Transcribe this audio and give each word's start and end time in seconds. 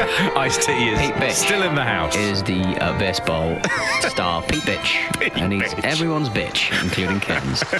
Ice 0.36 0.64
T 0.64 0.72
is 0.88 0.98
Pete 0.98 1.14
Bitch 1.14 1.32
still 1.32 1.62
in 1.62 1.74
the 1.74 1.84
house. 1.84 2.16
Is 2.16 2.42
the 2.42 2.60
uh, 2.82 2.98
baseball 2.98 3.58
star 4.08 4.42
Pete 4.48 4.62
Bitch, 4.62 5.20
Pete 5.20 5.36
and 5.36 5.52
he's 5.52 5.74
Bitch. 5.74 5.84
everyone's 5.84 6.28
bitch, 6.30 6.70
including 6.82 7.20
Ken's. 7.20 7.62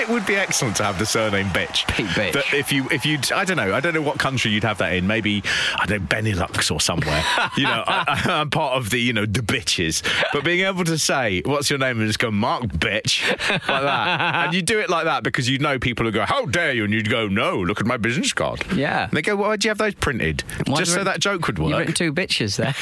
it 0.00 0.08
would 0.08 0.24
be 0.24 0.36
excellent 0.36 0.76
to 0.76 0.84
have 0.84 0.98
the 0.98 1.04
surname 1.04 1.46
Bitch. 1.48 1.86
Pete 1.88 2.06
Bitch. 2.06 2.32
But 2.32 2.52
if 2.54 2.72
you, 2.72 2.88
if 2.90 3.04
you, 3.04 3.18
I 3.34 3.44
don't 3.44 3.58
know, 3.58 3.74
I 3.74 3.80
don't 3.80 3.92
know 3.92 4.00
what 4.02 4.18
country 4.18 4.50
you'd 4.50 4.64
have 4.64 4.78
that 4.78 4.94
in. 4.94 5.06
Maybe 5.06 5.42
I 5.76 5.84
don't 5.86 6.00
know 6.02 6.06
Benelux 6.06 6.70
or 6.70 6.80
somewhere. 6.80 7.22
you 7.56 7.64
know, 7.64 7.84
I, 7.86 8.22
I'm 8.26 8.48
part 8.50 8.78
of 8.78 8.88
the, 8.90 8.98
you 8.98 9.12
know, 9.12 9.26
the 9.26 9.40
bitches. 9.40 10.02
But 10.32 10.44
being 10.44 10.60
able 10.66 10.84
to 10.84 10.96
say, 10.98 11.42
"What's 11.44 11.68
your 11.68 11.78
name?" 11.78 11.98
and 11.98 12.06
just 12.06 12.18
go, 12.18 12.30
"Mark 12.30 12.62
Bitch," 12.64 13.28
like 13.50 13.82
that, 13.82 14.46
and 14.46 14.54
you 14.54 14.62
do 14.62 14.78
it 14.80 14.88
like 14.88 15.04
that 15.04 15.22
because 15.22 15.48
you 15.50 15.58
know 15.58 15.78
people 15.78 16.06
who 16.06 16.12
go, 16.12 16.24
"How 16.24 16.46
dare 16.46 16.72
you?" 16.72 16.84
and 16.84 16.94
you'd 16.94 17.10
go, 17.10 17.28
"No, 17.28 17.58
look 17.60 17.80
at 17.80 17.86
my 17.86 17.98
business 17.98 18.32
card." 18.32 18.64
Yeah. 18.74 19.04
And 19.04 19.12
they 19.12 19.22
go, 19.22 19.36
why 19.36 19.56
do 19.56 19.66
you 19.66 19.70
have 19.70 19.78
those 19.78 19.94
printed?" 19.94 20.42
Why'd 20.66 20.78
just 20.78 20.92
so 20.92 20.98
write- 20.98 21.04
that 21.10 21.20
joke 21.20 21.46
would 21.46 21.58
work. 21.58 21.68
You've 21.70 21.78
written 21.78 21.94
two 21.94 22.12
bitches 22.12 22.56
there. 22.56 22.74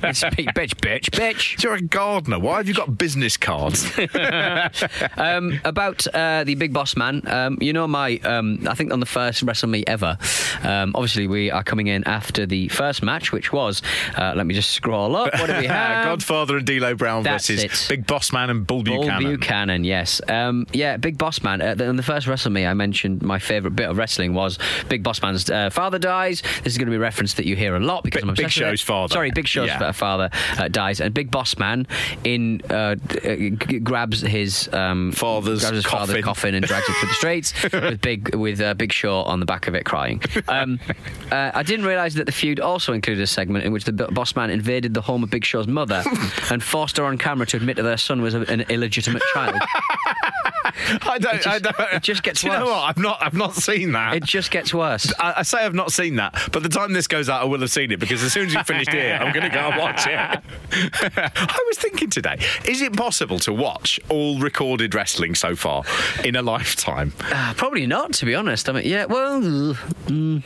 it's 0.08 0.22
Pete 0.34 0.48
Bitch, 0.54 0.74
bitch, 0.76 1.10
bitch. 1.10 1.62
You're 1.62 1.74
a 1.74 1.80
gardener. 1.82 2.38
Why 2.38 2.58
have 2.58 2.68
you 2.68 2.74
got 2.74 2.96
business 2.96 3.36
cards? 3.36 3.90
Um, 5.16 5.60
about 5.64 6.06
uh, 6.08 6.44
the 6.44 6.54
big 6.54 6.72
boss 6.72 6.96
man, 6.96 7.22
um, 7.26 7.58
you 7.60 7.72
know 7.72 7.86
my, 7.86 8.18
um, 8.18 8.66
I 8.68 8.74
think 8.74 8.92
on 8.92 9.00
the 9.00 9.06
first 9.06 9.42
Wrestle 9.42 9.68
Me 9.68 9.82
ever. 9.86 10.18
Um, 10.62 10.92
obviously, 10.94 11.26
we 11.26 11.50
are 11.50 11.62
coming 11.62 11.86
in 11.86 12.04
after 12.04 12.46
the 12.46 12.68
first 12.68 13.02
match, 13.02 13.32
which 13.32 13.52
was. 13.52 13.82
Uh, 14.16 14.32
let 14.36 14.46
me 14.46 14.54
just 14.54 14.70
scroll 14.70 15.16
up. 15.16 15.32
What 15.34 15.46
do 15.46 15.56
we 15.58 15.66
have? 15.68 16.04
Godfather 16.04 16.58
and 16.58 16.66
D'Lo 16.66 16.94
Brown 16.94 17.22
That's 17.22 17.48
versus 17.48 17.64
it. 17.64 17.86
Big 17.88 18.06
Boss 18.06 18.32
Man 18.32 18.50
and 18.50 18.66
Bull 18.66 18.82
Buchanan. 18.82 19.22
Bull 19.22 19.36
Buchanan. 19.36 19.84
Yes. 19.84 20.20
Um, 20.28 20.66
yeah, 20.72 20.96
Big 20.96 21.18
Boss 21.18 21.42
Man. 21.42 21.60
Uh, 21.60 21.74
the- 21.74 21.86
in 21.86 21.96
the 21.96 22.02
first 22.02 22.26
Wrestle 22.26 22.50
Me, 22.52 22.66
I 22.66 22.74
mentioned 22.74 23.22
my 23.22 23.38
favourite 23.38 23.74
bit 23.76 23.88
of 23.88 23.96
wrestling 23.96 24.34
was 24.34 24.58
Big 24.88 25.02
Boss 25.02 25.22
Man's 25.22 25.48
uh, 25.48 25.70
father 25.70 25.98
dies. 25.98 26.42
This 26.62 26.72
is 26.74 26.78
going 26.78 26.86
to 26.86 26.90
be 26.90 26.96
a 26.96 27.00
reference 27.00 27.34
that 27.34 27.46
you 27.46 27.55
hear 27.56 27.74
a 27.76 27.80
lot 27.80 28.04
because 28.04 28.22
Big- 28.22 28.28
I'm 28.28 28.34
Big 28.34 28.50
Show's 28.50 28.80
father. 28.82 29.12
Sorry, 29.12 29.30
Big 29.30 29.46
Show's 29.48 29.68
Yeah. 29.68 29.92
father 29.92 30.30
uh, 30.58 30.68
dies, 30.68 31.00
and 31.00 31.12
Big 31.14 31.30
Boss 31.30 31.56
Man 31.58 31.86
in 32.24 32.60
uh, 32.70 32.94
g- 32.96 33.50
grabs 33.80 34.20
his 34.20 34.68
um, 34.72 35.12
Father's 35.12 35.60
grabs 35.60 35.76
his 35.76 35.84
father's 35.86 36.08
coffin. 36.08 36.22
coffin 36.22 36.54
and 36.54 36.66
drags 36.66 36.88
it 36.88 36.92
through 36.96 37.08
the 37.08 37.14
streets 37.14 37.62
with 37.72 38.00
Big 38.00 38.34
with 38.34 38.60
uh, 38.60 38.74
Big 38.74 38.92
Show 38.92 39.16
on 39.22 39.40
the 39.40 39.46
back 39.46 39.66
of 39.68 39.74
it 39.74 39.84
crying. 39.84 40.20
Um, 40.48 40.78
uh, 41.32 41.50
I 41.54 41.62
didn't 41.62 41.86
realise 41.86 42.14
that 42.14 42.26
the 42.26 42.32
feud 42.32 42.60
also 42.60 42.92
included 42.92 43.22
a 43.22 43.26
segment 43.26 43.64
in 43.64 43.72
which 43.72 43.84
the 43.84 43.92
B- 43.92 44.04
Boss 44.12 44.36
Man 44.36 44.50
invaded 44.50 44.94
the 44.94 45.00
home 45.02 45.22
of 45.22 45.30
Big 45.30 45.44
Show's 45.44 45.66
mother 45.66 46.02
and 46.50 46.62
forced 46.62 46.96
her 46.98 47.04
on 47.04 47.18
camera 47.18 47.46
to 47.46 47.56
admit 47.56 47.76
that 47.76 47.82
their 47.82 47.96
son 47.96 48.20
was 48.22 48.34
a, 48.34 48.40
an 48.42 48.62
illegitimate 48.68 49.22
child. 49.34 49.60
I 51.02 51.18
don't. 51.18 51.34
just- 51.42 51.46
I 51.46 51.58
don't. 51.58 51.76
it 51.92 52.02
just 52.02 52.22
gets 52.22 52.40
Do 52.42 52.48
you 52.48 52.52
know 52.52 52.60
worse. 52.66 52.68
what? 52.70 52.82
I've 52.88 52.98
not. 52.98 53.18
I've 53.22 53.34
not 53.34 53.54
seen 53.54 53.92
that. 53.92 54.14
It 54.14 54.24
just 54.24 54.50
gets 54.50 54.72
worse. 54.74 55.12
I, 55.18 55.34
I 55.38 55.42
say 55.42 55.58
I've 55.64 55.74
not 55.74 55.92
seen 55.92 56.16
that, 56.16 56.48
but 56.52 56.62
the 56.62 56.68
time 56.68 56.92
this 56.92 57.06
goes 57.06 57.28
out, 57.28 57.42
I 57.42 57.44
will 57.44 57.60
have 57.60 57.70
seen 57.70 57.92
it 57.92 58.00
because 58.00 58.22
as 58.22 58.32
soon 58.32 58.46
as 58.46 58.54
you 58.54 58.62
finished 58.64 58.90
here, 58.92 59.18
I'm 59.20 59.32
going 59.32 59.48
to 59.48 59.54
go 59.54 59.60
and 59.60 59.76
watch 59.80 60.06
it. 60.06 60.12
I 61.36 61.58
was 61.68 61.78
thinking 61.78 62.10
today: 62.10 62.38
is 62.64 62.82
it 62.82 62.96
possible 62.96 63.38
to 63.40 63.52
watch 63.52 63.98
all 64.08 64.38
recorded 64.38 64.94
wrestling 64.94 65.34
so 65.34 65.56
far 65.56 65.82
in 66.24 66.36
a 66.36 66.42
lifetime? 66.42 67.12
Uh, 67.32 67.54
probably 67.56 67.86
not, 67.86 68.12
to 68.14 68.26
be 68.26 68.34
honest. 68.34 68.68
I 68.68 68.72
mean, 68.72 68.86
yeah, 68.86 69.04
well, 69.06 69.40
mm, 69.40 70.42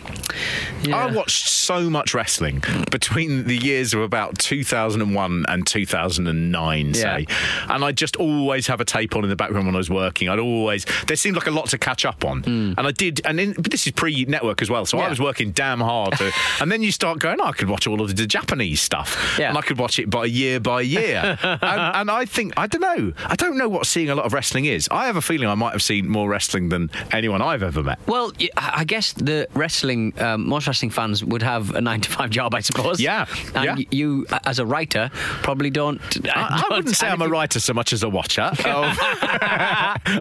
yeah. 0.82 0.96
I 0.96 1.10
watched 1.12 1.48
so 1.48 1.88
much 1.90 2.14
wrestling 2.14 2.62
between 2.90 3.44
the 3.44 3.56
years 3.56 3.94
of 3.94 4.00
about 4.00 4.38
2001 4.38 5.44
and 5.48 5.66
2009, 5.66 6.94
say, 6.94 7.26
and 7.68 7.84
I 7.84 7.92
just 7.92 8.16
always 8.16 8.66
have 8.66 8.80
a 8.80 8.84
tape 8.84 9.16
on 9.16 9.24
in 9.24 9.30
the 9.30 9.36
background 9.36 9.66
when 9.66 9.74
I 9.74 9.78
was 9.78 9.90
working. 9.90 10.19
I'd 10.28 10.38
always 10.38 10.84
there 11.06 11.16
seemed 11.16 11.36
like 11.36 11.46
a 11.46 11.50
lot 11.50 11.68
to 11.70 11.78
catch 11.78 12.04
up 12.04 12.24
on, 12.24 12.42
and 12.44 12.80
I 12.80 12.90
did. 12.92 13.20
And 13.24 13.38
in, 13.40 13.52
but 13.54 13.70
this 13.70 13.86
is 13.86 13.92
pre-network 13.92 14.62
as 14.62 14.70
well, 14.70 14.86
so 14.86 14.98
I 14.98 15.04
Hmm. 15.04 15.10
Was 15.10 15.20
working 15.20 15.50
damn 15.52 15.80
hard. 15.80 16.12
To, 16.18 16.30
and 16.60 16.70
then 16.70 16.82
you 16.82 16.92
start 16.92 17.18
going, 17.18 17.38
oh, 17.40 17.46
I 17.46 17.52
could 17.52 17.68
watch 17.68 17.86
all 17.88 18.00
of 18.00 18.14
the 18.14 18.26
Japanese 18.26 18.80
stuff, 18.80 19.36
Yeah. 19.38 19.48
and 19.48 19.58
I 19.58 19.60
could 19.62 19.78
watch 19.78 19.98
it 19.98 20.08
by 20.08 20.26
year 20.26 20.60
by 20.60 20.82
year. 20.82 21.36
and, 21.42 21.60
and 21.62 22.10
I 22.10 22.24
think 22.26 22.52
I 22.56 22.66
don't 22.68 22.80
know. 22.80 23.12
I 23.26 23.34
don't 23.34 23.56
know 23.58 23.68
what 23.68 23.86
seeing 23.86 24.08
a 24.10 24.14
lot 24.14 24.24
of 24.26 24.32
wrestling 24.32 24.66
is. 24.66 24.88
I 24.90 25.06
have 25.06 25.16
a 25.16 25.22
feeling 25.22 25.48
I 25.48 25.54
might 25.56 25.72
have 25.72 25.82
seen 25.82 26.08
more 26.08 26.28
wrestling 26.28 26.68
than 26.68 26.90
anyone 27.12 27.42
I've 27.42 27.62
ever 27.62 27.82
met. 27.82 27.98
Well, 28.06 28.32
I 28.56 28.84
guess 28.84 29.12
the 29.14 29.48
wrestling, 29.54 30.12
um, 30.20 30.46
most 30.48 30.66
wrestling 30.66 30.90
fans 30.90 31.24
would 31.24 31.42
have 31.42 31.74
a 31.74 31.80
nine 31.80 32.00
to 32.02 32.10
five 32.10 32.30
job, 32.30 32.54
I 32.54 32.60
suppose. 32.60 33.00
Yeah, 33.00 33.26
And 33.54 33.64
yeah. 33.80 33.84
you, 33.90 34.26
as 34.44 34.58
a 34.60 34.66
writer, 34.66 35.10
probably 35.42 35.70
don't. 35.70 36.00
I, 36.28 36.30
I 36.56 36.60
don't- 36.68 36.70
wouldn't 36.78 36.96
say 36.96 37.08
I'm 37.08 37.22
a 37.22 37.28
writer 37.28 37.58
so 37.60 37.72
much 37.74 37.92
as 37.92 38.02
a 38.02 38.08
watcher 38.08 38.42
of, 38.64 38.98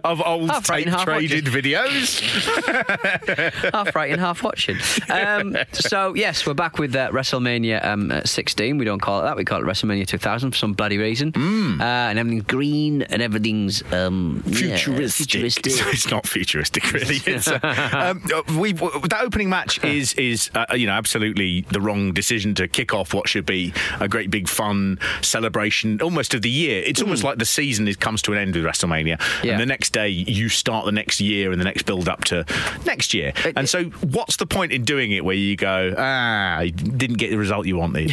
of 0.04 0.22
old 0.24 0.50
Half 0.50 0.64
tape 0.66 0.88
traded 0.88 1.44
videos. 1.46 2.20
half 3.72 3.94
writing, 3.94 4.18
half 4.18 4.42
watching. 4.42 4.76
Um, 5.08 5.56
so 5.72 6.14
yes, 6.14 6.46
we're 6.46 6.54
back 6.54 6.78
with 6.78 6.94
uh, 6.94 7.10
WrestleMania 7.10 7.84
um, 7.84 8.10
uh, 8.10 8.22
16. 8.24 8.78
We 8.78 8.84
don't 8.84 9.00
call 9.00 9.20
it 9.20 9.24
that. 9.24 9.36
We 9.36 9.44
call 9.44 9.60
it 9.60 9.64
WrestleMania 9.64 10.06
2000 10.06 10.50
for 10.52 10.56
some 10.56 10.72
bloody 10.72 10.98
reason. 10.98 11.32
Mm. 11.32 11.80
Uh, 11.80 11.84
and 11.84 12.18
everything's 12.18 12.44
green 12.44 13.02
and 13.02 13.22
everything's 13.22 13.82
um, 13.92 14.42
yeah, 14.46 14.76
Futuristic. 14.76 15.28
futuristic. 15.30 15.72
It's 16.00 16.10
not 16.10 16.26
futuristic, 16.26 16.92
really. 16.92 17.20
Uh, 17.50 18.14
um, 18.14 18.58
we 18.58 18.72
that 18.72 19.18
opening 19.22 19.48
match 19.48 19.82
is 19.84 20.14
is 20.14 20.50
uh, 20.54 20.66
you 20.74 20.86
know 20.86 20.92
absolutely 20.92 21.62
the 21.70 21.80
wrong 21.80 22.12
decision 22.12 22.54
to 22.54 22.68
kick 22.68 22.92
off 22.94 23.12
what 23.14 23.28
should 23.28 23.44
be 23.46 23.72
a 24.00 24.08
great 24.08 24.30
big 24.30 24.48
fun 24.48 24.98
celebration 25.22 26.00
almost 26.02 26.34
of 26.34 26.42
the 26.42 26.50
year. 26.50 26.82
It's 26.84 27.00
almost 27.02 27.24
like 27.24 27.38
the 27.38 27.44
season 27.44 27.88
is, 27.88 27.96
comes 27.96 28.22
to 28.22 28.32
an 28.32 28.38
end 28.38 28.54
with 28.54 28.64
WrestleMania, 28.64 29.18
Mm. 29.18 29.44
Yeah. 29.44 29.52
and 29.52 29.60
the 29.60 29.66
next 29.66 29.79
day 29.88 30.08
you 30.08 30.50
start 30.50 30.84
the 30.84 30.92
next 30.92 31.20
year 31.20 31.50
and 31.50 31.60
the 31.60 31.64
next 31.64 31.84
build 31.84 32.08
up 32.08 32.24
to 32.24 32.44
next 32.84 33.14
year. 33.14 33.32
And 33.56 33.68
so, 33.68 33.84
what's 33.84 34.36
the 34.36 34.46
point 34.46 34.72
in 34.72 34.84
doing 34.84 35.12
it 35.12 35.24
where 35.24 35.34
you 35.34 35.56
go, 35.56 35.94
ah, 35.96 36.60
you 36.60 36.72
didn't 36.72 37.16
get 37.16 37.30
the 37.30 37.38
result 37.38 37.66
you 37.66 37.76
wanted? 37.76 38.12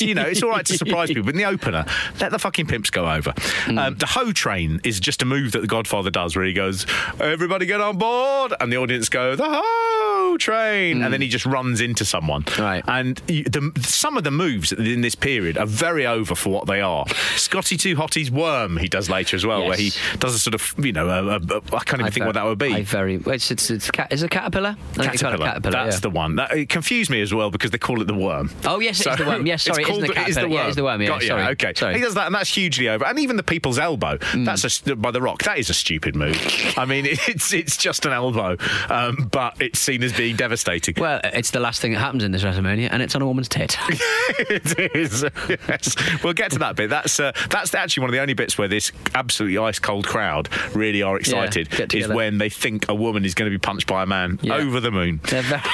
you 0.00 0.14
know, 0.14 0.22
it's 0.22 0.42
all 0.42 0.50
right 0.50 0.66
to 0.66 0.76
surprise 0.76 1.08
people, 1.08 1.22
but 1.22 1.34
in 1.34 1.38
the 1.38 1.44
opener, 1.44 1.84
let 2.20 2.32
the 2.32 2.38
fucking 2.38 2.66
pimps 2.66 2.90
go 2.90 3.08
over. 3.08 3.32
Hmm. 3.36 3.78
Um, 3.78 3.94
the 3.96 4.06
hoe 4.06 4.32
train 4.32 4.80
is 4.84 5.00
just 5.00 5.22
a 5.22 5.24
move 5.24 5.52
that 5.52 5.60
the 5.60 5.66
Godfather 5.66 6.10
does, 6.10 6.34
where 6.34 6.44
he 6.44 6.52
goes, 6.52 6.86
"Everybody 7.20 7.66
get 7.66 7.80
on 7.80 7.98
board," 7.98 8.54
and 8.60 8.72
the 8.72 8.76
audience 8.76 9.08
go, 9.08 9.36
"The 9.36 9.44
hoe 9.46 10.36
train," 10.38 11.02
and 11.02 11.12
then 11.12 11.20
he 11.20 11.28
just 11.28 11.46
runs 11.46 11.80
into 11.80 12.04
someone. 12.04 12.42
Hmm. 12.48 12.62
Right. 12.62 12.84
And 12.88 13.20
you, 13.28 13.44
the, 13.44 13.72
some 13.80 14.16
of 14.16 14.24
the 14.24 14.30
moves 14.30 14.72
in 14.72 15.00
this 15.02 15.14
period 15.14 15.58
are 15.58 15.66
very 15.66 16.06
over 16.06 16.34
for 16.34 16.50
what 16.50 16.66
they 16.66 16.80
are. 16.80 17.06
Scotty 17.36 17.76
Two 17.76 17.96
Hotty's 17.96 18.30
worm 18.30 18.76
he 18.76 18.88
does 18.88 19.08
later 19.10 19.36
as 19.36 19.46
well, 19.46 19.66
where 19.66 19.76
he 19.76 19.92
does 20.18 20.34
a 20.34 20.38
sort 20.38 20.54
of 20.54 20.74
you 20.86 20.92
know 20.92 21.08
a, 21.08 21.24
a, 21.24 21.36
a, 21.36 21.62
I 21.74 21.84
can't 21.84 22.00
even 22.00 22.12
think 22.12 22.22
ver- 22.22 22.26
what 22.26 22.34
that 22.34 22.44
would 22.44 22.58
be. 22.58 22.72
I 22.74 22.82
very. 22.82 23.16
It's 23.16 23.50
it's, 23.50 23.70
it's 23.70 23.90
cat, 23.90 24.12
is 24.12 24.22
it 24.22 24.30
caterpillar? 24.30 24.70
I 24.70 24.74
think 24.74 24.96
they 24.96 25.02
call 25.02 25.12
it 25.12 25.18
Caterpillar. 25.18 25.46
caterpillar. 25.46 25.72
That's 25.72 25.96
yeah. 25.96 26.00
the 26.00 26.10
one. 26.10 26.36
That, 26.36 26.52
it 26.52 26.68
confused 26.68 27.10
me 27.10 27.20
as 27.22 27.32
well 27.32 27.50
because 27.50 27.70
they 27.70 27.78
call 27.78 28.00
it 28.02 28.06
the 28.06 28.14
worm. 28.14 28.50
Oh, 28.64 28.78
yes, 28.80 28.98
So 28.98 29.10
it's 29.10 29.20
the 29.20 29.26
worm. 29.26 29.46
Yes, 29.46 29.62
sorry, 29.64 29.82
it's 29.82 29.90
it 29.90 29.92
is 29.92 30.00
the 30.00 30.06
called 30.06 30.16
it 30.16 30.28
is 30.28 30.34
caterpillar. 30.36 30.60
Yeah, 30.60 30.66
it's 30.66 30.76
the 30.76 30.84
worm, 30.84 31.02
yeah, 31.02 31.08
Got 31.08 31.22
you. 31.22 31.28
sorry. 31.28 31.42
Okay. 31.52 31.72
Sorry. 31.74 31.94
Mm. 31.94 31.96
He 31.96 32.02
does 32.02 32.14
that, 32.14 32.26
and 32.26 32.34
that's 32.34 32.54
hugely 32.54 32.88
over. 32.88 33.06
And 33.06 33.18
even 33.18 33.36
the 33.36 33.42
people's 33.42 33.78
elbow. 33.78 34.18
That's 34.36 34.86
a 34.86 34.96
by 34.96 35.10
the 35.10 35.22
Rock. 35.22 35.42
That 35.44 35.58
is 35.58 35.70
a 35.70 35.74
stupid 35.74 36.14
move. 36.14 36.36
I 36.76 36.84
mean, 36.84 37.06
it's 37.08 37.52
it's 37.52 37.76
just 37.76 38.04
an 38.06 38.12
elbow, 38.12 38.56
um, 38.88 39.28
but 39.30 39.60
it's 39.60 39.78
seen 39.78 40.02
as 40.02 40.12
being 40.12 40.36
devastating. 40.36 40.94
Well, 40.98 41.20
it's 41.24 41.46
it's 41.46 41.52
the 41.52 41.60
last 41.60 41.80
thing 41.80 41.92
that 41.92 42.00
happens 42.00 42.24
in 42.24 42.32
this 42.32 42.42
WrestleMania, 42.42 42.88
and 42.90 43.00
it's 43.00 43.14
on 43.14 43.22
a 43.22 43.26
woman's 43.26 43.48
tit. 43.48 43.76
it 43.88 44.96
is. 44.96 45.24
Yes. 45.48 45.94
We'll 46.24 46.32
get 46.32 46.50
to 46.50 46.58
that 46.58 46.74
bit. 46.74 46.90
That's 46.90 47.20
uh, 47.20 47.30
that's 47.50 47.72
actually 47.72 48.00
one 48.00 48.10
of 48.10 48.14
the 48.14 48.20
only 48.20 48.34
bits 48.34 48.58
where 48.58 48.66
this 48.66 48.90
absolutely 49.14 49.58
ice 49.58 49.78
cold 49.78 50.08
crowd 50.08 50.48
really 50.76 51.02
are 51.02 51.16
excited. 51.16 51.70
get 51.70 51.94
is 51.94 52.08
when 52.08 52.38
they 52.38 52.48
think 52.48 52.88
a 52.88 52.94
woman 52.94 53.24
is 53.24 53.34
going 53.34 53.50
to 53.50 53.54
be 53.54 53.60
punched 53.60 53.86
by 53.86 54.02
a 54.02 54.06
man 54.06 54.38
Yeah. 54.42 54.54
over 54.56 54.80
the 54.80 54.90
moon. 54.90 55.20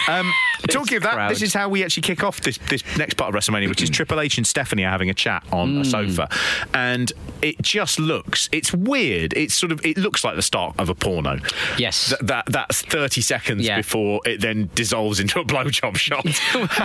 Um, 0.09 0.31
talking 0.69 0.97
of 0.99 1.03
that, 1.05 1.15
crowd. 1.15 1.31
this 1.31 1.43
is 1.43 1.55
how 1.55 1.69
we 1.69 1.83
actually 1.85 2.03
kick 2.03 2.23
off 2.25 2.41
this 2.41 2.59
this 2.69 2.83
next 2.97 3.15
part 3.15 3.35
of 3.35 3.41
WrestleMania, 3.41 3.69
which 3.69 3.83
is 3.83 3.91
Triple 3.99 4.21
H 4.21 4.37
and 4.39 4.47
Stephanie 4.47 4.85
are 4.85 4.91
having 4.91 5.11
a 5.11 5.15
chat 5.15 5.45
on 5.53 5.75
Hmm. 5.77 5.81
a 5.81 5.85
sofa, 5.85 6.29
and 6.75 7.13
it 7.41 7.61
just 7.63 7.99
looks. 7.99 8.49
It's 8.53 8.73
weird. 8.73 9.33
It's 9.35 9.55
sort 9.55 9.73
of. 9.73 9.85
It 9.85 9.97
looks 9.97 10.25
like 10.25 10.37
the 10.37 10.43
start 10.43 10.75
of 10.79 10.89
a 10.89 10.95
porno. 10.95 11.39
Yes. 11.79 12.09
Th- 12.09 12.21
that 12.23 12.47
that's 12.47 12.83
thirty 12.83 13.21
seconds 13.21 13.67
Yeah. 13.67 13.77
before 13.77 14.21
it 14.25 14.41
then 14.41 14.71
dissolves 14.75 15.21
into 15.21 15.41
a 15.41 15.45
blowjob 15.53 15.97
shot. 15.97 16.25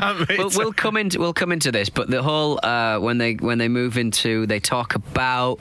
Um, 0.02 0.26
we'll, 0.30 0.50
we'll 0.56 0.74
come 0.74 0.98
into 0.98 1.20
we'll 1.20 1.34
come 1.34 1.52
into 1.52 1.72
this, 1.72 1.90
but 1.90 2.10
the 2.10 2.24
whole 2.24 2.60
uh, 2.64 3.00
when 3.00 3.18
they 3.18 3.34
when 3.36 3.58
they 3.58 3.68
move 3.68 3.98
into 3.98 4.46
they 4.48 4.60
talk 4.60 4.96
about. 4.96 5.60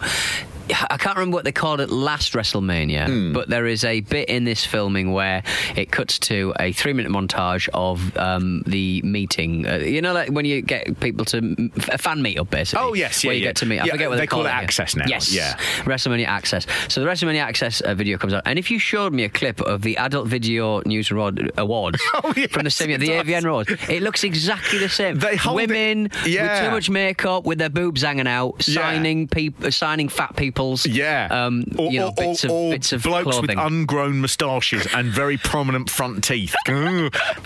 I 0.69 0.97
can't 0.97 1.17
remember 1.17 1.35
what 1.37 1.45
they 1.45 1.53
called 1.53 1.81
it 1.81 1.91
last 1.91 2.33
WrestleMania, 2.33 3.07
Hmm. 3.07 3.33
but 3.33 3.49
there 3.49 3.67
is 3.67 3.85
a 3.85 4.01
bit 4.01 4.29
in 4.29 4.45
this 4.45 4.65
filming 4.65 5.13
where 5.13 5.43
it 5.77 5.91
cuts 5.93 6.19
to 6.21 6.53
a 6.59 6.73
three-minute 6.73 7.11
montage 7.13 7.69
of 7.75 8.17
um, 8.17 8.63
the 8.67 9.01
meeting. 9.03 9.67
Uh, 9.67 9.77
you 9.77 10.03
know, 10.03 10.13
like 10.13 10.31
when 10.31 10.45
you 10.45 10.63
get 10.63 10.99
people 11.01 11.25
to 11.27 11.39
a 11.93 11.99
fan 11.99 12.19
meetup, 12.21 12.51
basically. 12.51 12.85
Oh, 12.85 12.95
yes, 12.95 13.23
yeah, 13.23 13.29
where 13.29 13.35
you 13.37 13.43
yeah. 13.43 13.49
get 13.51 13.57
to 13.57 13.67
meet. 13.67 13.81
I 13.81 13.85
Yeah, 13.87 13.93
forget 13.93 14.09
what 14.09 14.17
they 14.17 14.23
they, 14.23 14.27
call 14.27 14.41
it 14.41 14.51
here. 14.51 14.53
Access 14.53 14.97
now, 14.97 15.05
Yes, 15.07 15.33
yeah. 15.33 15.57
WrestleMania 15.85 16.27
Access. 16.27 16.67
So 16.89 17.01
the 17.01 17.07
WrestleMania 17.07 17.41
Access 17.41 17.81
uh, 17.81 17.95
video 17.95 18.19
comes 18.19 18.33
out, 18.33 18.43
and 18.47 18.59
if 18.59 18.71
you 18.71 18.79
showed 18.79 19.13
me 19.13 19.25
a 19.25 19.29
clip 19.29 19.61
of 19.61 19.83
the 19.83 19.97
Adult 19.99 20.27
Video 20.29 20.81
News 20.87 21.11
Award, 21.11 21.53
Awards 21.57 22.01
Oh, 22.15 22.33
yes, 22.37 22.51
from 22.51 22.65
the 22.65 22.71
same 22.71 22.91
year, 22.91 22.99
the. 22.99 23.11
AVN 23.11 23.45
Awards, 23.45 23.71
it 23.89 24.03
looks 24.03 24.25
exactly 24.25 24.79
the 24.79 24.89
same. 24.89 25.19
They 25.19 25.37
hold 25.37 25.61
it- 25.61 25.69
Women 25.69 26.11
Yeah. 26.25 26.43
with 26.61 26.65
too 26.65 26.71
much 26.73 26.91
makeup, 26.91 27.45
with 27.45 27.59
their 27.59 27.69
boobs 27.71 28.03
hanging 28.03 28.27
out, 28.27 28.63
signing 28.63 29.29
peop- 29.29 29.63
uh, 29.65 29.71
signing 29.71 30.09
fat 30.09 30.37
people's 30.57 30.87
Yeah. 30.87 31.29
um, 31.31 31.65
or, 31.79 31.93
you 31.93 32.01
know, 32.01 32.09
or- 32.09 32.13
bits 32.15 32.45
of 32.45 32.51
or 32.51 32.71
bits 32.71 32.93
of 32.93 33.03
blokes 33.03 33.25
clothing. 33.25 33.57
with 33.57 33.59
ungrown 33.67 34.21
moustaches 34.21 34.87
and 34.95 35.09
very 35.09 35.37
prominent 35.37 35.91
front 35.91 36.25
teeth. 36.25 36.55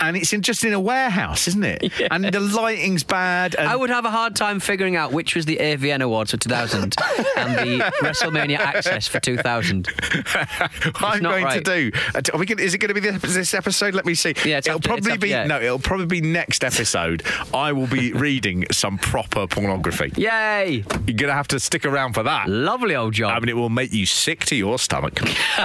And 0.01 0.17
it's 0.17 0.33
in, 0.33 0.41
just 0.41 0.63
in 0.63 0.73
a 0.73 0.79
warehouse, 0.79 1.47
isn't 1.47 1.63
it? 1.63 1.91
And 2.09 2.25
the 2.25 2.39
lighting's 2.39 3.03
bad. 3.03 3.55
I 3.55 3.75
would 3.75 3.89
have 3.89 4.05
a 4.05 4.09
hard 4.09 4.35
time 4.35 4.59
figuring 4.59 4.95
out 4.95 5.11
which 5.11 5.35
was 5.35 5.45
the 5.45 5.57
AVN 5.57 6.01
Awards 6.01 6.31
for 6.31 6.37
2000 6.37 6.95
and 7.37 7.55
the 7.55 7.83
WrestleMania 8.01 8.57
Access 8.57 9.07
for 9.07 9.19
2000. 9.19 9.87
what 9.87 10.95
I'm 11.01 11.21
going 11.21 11.43
right. 11.43 11.63
to 11.63 11.91
do. 11.91 11.91
Are 12.33 12.39
we 12.39 12.45
gonna, 12.45 12.61
is 12.61 12.73
it 12.73 12.77
going 12.79 12.93
to 12.93 12.99
be 12.99 13.07
this, 13.09 13.53
episode? 13.53 13.93
Let 13.93 14.05
me 14.05 14.15
see. 14.15 14.33
Yeah, 14.45 14.57
it's 14.57 14.67
it'll 14.67 14.77
after- 14.77 14.89
probably 14.89 15.11
after- 15.11 15.19
be 15.21 15.29
yeah. 15.29 15.45
no. 15.45 15.61
It'll 15.61 15.79
probably 15.79 16.05
be 16.07 16.21
next 16.21 16.63
episode. 16.63 17.23
I 17.53 17.71
will 17.73 17.87
be 17.87 18.13
reading 18.13 18.65
some 18.71 18.97
proper 18.97 19.47
pornography. 19.47 20.11
Yay! 20.17 20.83
You're 21.05 21.17
going 21.17 21.29
to 21.29 21.33
have 21.33 21.47
to 21.49 21.59
stick 21.59 21.85
around 21.85 22.13
for 22.13 22.23
that. 22.23 22.47
Lovely 22.49 22.95
old 23.01 23.13
job. 23.13 23.31
I 23.31 23.39
mean, 23.39 23.49
it 23.49 23.55
will 23.55 23.69
make 23.69 23.93
you 23.93 24.05
sick 24.05 24.45
to 24.45 24.55
your 24.55 24.79
stomach. 24.79 25.19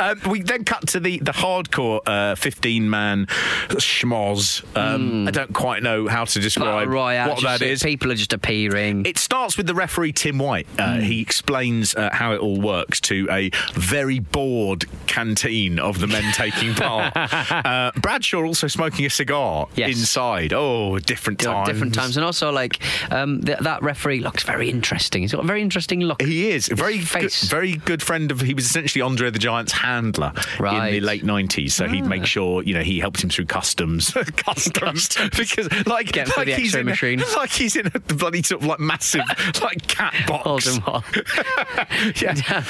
um, 0.00 0.20
we 0.30 0.42
then 0.42 0.64
cut 0.64 0.88
to 0.88 1.00
the 1.00 1.18
the 1.18 1.32
hardcore 1.32 2.00
uh, 2.06 2.34
15 2.34 2.88
man 2.88 3.26
schmoz. 3.70 4.64
Um, 4.76 5.26
I 5.28 5.30
don't 5.30 5.52
quite 5.52 5.82
know 5.82 6.08
how 6.08 6.24
to 6.24 6.40
describe 6.40 6.66
Battle 6.86 6.92
Royale, 6.92 7.28
what 7.30 7.42
that 7.42 7.62
is. 7.62 7.82
People 7.82 8.10
are 8.12 8.14
just 8.16 8.32
appearing. 8.32 9.04
It 9.06 9.18
starts 9.18 9.56
with 9.56 9.66
the 9.66 9.74
referee 9.74 10.12
Tim 10.12 10.38
White. 10.38 10.66
Uh, 10.78 10.98
He 10.98 11.20
explains 11.20 11.94
uh, 11.94 12.10
how 12.12 12.32
it 12.32 12.40
all 12.40 12.60
works 12.60 13.00
to 13.02 13.26
a 13.30 13.50
very 13.74 14.18
bored 14.18 14.84
canteen 15.06 15.78
of 15.78 16.00
the 16.00 16.06
men 16.06 16.32
taking 16.32 16.74
part. 16.74 17.12
Uh, 17.62 17.90
Bradshaw 17.96 18.42
also 18.44 18.66
smoking 18.66 19.04
a 19.06 19.10
cigar 19.10 19.68
Yes. 19.74 19.90
inside. 19.98 20.52
Oh, 20.52 20.98
different 20.98 21.38
times. 21.40 21.68
different 21.68 21.94
times, 21.94 22.16
and 22.16 22.24
also 22.24 22.50
like 22.50 22.80
um, 23.12 23.42
th- 23.42 23.58
that 23.58 23.82
referee 23.82 24.20
looks 24.20 24.42
very 24.42 24.68
interesting. 24.70 25.22
He's 25.22 25.32
got 25.32 25.44
a 25.44 25.46
very 25.62 25.66
interesting 25.66 26.00
look. 26.00 26.20
He 26.22 26.50
is 26.50 26.70
a 26.70 26.74
very 26.74 26.98
good, 26.98 27.32
very 27.48 27.72
good 27.76 28.02
friend 28.02 28.30
of. 28.30 28.40
He 28.40 28.54
was 28.54 28.64
essentially 28.66 29.02
Andre 29.02 29.30
the 29.30 29.38
Giant's 29.38 29.72
handler 29.72 30.32
in 30.58 30.62
Right. 30.64 30.88
Ah. 30.88 30.90
the 30.90 31.00
late 31.00 31.24
nineties. 31.24 31.74
So 31.74 31.86
he'd 31.88 32.04
make 32.06 32.26
sure 32.26 32.62
you 32.62 32.74
know 32.74 32.82
he 32.82 32.98
helped 32.98 33.22
him 33.22 33.30
through 33.30 33.46
customs, 33.46 34.12
customs, 34.36 35.08
because 35.36 35.68
like 35.86 36.12
Get 36.12 36.28
him 36.28 36.34
like 36.36 36.46
the 36.46 36.54
he's 36.54 36.74
in 36.74 36.86
machine. 36.86 37.20
A, 37.20 37.26
like 37.36 37.50
he's 37.50 37.76
in 37.76 37.86
a 37.94 37.98
bloody 38.00 38.42
sort 38.42 38.62
of 38.62 38.68
like 38.68 38.80
massive 38.80 39.22
like 39.62 39.86
cat 39.86 40.14
box. 40.26 40.44
Hold 40.44 40.64
him 40.64 40.82
on. 40.86 41.02
yeah. 42.20 42.62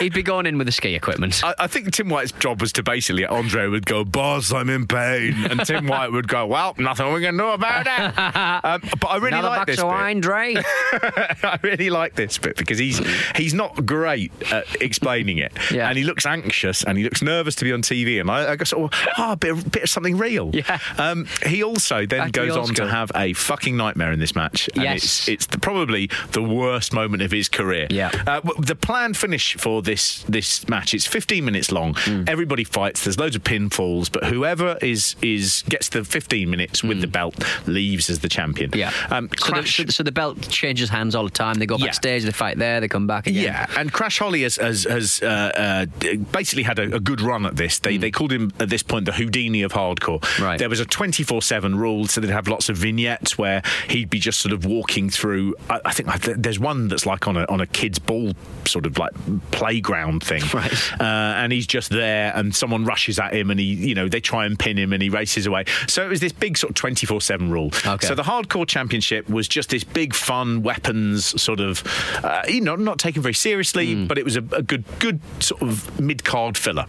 He'd 0.00 0.12
be 0.14 0.22
going 0.22 0.46
in 0.46 0.58
with 0.58 0.66
the 0.66 0.72
ski 0.72 0.94
equipment. 0.94 1.42
I, 1.42 1.54
I 1.60 1.66
think 1.66 1.90
Tim 1.92 2.08
White's 2.08 2.32
job 2.32 2.60
was 2.60 2.72
to 2.74 2.82
basically 2.82 3.24
Andre 3.26 3.66
would 3.68 3.86
go, 3.86 4.04
"Boss, 4.04 4.52
I'm 4.52 4.68
in 4.70 4.86
pain," 4.86 5.34
and 5.50 5.64
Tim 5.64 5.86
White 5.86 6.12
would 6.12 6.28
go, 6.28 6.46
"Well, 6.46 6.74
nothing 6.78 7.12
we 7.12 7.20
can 7.22 7.36
do 7.36 7.48
about 7.48 7.86
it." 7.86 8.18
um, 8.64 8.82
but 9.00 9.06
I 9.08 9.16
really 9.16 9.28
Another 9.38 9.48
like 9.48 9.66
this 9.66 9.76
bit. 9.76 9.84
Andre. 9.84 10.54
I 10.92 11.58
really 11.62 11.90
like 11.90 12.14
this 12.14 12.33
bit 12.38 12.56
because 12.56 12.78
he's 12.78 13.00
he's 13.36 13.54
not 13.54 13.84
great 13.86 14.32
at 14.52 14.64
explaining 14.80 15.38
it, 15.38 15.52
Yeah. 15.70 15.88
and 15.88 15.98
he 15.98 16.04
looks 16.04 16.26
anxious 16.26 16.82
and 16.84 16.98
he 16.98 17.04
looks 17.04 17.22
nervous 17.22 17.54
to 17.56 17.64
be 17.64 17.72
on 17.72 17.82
TV, 17.82 18.20
and 18.20 18.30
I, 18.30 18.52
I 18.52 18.56
go 18.56 18.64
sort 18.64 18.92
of, 18.92 19.00
oh, 19.18 19.32
a 19.32 19.36
bit, 19.36 19.50
of, 19.52 19.70
bit 19.70 19.82
of 19.84 19.88
something 19.90 20.16
real. 20.16 20.50
Yeah. 20.54 20.78
Um, 20.98 21.26
he 21.46 21.62
also 21.62 22.06
then 22.06 22.18
Back 22.20 22.32
to 22.32 22.40
the 22.40 22.46
goes 22.48 22.56
on 22.56 22.66
school. 22.66 22.86
to 22.86 22.90
have 22.90 23.10
a 23.14 23.32
fucking 23.32 23.76
nightmare 23.76 24.12
in 24.12 24.18
this 24.20 24.34
match. 24.34 24.68
And 24.74 24.82
Yes. 24.84 25.02
it's 25.04 25.28
it's 25.28 25.46
the, 25.46 25.58
probably 25.58 26.08
the 26.32 26.42
worst 26.42 26.92
moment 26.92 27.22
of 27.22 27.30
his 27.30 27.48
career. 27.48 27.86
Yeah. 27.90 28.10
Uh, 28.26 28.40
the 28.58 28.74
planned 28.76 29.16
finish 29.16 29.56
for 29.56 29.82
this 29.82 30.22
this 30.28 30.68
match 30.68 30.94
it's 30.94 31.06
15 31.06 31.44
minutes 31.44 31.70
long. 31.72 31.94
Mm. 31.94 32.28
Everybody 32.28 32.64
fights. 32.64 33.04
There's 33.04 33.18
loads 33.18 33.36
of 33.36 33.42
pinfalls, 33.44 34.10
but 34.10 34.24
whoever 34.24 34.76
is 34.82 35.16
is 35.22 35.62
gets 35.68 35.88
the 35.88 36.04
15 36.04 36.48
minutes 36.50 36.82
with 36.82 37.00
the 37.00 37.06
belt 37.06 37.34
leaves 37.66 38.10
as 38.10 38.20
the 38.20 38.28
champion. 38.28 38.70
Mm. 38.70 38.76
Yeah. 38.78 38.92
Um, 39.10 39.28
so, 39.38 39.46
the, 39.46 39.52
Crash- 39.52 39.84
so, 39.88 40.02
the 40.02 40.12
belt 40.12 40.48
changes 40.48 40.88
hands 40.88 41.14
all 41.14 41.24
the 41.24 41.30
time. 41.30 41.54
They 41.54 41.66
go 41.66 41.76
Yeah. 41.76 41.86
Backstage, 42.24 42.32
they 42.32 42.36
fight 42.36 42.58
there, 42.58 42.80
they 42.80 42.88
come 42.88 43.06
back 43.06 43.26
again. 43.26 43.42
Yeah, 43.42 43.66
and 43.76 43.92
Crash 43.92 44.18
Holly 44.18 44.42
has 44.42 44.56
has, 44.56 44.84
has 44.84 45.22
uh, 45.22 45.86
uh, 46.06 46.16
basically 46.32 46.62
had 46.64 46.78
a, 46.78 46.96
a 46.96 47.00
good 47.00 47.20
run 47.20 47.46
at 47.46 47.56
this. 47.56 47.78
They 47.78 47.96
they 47.96 48.10
called 48.10 48.32
him 48.32 48.52
at 48.60 48.68
this 48.70 48.82
point 48.82 49.06
the 49.06 49.12
Houdini 49.12 49.62
of 49.62 49.72
hardcore. 49.72 50.22
Right. 50.40 50.58
There 50.58 50.68
was 50.68 50.80
a 50.80 50.86
twenty 50.86 51.22
four 51.22 51.42
seven 51.42 51.76
rule, 51.76 52.06
so 52.06 52.20
they'd 52.20 52.30
have 52.30 52.48
lots 52.48 52.68
of 52.68 52.76
vignettes 52.76 53.38
where 53.38 53.62
he'd 53.88 54.10
be 54.10 54.18
just 54.18 54.40
sort 54.40 54.52
of 54.52 54.64
walking 54.64 55.10
through. 55.10 55.54
I, 55.70 55.80
I 55.86 55.92
think 55.92 56.12
th- 56.22 56.36
there's 56.38 56.58
one 56.58 56.88
that's 56.88 57.06
like 57.06 57.26
on 57.28 57.36
a 57.36 57.44
on 57.46 57.60
a 57.60 57.66
kid's 57.66 57.98
ball 57.98 58.32
sort 58.66 58.86
of 58.86 58.98
like 58.98 59.12
playground 59.50 60.22
thing, 60.22 60.42
Right. 60.54 60.92
Uh, 61.00 61.04
and 61.04 61.52
he's 61.52 61.66
just 61.66 61.90
there, 61.90 62.32
and 62.34 62.54
someone 62.54 62.84
rushes 62.84 63.18
at 63.18 63.34
him, 63.34 63.50
and 63.50 63.60
he 63.60 63.66
you 63.66 63.94
know 63.94 64.08
they 64.08 64.20
try 64.20 64.46
and 64.46 64.58
pin 64.58 64.78
him, 64.78 64.92
and 64.92 65.02
he 65.02 65.08
races 65.08 65.46
away. 65.46 65.64
So 65.86 66.04
it 66.04 66.08
was 66.08 66.20
this 66.20 66.32
big 66.32 66.56
sort 66.56 66.70
of 66.70 66.74
twenty 66.74 67.06
four 67.06 67.20
seven 67.20 67.50
rule. 67.50 67.70
Okay. 67.86 68.06
So 68.06 68.14
the 68.14 68.22
hardcore 68.22 68.66
championship 68.66 69.28
was 69.28 69.48
just 69.48 69.70
this 69.70 69.84
big 69.84 70.14
fun 70.14 70.62
weapons 70.62 71.40
sort 71.40 71.60
of 71.60 71.82
uh, 72.22 72.42
you 72.48 72.60
know 72.60 72.76
not 72.76 72.98
taken 72.98 73.22
very 73.22 73.34
seriously 73.34 73.94
Hmm. 73.94 74.06
but 74.06 74.18
it 74.18 74.24
was 74.24 74.36
a, 74.36 74.44
a 74.52 74.62
good 74.62 74.84
good 74.98 75.20
sort 75.40 75.62
of 75.62 75.98
mid-card 76.00 76.56
filler 76.56 76.86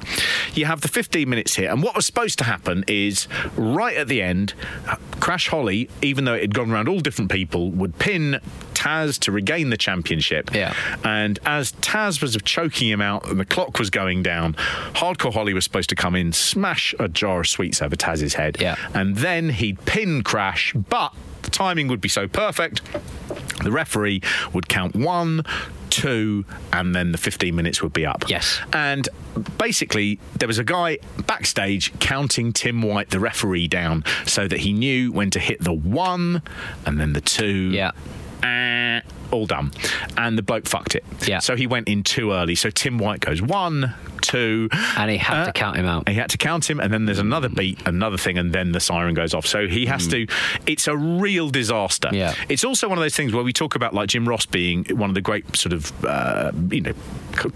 you 0.53 0.65
have 0.65 0.81
the 0.81 0.87
15 0.87 1.27
minutes 1.29 1.55
here 1.55 1.69
and 1.71 1.81
what 1.83 1.95
was 1.95 2.05
supposed 2.05 2.37
to 2.39 2.43
happen 2.43 2.83
is 2.87 3.27
right 3.55 3.95
at 3.97 4.07
the 4.07 4.21
end 4.21 4.53
uh, 4.87 4.95
crash 5.19 5.47
holly 5.47 5.89
even 6.01 6.25
though 6.25 6.33
it 6.33 6.41
had 6.41 6.53
gone 6.53 6.71
around 6.71 6.87
all 6.87 6.99
different 6.99 7.31
people 7.31 7.71
would 7.71 7.97
pin 7.99 8.39
Taz 8.73 9.17
to 9.21 9.31
regain 9.31 9.69
the 9.71 9.77
championship. 9.77 10.53
Yeah. 10.53 10.75
And 11.03 11.39
as 11.45 11.71
Taz 11.71 12.21
was 12.21 12.37
choking 12.43 12.87
him 12.89 13.01
out 13.01 13.27
and 13.27 13.39
the 13.39 13.45
clock 13.45 13.79
was 13.79 13.89
going 13.89 14.21
down, 14.21 14.53
Hardcore 14.93 15.33
Holly 15.33 15.53
was 15.55 15.63
supposed 15.63 15.89
to 15.89 15.95
come 15.95 16.13
in, 16.13 16.33
smash 16.33 16.93
a 16.99 17.07
jar 17.07 17.39
of 17.39 17.47
sweets 17.47 17.81
over 17.81 17.95
Taz's 17.95 18.35
head, 18.35 18.57
Yeah. 18.59 18.75
and 18.93 19.15
then 19.15 19.49
he'd 19.49 19.83
pin 19.85 20.21
Crash, 20.23 20.73
but 20.73 21.13
the 21.45 21.51
timing 21.51 21.87
would 21.87 22.01
be 22.01 22.09
so 22.09 22.27
perfect. 22.27 22.81
The 23.63 23.71
referee 23.71 24.21
would 24.53 24.67
count 24.67 24.95
one, 24.95 25.43
two, 25.89 26.45
and 26.73 26.93
then 26.93 27.11
the 27.11 27.17
15 27.17 27.55
minutes 27.55 27.81
would 27.81 27.93
be 27.93 28.05
up. 28.05 28.25
Yes. 28.27 28.59
And 28.73 29.07
basically, 29.57 30.19
there 30.37 30.47
was 30.47 30.59
a 30.59 30.63
guy 30.63 30.97
backstage 31.25 31.97
counting 31.99 32.51
Tim 32.51 32.81
White, 32.81 33.09
the 33.11 33.19
referee, 33.19 33.67
down 33.67 34.03
so 34.25 34.47
that 34.47 34.59
he 34.59 34.73
knew 34.73 35.11
when 35.11 35.29
to 35.31 35.39
hit 35.39 35.63
the 35.63 35.73
one 35.73 36.41
and 36.85 36.99
then 36.99 37.13
the 37.13 37.21
two. 37.21 37.71
Yeah. 37.71 37.91
Uh, 38.43 39.01
all 39.31 39.45
done. 39.45 39.71
And 40.17 40.37
the 40.37 40.43
bloke 40.43 40.67
fucked 40.67 40.95
it. 40.95 41.03
Yeah. 41.25 41.39
So 41.39 41.55
he 41.55 41.65
went 41.65 41.87
in 41.87 42.03
too 42.03 42.31
early. 42.31 42.55
So 42.55 42.69
Tim 42.69 42.97
White 42.97 43.21
goes 43.21 43.41
one, 43.41 43.93
two. 44.35 44.69
And 44.97 45.09
he 45.09 45.17
had 45.17 45.41
uh, 45.41 45.45
to 45.45 45.51
count 45.51 45.77
him 45.77 45.85
out. 45.85 46.07
He 46.07 46.15
had 46.15 46.29
to 46.31 46.37
count 46.37 46.69
him, 46.69 46.79
and 46.79 46.91
then 46.91 47.05
there's 47.05 47.19
another 47.19 47.49
beat, 47.49 47.79
another 47.85 48.17
thing, 48.17 48.37
and 48.37 48.53
then 48.53 48.71
the 48.71 48.79
siren 48.79 49.13
goes 49.13 49.33
off. 49.33 49.45
So 49.45 49.67
he 49.67 49.85
has 49.85 50.07
to. 50.07 50.27
It's 50.65 50.87
a 50.87 50.95
real 50.95 51.49
disaster. 51.49 52.09
Yeah. 52.11 52.33
It's 52.49 52.63
also 52.63 52.87
one 52.87 52.97
of 52.97 53.03
those 53.03 53.15
things 53.15 53.33
where 53.33 53.43
we 53.43 53.53
talk 53.53 53.75
about 53.75 53.93
like 53.93 54.09
Jim 54.09 54.27
Ross 54.27 54.45
being 54.45 54.85
one 54.97 55.09
of 55.09 55.15
the 55.15 55.21
great 55.21 55.55
sort 55.55 55.73
of 55.73 56.05
uh, 56.05 56.51
you 56.69 56.81
know 56.81 56.93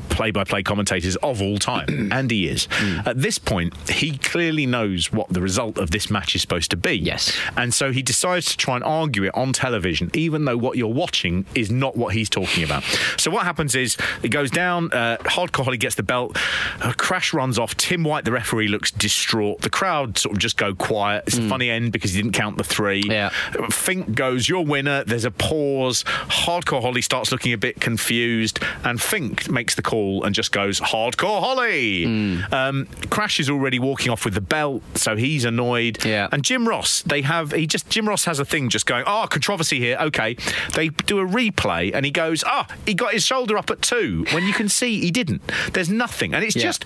play-by-play 0.09 0.63
commentators 0.63 1.15
of 1.17 1.41
all 1.41 1.57
time, 1.57 2.09
and 2.11 2.29
he 2.31 2.47
is. 2.47 2.67
Hmm. 2.71 3.07
At 3.07 3.21
this 3.21 3.37
point, 3.37 3.73
he 3.89 4.17
clearly 4.17 4.65
knows 4.65 5.11
what 5.11 5.29
the 5.29 5.41
result 5.41 5.77
of 5.77 5.91
this 5.91 6.09
match 6.09 6.35
is 6.35 6.41
supposed 6.41 6.71
to 6.71 6.77
be. 6.77 6.97
Yes. 6.97 7.35
And 7.55 7.73
so 7.73 7.91
he 7.91 8.01
decides 8.01 8.47
to 8.47 8.57
try 8.57 8.75
and 8.75 8.83
argue 8.83 9.23
it 9.23 9.35
on 9.35 9.53
television, 9.53 10.11
even 10.13 10.45
though 10.45 10.57
what 10.57 10.77
you're 10.77 10.87
watching 10.87 11.45
is 11.55 11.71
not 11.71 11.95
what 11.95 12.13
he's 12.13 12.29
talking 12.29 12.63
about. 12.63 12.83
So 13.17 13.31
what 13.31 13.45
happens 13.45 13.75
is 13.75 13.97
it 14.23 14.29
goes 14.29 14.51
down. 14.51 14.91
Uh, 14.91 15.17
Hardcore 15.21 15.63
Holly 15.63 15.77
gets 15.77 15.95
the 15.95 16.03
belt. 16.03 16.37
Uh, 16.81 16.93
Crash 16.97 17.33
runs 17.33 17.57
off. 17.59 17.75
Tim 17.75 18.03
White, 18.03 18.25
the 18.25 18.31
referee, 18.31 18.67
looks 18.67 18.91
distraught. 18.91 19.61
The 19.61 19.69
crowd 19.69 20.17
sort 20.17 20.35
of 20.35 20.39
just 20.39 20.57
go 20.57 20.73
quiet. 20.73 21.23
It's 21.27 21.37
a 21.37 21.47
funny 21.47 21.69
end 21.69 21.91
because 21.91 22.13
he 22.13 22.21
didn't 22.21 22.33
count 22.35 22.57
the 22.57 22.63
three. 22.63 23.03
Yeah. 23.05 23.29
Fink 23.69 24.13
goes, 24.15 24.47
"Your 24.49 24.65
winner." 24.65 25.03
There's 25.03 25.25
a 25.25 25.31
pause. 25.31 26.03
Hardcore 26.03 26.81
Holly 26.81 27.01
starts 27.01 27.31
looking 27.31 27.53
a 27.53 27.57
bit 27.57 27.79
confused, 27.79 28.59
and 28.83 29.01
Fink 29.01 29.49
makes 29.49 29.75
the 29.75 29.81
call 29.81 30.23
and 30.23 30.33
just 30.35 30.51
goes, 30.51 30.79
"Hardcore 30.79 31.39
Holly." 31.41 32.05
Hmm. 32.05 32.53
Um, 32.53 32.87
Crash 33.09 33.39
is 33.39 33.49
already 33.49 33.79
walking 33.79 34.11
off 34.11 34.25
with 34.25 34.33
the 34.33 34.41
belt, 34.41 34.81
so 34.95 35.15
he's 35.15 35.45
annoyed. 35.45 36.03
Yeah. 36.05 36.27
And 36.31 36.43
Jim 36.43 36.67
Ross, 36.67 37.01
they 37.01 37.21
have 37.21 37.51
he 37.51 37.67
just 37.67 37.89
Jim 37.89 38.07
Ross 38.07 38.25
has 38.25 38.39
a 38.39 38.45
thing 38.45 38.69
just 38.69 38.85
going, 38.85 39.03
"Oh, 39.07 39.25
controversy 39.29 39.79
here." 39.79 39.97
Okay. 39.99 40.35
They 40.75 40.89
do 40.89 41.19
a 41.19 41.25
replay, 41.25 41.91
and 41.93 42.05
he 42.05 42.11
goes, 42.11 42.43
"Ah, 42.45 42.67
he 42.85 42.93
got 42.93 43.13
his 43.13 43.25
shoulder 43.25 43.57
up 43.57 43.69
at 43.69 43.81
two 43.81 44.25
when 44.31 44.43
you 44.45 44.53
can 44.53 44.69
see 44.69 44.99
he 44.99 45.11
didn't. 45.11 45.41
There's 45.73 45.89
nothing, 45.89 46.33
and 46.33 46.43
it's 46.55 46.63
Yeah. 46.63 46.69
just 46.69 46.85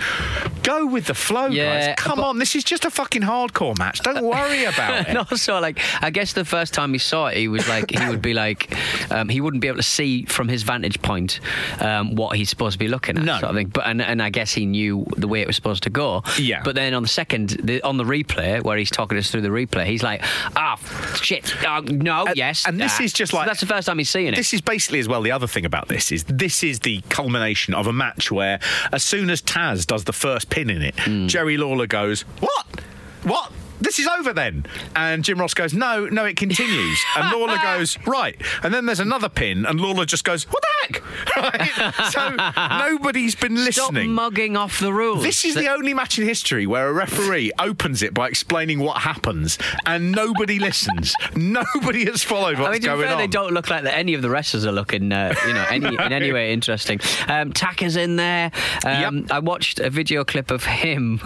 go 0.63 0.85
with 0.85 1.05
the 1.05 1.13
flow, 1.13 1.47
Yeah, 1.47 1.87
guys. 1.87 1.95
Come 1.97 2.17
but- 2.17 2.25
on, 2.27 2.39
this 2.39 2.55
is 2.55 2.63
just 2.63 2.85
a 2.85 2.89
fucking 2.89 3.21
hardcore 3.23 3.77
match. 3.77 3.99
Don't 4.01 4.23
worry 4.23 4.65
about 4.73 5.01
it. 5.01 5.07
And 5.09 5.17
also, 5.17 5.59
like, 5.59 5.79
I 6.01 6.09
guess 6.09 6.33
the 6.33 6.45
first 6.45 6.73
time 6.73 6.93
he 6.93 6.99
saw 6.99 7.27
it, 7.27 7.37
he 7.37 7.47
was 7.47 7.67
like, 7.67 7.91
he 7.91 8.07
would 8.09 8.21
be 8.21 8.33
like, 8.33 8.71
um, 9.11 9.29
he 9.29 9.41
wouldn't 9.41 9.61
be 9.61 9.67
able 9.67 9.77
to 9.77 9.83
see 9.83 10.25
from 10.25 10.47
his 10.47 10.63
vantage 10.63 11.01
point 11.01 11.39
um, 11.79 12.15
what 12.15 12.35
he's 12.37 12.49
supposed 12.49 12.73
to 12.73 12.79
be 12.79 12.87
looking 12.87 13.17
at, 13.17 13.23
No. 13.23 13.33
sort 13.39 13.49
of 13.51 13.55
thing. 13.55 13.67
But 13.67 13.85
and, 13.87 14.01
and 14.01 14.21
I 14.21 14.29
guess 14.29 14.53
he 14.53 14.65
knew 14.65 15.05
the 15.17 15.27
way 15.27 15.41
it 15.41 15.47
was 15.47 15.55
supposed 15.55 15.83
to 15.83 15.89
go. 15.89 16.23
Yeah. 16.39 16.61
But 16.63 16.75
then 16.75 16.93
on 16.93 17.01
the 17.03 17.09
second, 17.09 17.49
the, 17.63 17.81
on 17.83 17.97
the 17.97 18.03
replay, 18.03 18.61
where 18.63 18.77
he's 18.77 18.91
talking 18.91 19.17
us 19.17 19.31
through 19.31 19.41
the 19.41 19.49
replay, 19.49 19.85
he's 19.85 20.03
like, 20.03 20.21
ah, 20.55 20.77
shit, 21.21 21.55
uh, 21.65 21.81
no, 21.81 22.25
And- 22.25 22.37
yes, 22.37 22.65
and 22.67 22.79
this 22.79 22.97
ah." 22.99 23.03
is 23.03 23.13
just 23.13 23.31
So 23.31 23.37
like- 23.37 23.47
that's 23.47 23.59
the 23.59 23.65
first 23.65 23.87
time 23.87 23.97
he's 23.97 24.09
seeing 24.09 24.27
it. 24.27 24.35
This 24.35 24.53
is 24.53 24.61
basically 24.61 24.99
as 24.99 25.07
well 25.07 25.21
the 25.21 25.31
other 25.31 25.47
thing 25.47 25.65
about 25.65 25.87
this 25.87 26.11
is 26.11 26.23
this 26.25 26.63
is 26.63 26.79
the 26.79 27.01
culmination 27.09 27.73
of 27.73 27.87
a 27.87 27.93
match 27.93 28.31
where 28.31 28.59
as 28.91 29.03
soon 29.03 29.29
as 29.29 29.41
Taz 29.53 29.85
does 29.85 30.03
the 30.05 30.13
first 30.13 30.49
pin 30.49 30.69
in 30.71 30.81
it, 30.81 30.99
Hmm. 30.99 31.27
Jerry 31.27 31.57
Lawler 31.57 31.85
goes, 31.87 32.21
What? 32.39 32.65
What? 33.23 33.51
This 33.83 33.99
is 33.99 34.07
over 34.07 34.33
then. 34.33 34.65
And 34.95 35.23
Jim 35.23 35.37
Ross 35.39 35.53
goes, 35.53 35.73
No, 35.73 36.05
no, 36.05 36.25
it 36.25 36.37
continues. 36.37 36.99
And 37.17 37.31
Lawler 37.31 37.57
goes, 37.61 37.97
Right. 38.07 38.35
And 38.63 38.73
then 38.73 38.85
there's 38.85 38.99
another 38.99 39.29
pin, 39.29 39.65
and 39.65 39.79
Lawler 39.79 40.05
just 40.05 40.23
goes, 40.23 40.45
What 40.45 40.61
the 40.63 40.67
heck? 40.93 41.03
Right? 41.35 42.11
So 42.11 42.29
nobody's 42.89 43.35
been 43.35 43.57
Stop 43.57 43.93
listening. 43.93 44.11
mugging 44.11 44.55
off 44.57 44.79
the 44.79 44.93
rules. 44.93 45.23
This 45.23 45.45
is 45.45 45.55
the 45.55 45.67
only 45.69 45.93
match 45.93 46.19
in 46.19 46.25
history 46.27 46.65
where 46.67 46.87
a 46.87 46.93
referee 46.93 47.51
opens 47.59 48.01
it 48.03 48.13
by 48.13 48.27
explaining 48.27 48.79
what 48.79 48.97
happens, 49.01 49.57
and 49.85 50.11
nobody 50.11 50.59
listens. 50.59 51.13
Nobody 51.35 52.05
has 52.05 52.23
followed 52.23 52.59
what's 52.59 52.69
I 52.69 52.71
mean, 52.73 52.81
to 52.81 52.87
be 52.87 52.87
going 52.87 53.01
fair, 53.03 53.11
on. 53.13 53.17
they 53.17 53.27
don't 53.27 53.53
look 53.53 53.69
like 53.69 53.83
that. 53.83 53.97
Any 53.97 54.13
of 54.13 54.21
the 54.21 54.29
wrestlers 54.29 54.65
are 54.65 54.71
looking, 54.71 55.11
uh, 55.11 55.33
you 55.47 55.53
know, 55.53 55.65
any, 55.69 55.87
in 55.95 56.13
any 56.13 56.31
way 56.31 56.53
interesting. 56.53 56.99
Um, 57.27 57.51
Taka's 57.53 57.95
in 57.95 58.15
there. 58.17 58.51
Um, 58.85 58.93
Yep. 59.23 59.31
I 59.31 59.39
watched 59.39 59.79
a 59.79 59.89
video 59.89 60.23
clip 60.23 60.51
of 60.51 60.63
him 60.65 61.19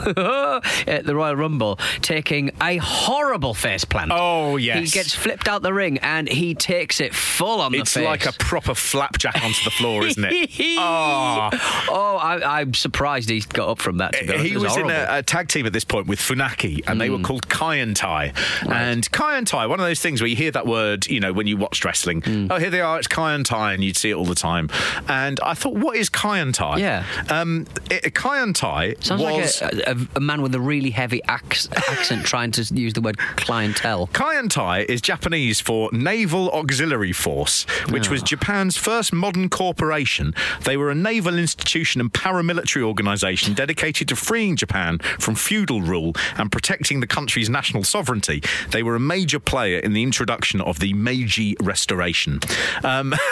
at 0.87 1.05
the 1.05 1.13
Royal 1.15 1.35
Rumble 1.35 1.79
taking 2.01 2.46
a 2.61 2.77
horrible 2.77 3.53
face 3.53 3.85
plant. 3.85 4.11
Oh, 4.13 4.57
yes. 4.57 4.79
He 4.79 4.89
gets 4.89 5.13
flipped 5.13 5.47
out 5.47 5.61
the 5.61 5.73
ring 5.73 5.97
and 5.99 6.27
he 6.27 6.55
takes 6.55 6.99
it 6.99 7.13
full 7.13 7.61
on 7.61 7.73
It's 7.73 7.93
the 7.93 8.01
face. 8.01 8.15
It's 8.15 8.25
like 8.25 8.35
a 8.35 8.37
proper 8.37 8.73
flapjack 8.75 9.43
onto 9.43 9.63
the 9.63 9.71
floor, 9.71 10.05
isn't 10.05 10.23
it? 10.23 10.49
oh, 10.79 11.49
oh 11.89 12.17
I, 12.17 12.61
I'm 12.61 12.73
surprised 12.73 13.29
he 13.29 13.41
got 13.41 13.69
up 13.69 13.79
from 13.79 13.97
that. 13.97 14.13
To 14.13 14.25
be 14.25 14.33
honest. 14.33 14.45
He 14.45 14.53
It 14.53 14.59
was 14.59 14.77
in 14.77 14.89
a, 14.89 15.07
a 15.09 15.23
tag 15.23 15.47
team 15.47 15.65
at 15.65 15.73
this 15.73 15.85
point 15.85 16.07
with 16.07 16.19
Funaki, 16.19 16.81
and 16.87 16.99
they 16.99 17.09
were 17.09 17.17
mm. 17.17 17.23
called 17.23 17.49
Kai 17.49 17.79
En 17.79 17.93
Tai. 17.93 18.33
And 18.69 19.09
Kai 19.11 19.37
En 19.37 19.45
Tai, 19.45 19.67
one 19.67 19.79
of 19.79 19.85
those 19.85 19.99
things 19.99 20.21
where 20.21 20.27
you 20.27 20.35
hear 20.35 20.51
that 20.51 20.67
word, 20.67 21.07
you 21.07 21.19
know, 21.19 21.33
when 21.33 21.47
you 21.47 21.57
watch 21.57 21.83
wrestling. 21.83 22.21
Mm. 22.21 22.47
Oh, 22.51 22.57
here 22.57 22.69
they 22.69 22.81
are, 22.81 22.97
it's 22.97 23.07
Kai 23.07 23.33
En 23.33 23.43
Tai, 23.43 23.73
and 23.73 23.83
you'd 23.83 23.97
see 23.97 24.09
it 24.09 24.15
all 24.15 24.25
the 24.25 24.35
time. 24.35 24.69
And 25.07 25.39
I 25.41 25.53
thought, 25.53 25.75
what 25.75 25.95
is 25.95 26.09
Kai 26.09 26.39
En 26.39 26.51
Tai? 26.51 26.77
Yeah. 26.77 27.05
Um, 27.29 27.67
it, 27.89 28.13
Kai 28.13 28.41
En 28.41 28.53
Tai 28.53 28.95
Sounds 28.99 29.21
was. 29.21 29.61
like 29.61 29.73
a, 29.73 29.91
a, 29.91 29.97
a 30.15 30.19
man 30.19 30.41
with 30.41 30.53
a 30.55 30.59
really 30.59 30.91
heavy 30.91 31.21
ac- 31.29 31.69
accent 31.89 32.25
trying 32.37 32.51
to 32.51 32.61
use 32.75 32.93
the 32.93 33.01
word 33.01 33.17
clientele. 33.35 34.05
Kaientai 34.13 34.85
is 34.85 35.01
Japanese 35.01 35.59
for 35.59 35.89
Naval 35.91 36.51
Auxiliary 36.51 37.11
Force, 37.11 37.63
which 37.89 38.11
was 38.11 38.21
Japan's 38.21 38.77
first 38.77 39.11
modern 39.11 39.49
corporation. 39.49 40.35
They 40.61 40.77
were 40.77 40.91
a 40.91 40.95
naval 40.95 41.39
institution 41.39 41.99
and 41.99 42.13
paramilitary 42.13 42.83
organization 42.83 43.55
dedicated 43.55 44.07
to 44.09 44.15
freeing 44.15 44.55
Japan 44.55 44.99
from 45.17 45.33
feudal 45.33 45.81
rule 45.81 46.13
and 46.37 46.51
protecting 46.51 46.99
the 46.99 47.07
country's 47.07 47.49
national 47.49 47.83
sovereignty. 47.83 48.43
They 48.69 48.83
were 48.83 48.95
a 48.95 48.99
major 48.99 49.39
player 49.39 49.79
in 49.79 49.93
the 49.93 50.03
introduction 50.03 50.61
of 50.61 50.77
the 50.77 50.93
Meiji 50.93 51.55
Restoration. 51.59 52.39
Um, 52.83 53.15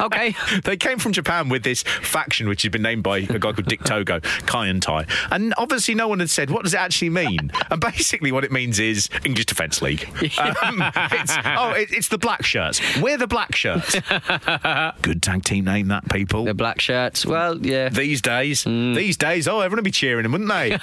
Okay. 0.00 0.34
they 0.64 0.76
came 0.76 0.98
from 0.98 1.12
Japan 1.12 1.48
with 1.48 1.62
this 1.62 1.82
faction, 1.82 2.48
which 2.48 2.62
had 2.62 2.72
been 2.72 2.82
named 2.82 3.02
by 3.02 3.18
a 3.18 3.38
guy 3.38 3.52
called 3.52 3.66
Dick 3.66 3.82
Togo, 3.84 4.20
Kaientai. 4.20 5.06
And 5.30 5.52
obviously, 5.58 5.94
no 5.94 6.08
one 6.08 6.20
had 6.20 6.30
said, 6.30 6.50
what 6.50 6.64
does 6.64 6.72
it 6.72 6.80
actually 6.80 7.10
mean? 7.10 7.50
And 7.70 7.80
basically, 7.98 8.30
what 8.30 8.44
it 8.44 8.52
means 8.52 8.78
is 8.78 9.10
English 9.24 9.46
Defence 9.46 9.82
League. 9.82 10.08
Um, 10.38 10.82
it's, 10.94 11.34
oh, 11.44 11.72
it, 11.72 11.88
it's 11.90 12.08
the 12.08 12.18
black 12.18 12.44
shirts. 12.44 12.80
We're 13.00 13.18
the 13.18 13.26
black 13.26 13.54
shirts. 13.54 13.94
Good 15.02 15.22
tag 15.22 15.42
team 15.44 15.64
name, 15.64 15.88
that, 15.88 16.08
people. 16.10 16.44
The 16.44 16.54
black 16.54 16.80
shirts. 16.80 17.26
Well, 17.26 17.58
yeah. 17.64 17.88
These 17.88 18.22
days, 18.22 18.64
these 18.64 19.16
days, 19.16 19.48
oh, 19.48 19.60
everyone 19.60 19.78
would 19.78 19.84
be 19.84 19.90
cheering 19.90 20.22
them, 20.22 20.32
wouldn't 20.32 20.50
they? 20.50 20.78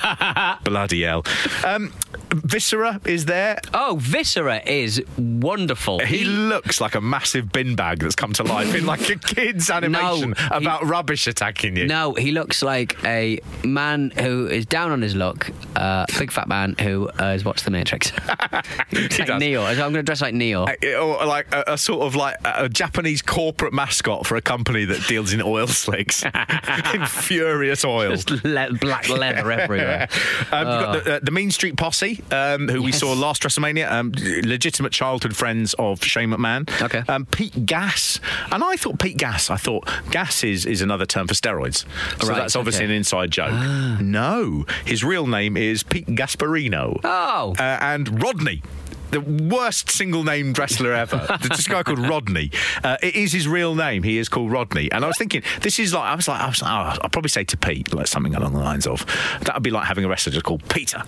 Bloody 0.63 1.03
hell. 1.03 1.23
Um, 1.65 1.93
Viscera 2.33 2.99
is 3.05 3.25
there. 3.25 3.59
Oh, 3.73 3.97
Viscera 3.99 4.61
is 4.65 5.01
wonderful. 5.17 5.99
He 5.99 6.25
looks 6.25 6.81
like 6.81 6.95
a 6.95 7.01
massive 7.01 7.51
bin 7.51 7.75
bag 7.75 7.99
that's 7.99 8.15
come 8.15 8.33
to 8.33 8.43
life 8.43 8.73
in 8.75 8.85
like 8.85 9.09
a 9.09 9.15
kid's 9.17 9.69
animation 9.69 10.33
he- 10.37 10.45
about 10.51 10.85
rubbish 10.85 11.27
attacking 11.27 11.75
you. 11.77 11.87
No, 11.87 12.13
he 12.13 12.31
looks 12.31 12.61
like 12.61 13.01
a 13.05 13.39
man 13.63 14.11
who 14.11 14.47
is 14.47 14.65
down 14.65 14.91
on 14.91 15.01
his 15.01 15.15
luck, 15.15 15.49
uh, 15.75 16.05
big 16.17 16.31
fat 16.31 16.47
man 16.47 16.75
who 16.81 16.94
uh, 17.03 17.11
has 17.17 17.45
watched 17.45 17.65
The 17.65 17.71
Matrix. 17.71 18.11
It's 18.91 19.19
like 19.19 19.27
does. 19.27 19.39
Neo. 19.39 19.63
I'm 19.63 19.75
going 19.77 19.93
to 19.95 20.03
dress 20.03 20.21
like 20.21 20.33
Neo. 20.33 20.65
or 20.65 21.25
like 21.25 21.53
a, 21.53 21.73
a 21.73 21.77
sort 21.77 22.01
of 22.03 22.15
like 22.15 22.37
a 22.45 22.69
Japanese 22.69 23.21
corporate 23.21 23.73
mascot 23.73 24.25
for 24.25 24.35
a 24.35 24.41
company 24.41 24.85
that 24.85 25.05
deals 25.07 25.33
in 25.33 25.41
oil 25.41 25.67
slicks, 25.67 26.23
in 26.93 27.05
furious 27.05 27.83
oil. 27.83 28.11
Just 28.11 28.31
le- 28.43 28.73
black 28.73 29.09
leather 29.09 29.51
everywhere. 29.51 30.07
Um, 30.51 30.67
you've 30.67 30.81
got 30.81 31.03
the, 31.03 31.15
uh, 31.15 31.19
the 31.21 31.31
Mean 31.31 31.51
Street 31.51 31.77
Posse, 31.77 32.21
um, 32.31 32.67
who 32.67 32.81
we 32.81 32.91
saw 32.91 33.13
last 33.13 33.41
WrestleMania, 33.43 33.91
um, 33.91 34.11
legitimate 34.47 34.91
childhood 34.91 35.35
friends 35.35 35.73
of 35.75 36.03
Shane 36.03 36.29
McMahon. 36.29 36.69
Okay. 36.81 37.03
Um, 37.11 37.25
Pete 37.25 37.65
Gas, 37.65 38.19
and 38.51 38.63
I 38.63 38.75
thought 38.75 38.99
Pete 38.99 39.17
Gas. 39.17 39.49
I 39.49 39.57
thought 39.57 39.89
gas 40.11 40.43
is, 40.43 40.65
is 40.65 40.81
another 40.81 41.05
term 41.05 41.27
for 41.27 41.33
steroids, 41.33 41.85
so 42.21 42.29
Right, 42.29 42.37
that's 42.37 42.55
obviously 42.55 42.85
okay. 42.85 42.93
an 42.93 42.97
inside 42.97 43.31
joke. 43.31 43.53
No, 44.01 44.65
his 44.85 45.03
real 45.03 45.27
name 45.27 45.57
is 45.57 45.83
Pete 45.83 46.07
Gasparino. 46.07 46.84
Oh. 47.03 47.53
uh, 47.57 47.77
and 47.81 48.21
Rodney. 48.21 48.61
The 49.15 49.21
worst 49.21 49.89
single 49.89 50.25
named 50.25 50.57
wrestler 50.59 50.93
ever. 50.93 51.25
This 51.55 51.67
guy 51.69 51.83
called 51.83 51.99
Rodney. 51.99 52.51
Uh, 52.83 52.97
it 53.01 53.15
is 53.15 53.31
his 53.31 53.47
real 53.47 53.75
name. 53.75 54.03
He 54.03 54.17
is 54.17 54.27
called 54.27 54.51
Rodney. 54.51 54.91
And 54.91 55.05
I 55.05 55.07
was 55.07 55.17
thinking, 55.17 55.41
this 55.61 55.79
is 55.79 55.93
like, 55.93 56.03
I 56.03 56.15
was 56.15 56.27
like, 56.27 56.41
I 56.41 56.47
was 56.47 56.61
like 56.61 56.71
oh, 56.71 56.99
I'll 57.01 57.09
probably 57.09 57.29
say 57.29 57.45
to 57.45 57.55
Pete, 57.55 57.93
like 57.93 58.07
something 58.07 58.35
along 58.35 58.53
the 58.53 58.59
lines 58.59 58.85
of, 58.85 59.05
that 59.43 59.53
would 59.53 59.63
be 59.63 59.69
like 59.71 59.85
having 59.85 60.03
a 60.03 60.09
wrestler 60.09 60.33
just 60.33 60.43
called 60.45 60.67
Peter, 60.67 60.99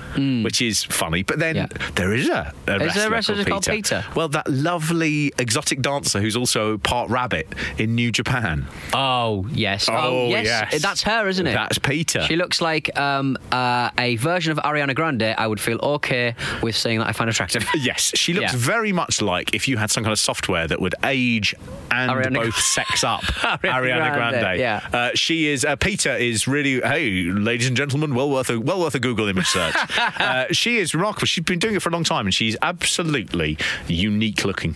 which 0.44 0.62
is 0.62 0.84
funny. 0.86 1.24
But 1.24 1.40
then 1.40 1.56
Yeah. 1.58 1.68
there 1.96 2.14
is 2.14 2.30
a, 2.30 2.54
a 2.68 2.76
Is 2.76 2.80
wrestler, 2.82 3.02
there 3.02 3.08
a 3.08 3.12
wrestler 3.12 3.36
called, 3.36 3.48
called 3.48 3.66
Peter. 3.66 3.96
Peter? 4.04 4.06
Well, 4.16 4.30
that 4.30 4.48
lovely 4.50 5.34
exotic 5.38 5.82
dancer 5.82 6.22
who's 6.22 6.38
also 6.38 6.78
part 6.78 7.10
rabbit 7.10 7.48
in 7.78 7.94
New 7.96 8.12
Japan. 8.14 8.68
Oh, 8.94 9.46
yes. 9.52 9.90
Oh, 9.92 10.28
yes. 10.30 10.46
yes. 10.72 10.82
That's 10.82 11.04
her, 11.04 11.28
isn't 11.28 11.46
it? 11.46 11.54
That's 11.54 11.78
Peter. 11.80 12.22
She 12.22 12.38
looks 12.38 12.62
like 12.62 12.98
um, 12.98 13.38
uh, 13.52 13.90
a 13.98 14.16
version 14.18 14.52
of 14.54 14.60
Ariana 14.60 14.96
Grande. 14.96 15.36
I 15.38 15.46
would 15.46 15.60
feel 15.60 15.80
okay 15.82 16.36
with 16.62 16.76
saying 16.76 17.00
that 17.00 17.08
I 17.08 17.12
find 17.12 17.30
attractive. 17.30 17.68
Yes, 17.98 18.12
she 18.16 18.34
looks 18.34 18.54
Yeah. 18.54 18.60
very 18.60 18.92
much 18.92 19.22
like 19.22 19.54
if 19.56 19.68
you 19.68 19.78
had 19.78 19.90
some 19.90 20.04
kind 20.04 20.12
of 20.14 20.20
software 20.20 20.68
that 20.68 20.80
would 20.80 20.94
age 21.04 21.56
and 21.90 22.12
Ariana 22.12 22.36
both 22.36 22.56
sex 22.58 23.04
up 23.04 23.22
Ariana 23.42 23.74
Ariana 23.74 24.14
Grande. 24.14 24.40
Grande, 24.40 24.60
yeah. 24.60 24.88
uh, 24.94 25.10
she 25.16 25.48
is. 25.48 25.66
Uh, 25.66 25.76
Peter 25.76 26.16
is 26.16 26.48
really. 26.48 26.80
Hey, 26.82 27.24
ladies 27.24 27.68
and 27.68 27.76
gentlemen, 27.76 28.14
well 28.14 28.30
worth 28.30 28.50
a 28.50 28.60
well 28.60 28.80
worth 28.80 28.94
a 28.96 29.00
Google 29.00 29.28
image 29.28 29.48
search. 29.48 29.76
uh, 30.20 30.46
she 30.52 30.78
is 30.78 30.94
remarkable. 30.94 31.26
She's 31.28 31.44
been 31.44 31.60
doing 31.60 31.76
it 31.76 31.82
for 31.82 31.90
a 31.90 31.92
long 31.92 32.04
time, 32.04 32.28
and 32.28 32.34
she's 32.34 32.56
absolutely 32.62 33.58
unique 33.88 34.46
looking. 34.46 34.76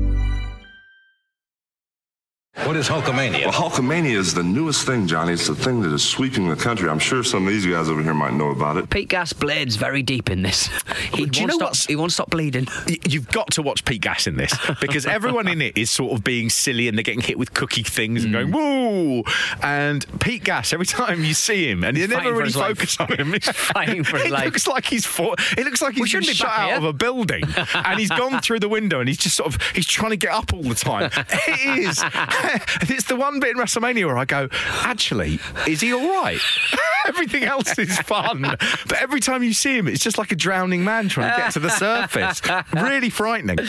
What 2.65 2.75
is 2.75 2.89
Hulkamania? 2.89 3.45
Well, 3.45 3.53
Hulkamania 3.53 4.17
is 4.17 4.33
the 4.33 4.43
newest 4.43 4.85
thing, 4.85 5.07
Johnny. 5.07 5.31
It's 5.33 5.47
the 5.47 5.55
thing 5.55 5.81
that 5.81 5.93
is 5.93 6.03
sweeping 6.03 6.49
the 6.49 6.55
country. 6.57 6.89
I'm 6.89 6.99
sure 6.99 7.23
some 7.23 7.47
of 7.47 7.53
these 7.53 7.65
guys 7.65 7.87
over 7.87 8.03
here 8.03 8.13
might 8.13 8.33
know 8.33 8.49
about 8.49 8.75
it. 8.75 8.89
Pete 8.89 9.07
Gas 9.07 9.31
blades 9.31 9.77
very 9.77 10.03
deep 10.03 10.29
in 10.29 10.41
this. 10.41 10.69
He 11.11 11.25
Do 11.25 11.41
you 11.41 11.47
won't 11.47 11.47
know 11.47 11.57
stop. 11.57 11.69
what's- 11.69 11.85
He 11.87 11.95
won't 11.95 12.11
stop 12.13 12.29
bleeding. 12.29 12.67
Y- 12.87 12.97
You've 13.07 13.27
got 13.29 13.51
to 13.51 13.61
watch 13.61 13.83
Pete 13.83 14.01
Gas 14.01 14.27
in 14.27 14.37
this 14.37 14.53
because 14.81 15.05
everyone 15.05 15.47
in 15.47 15.61
it 15.61 15.77
is 15.77 15.89
sort 15.89 16.13
of 16.13 16.23
being 16.23 16.49
silly 16.49 16.87
and 16.87 16.97
they're 16.97 17.03
getting 17.03 17.19
hit 17.21 17.37
with 17.39 17.53
cookie 17.53 17.83
things 17.83 18.23
and 18.23 18.33
hmm. 18.35 18.51
going 18.51 19.15
woo. 19.17 19.23
And 19.61 20.05
Pete 20.21 20.43
Gas, 20.43 20.71
every 20.73 20.85
time 20.85 21.23
you 21.23 21.33
see 21.33 21.69
him, 21.69 21.83
and 21.83 21.97
you 21.97 22.03
He's 22.03 22.09
never 22.11 22.21
fighting 22.21 22.33
for 22.33 22.37
really 22.37 22.47
his 22.47 22.55
life. 22.57 22.77
focus 22.77 22.99
on 22.99 23.13
him. 23.17 23.33
He's 23.33 23.49
fighting 23.49 24.03
for 24.03 24.17
his 24.17 24.25
it 24.27 24.31
life. 24.31 24.45
looks 24.45 24.67
like 24.67 24.85
he's 24.85 25.05
fought. 25.05 25.39
It 25.57 25.65
looks 25.65 25.81
like 25.81 25.95
We 25.95 26.01
he's 26.01 26.13
been 26.13 26.21
shouldn't 26.21 26.27
be 26.27 26.33
shot 26.35 26.47
back 26.47 26.59
out 26.59 26.67
here. 26.67 26.77
of 26.77 26.83
a 26.85 26.93
building 26.93 27.43
and 27.73 27.99
he's 27.99 28.09
gone 28.09 28.39
through 28.41 28.59
the 28.59 28.69
window 28.69 28.99
and 28.99 29.07
he's 29.09 29.17
just 29.17 29.35
sort 29.35 29.53
of 29.53 29.61
he's 29.73 29.87
trying 29.87 30.11
to 30.11 30.17
get 30.17 30.31
up 30.31 30.53
all 30.53 30.63
the 30.63 30.75
time. 30.75 31.09
It 31.15 31.79
is. 31.79 32.03
And 32.81 32.89
it's 32.89 33.05
the 33.05 33.15
one 33.15 33.39
bit 33.39 33.51
in 33.51 33.57
WrestleMania 33.57 34.05
where 34.05 34.17
I 34.17 34.25
go, 34.25 34.47
actually, 34.81 35.39
is 35.67 35.81
he 35.81 35.93
all 35.93 36.07
right? 36.23 36.39
Everything 37.07 37.43
else 37.43 37.77
is 37.79 37.97
fun, 38.01 38.41
but 38.41 39.01
every 39.01 39.19
time 39.19 39.41
you 39.41 39.53
see 39.53 39.75
him, 39.75 39.87
it's 39.87 40.03
just 40.03 40.19
like 40.19 40.31
a 40.31 40.35
drowning 40.35 40.83
man 40.83 41.09
trying 41.09 41.31
to 41.35 41.37
get 41.41 41.51
to 41.53 41.59
the 41.59 41.69
surface. 41.69 42.41
Really 42.73 43.09
frightening. 43.09 43.59
Um, 43.59 43.65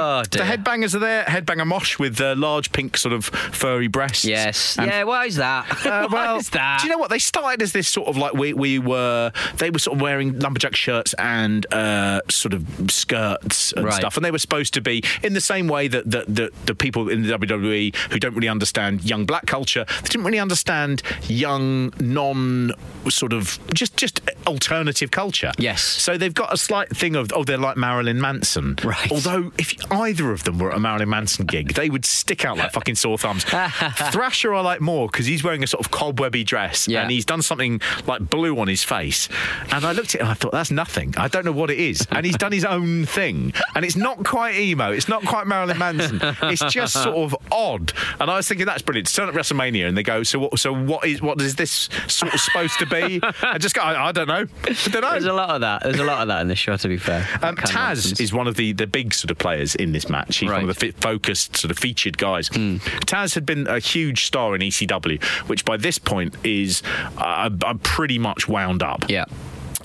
Oh, 0.00 0.22
the 0.30 0.38
headbangers 0.38 0.94
are 0.94 0.98
there. 0.98 1.24
Headbanger 1.24 1.66
Mosh 1.66 1.98
with 1.98 2.18
uh, 2.20 2.34
large 2.36 2.72
pink 2.72 2.96
sort 2.96 3.12
of 3.12 3.26
furry 3.26 3.86
breasts. 3.88 4.24
Yes. 4.24 4.78
And 4.78 4.90
yeah. 4.90 5.04
Why 5.04 5.26
is 5.26 5.36
that? 5.36 5.70
uh, 5.86 6.08
well, 6.10 6.34
why 6.34 6.36
is 6.38 6.48
that? 6.50 6.78
do 6.80 6.86
you 6.86 6.92
know 6.92 6.98
what 6.98 7.10
they 7.10 7.18
started 7.18 7.60
as 7.62 7.72
this 7.72 7.86
sort 7.88 8.08
of 8.08 8.16
like 8.16 8.32
we 8.32 8.54
we 8.54 8.78
were 8.78 9.30
they 9.56 9.68
were 9.70 9.78
sort 9.78 9.96
of 9.96 10.00
wearing 10.02 10.38
lumberjack 10.38 10.74
shirts 10.74 11.12
and 11.14 11.66
uh, 11.74 12.20
sort 12.30 12.54
of 12.54 12.64
skirts 12.90 13.72
and 13.72 13.84
Right. 13.84 13.94
stuff, 13.94 14.16
and 14.16 14.24
they 14.24 14.30
were 14.30 14.38
supposed 14.38 14.72
to 14.74 14.80
be 14.80 15.02
in 15.22 15.32
the 15.34 15.40
same 15.40 15.68
way 15.68 15.86
that 15.88 16.10
that 16.10 16.34
the, 16.34 16.50
the 16.66 16.74
people 16.74 17.08
in 17.10 17.22
the 17.22 17.36
WWE 17.38 17.94
who 18.10 18.18
don't 18.18 18.34
really 18.34 18.48
understand 18.48 19.04
young 19.04 19.24
black 19.26 19.46
culture, 19.46 19.84
they 20.02 20.08
didn't 20.08 20.24
really 20.24 20.38
understand 20.40 21.02
young 21.24 21.92
non 22.00 22.72
sort 23.08 23.32
of 23.32 23.58
just 23.74 23.96
just 23.96 24.20
alternative 24.46 25.10
culture. 25.10 25.52
Yes. 25.58 25.82
So 25.82 26.16
they've 26.16 26.34
got 26.34 26.52
a 26.52 26.56
slight 26.56 26.88
thing 26.96 27.16
of 27.16 27.30
oh 27.34 27.44
they're 27.44 27.56
like 27.58 27.76
Marilyn 27.76 28.20
Manson. 28.20 28.76
Right. 28.84 29.10
Although 29.12 29.52
if 29.58 29.74
either 29.92 30.30
of 30.32 30.44
them 30.44 30.58
were 30.58 30.70
at 30.70 30.76
a 30.76 30.80
Marilyn 30.80 31.08
Manson 31.08 31.46
gig, 31.46 31.74
they 31.74 31.90
would 31.90 32.04
stick 32.04 32.44
out 32.44 32.56
like 32.58 32.72
fucking 32.72 32.94
sore 32.96 33.18
thumbs. 33.18 33.44
Thrasher 34.12 34.54
I 34.54 34.60
like 34.60 34.80
more 34.80 35.08
because 35.08 35.26
he's 35.26 35.42
wearing 35.44 35.62
a 35.62 35.66
sort 35.66 35.84
of 35.84 35.90
cobwebby 35.90 36.44
dress 36.44 36.88
Yeah. 36.88 37.02
and 37.02 37.10
he's 37.10 37.24
done 37.24 37.42
something 37.42 37.80
like 38.06 38.28
blue 38.28 38.58
on 38.58 38.68
his 38.68 38.82
face. 38.84 39.28
And 39.72 39.84
I 39.84 39.92
looked 39.92 40.14
at 40.14 40.16
it 40.16 40.20
and 40.20 40.28
I 40.30 40.34
thought 40.34 40.52
that's 40.52 40.70
nothing. 40.70 41.14
I 41.16 41.28
don't 41.28 41.44
know 41.44 41.52
what 41.52 41.70
it 41.70 41.78
is. 41.78 42.06
And 42.10 42.24
he's 42.26 42.36
done 42.36 42.52
his 42.52 42.64
own 42.64 43.06
thing. 43.06 43.52
And 43.74 43.84
it's 43.84 43.96
not 43.96 44.24
quite 44.24 44.56
emo. 44.56 44.90
It's 44.92 45.08
not 45.08 45.24
quite 45.24 45.46
Marilyn 45.46 45.78
Manson. 45.78 46.20
It's 46.42 46.64
just 46.72 46.94
sort 46.94 47.16
of 47.16 47.36
odd. 47.52 47.92
And 48.20 48.30
I 48.30 48.36
was 48.36 48.48
thinking 48.48 48.66
that's 48.66 48.82
brilliant. 48.82 49.12
Turn 49.14 49.28
up 49.28 49.34
WrestleMania 49.34 49.86
and 49.88 49.96
they 49.96 50.02
go, 50.02 50.22
so 50.22 50.38
what? 50.40 50.58
So 50.58 50.72
what 50.72 51.06
is 51.06 51.20
what 51.22 51.40
is 51.40 51.54
this 51.56 51.88
sort 52.08 52.34
of 52.34 52.40
supposed 52.40 52.78
to 52.78 52.86
be? 52.86 53.20
I 53.42 53.58
just 53.58 53.74
go, 53.74 53.82
I, 53.82 54.08
I 54.08 54.12
don't 54.12 54.28
know. 54.28 54.46
I 54.64 54.88
don't 54.90 55.02
know. 55.02 55.10
There's 55.12 55.24
a 55.24 55.32
lot 55.32 55.50
of 55.50 55.60
that. 55.62 55.82
There's 55.82 55.98
a 55.98 56.04
lot 56.04 56.22
of 56.22 56.28
that 56.28 56.40
in 56.42 56.48
this 56.48 56.58
show. 56.58 56.76
To 56.76 56.88
be 56.88 56.96
fair, 56.96 57.26
Um, 57.42 57.54
That 57.54 57.56
kind 57.56 57.70
of 57.98 58.04
Taz 58.04 58.20
is 58.20 58.32
one 58.32 58.46
of 58.46 58.56
the, 58.56 58.72
the 58.72 58.86
big 58.86 59.12
sort 59.14 59.30
of 59.30 59.38
players 59.38 59.74
in 59.74 59.92
this 59.92 60.08
match. 60.08 60.38
He's 60.38 60.50
one 60.50 60.62
of 60.62 60.66
the 60.68 60.74
fi- 60.74 60.90
focused, 60.92 61.56
sort 61.56 61.70
of 61.70 61.78
featured 61.78 62.16
guys. 62.18 62.48
Hmm. 62.48 62.76
Taz 63.06 63.34
had 63.34 63.44
been 63.46 63.66
a 63.66 63.78
huge 63.78 64.24
star 64.24 64.54
in 64.54 64.60
ECW, 64.60 65.22
which 65.48 65.64
by 65.64 65.76
this 65.76 65.98
point 65.98 66.34
is 66.44 66.82
uh, 67.18 67.50
uh, 67.64 67.74
pretty 67.82 68.18
much 68.18 68.48
wound 68.48 68.82
up. 68.82 69.04
Yeah. 69.08 69.24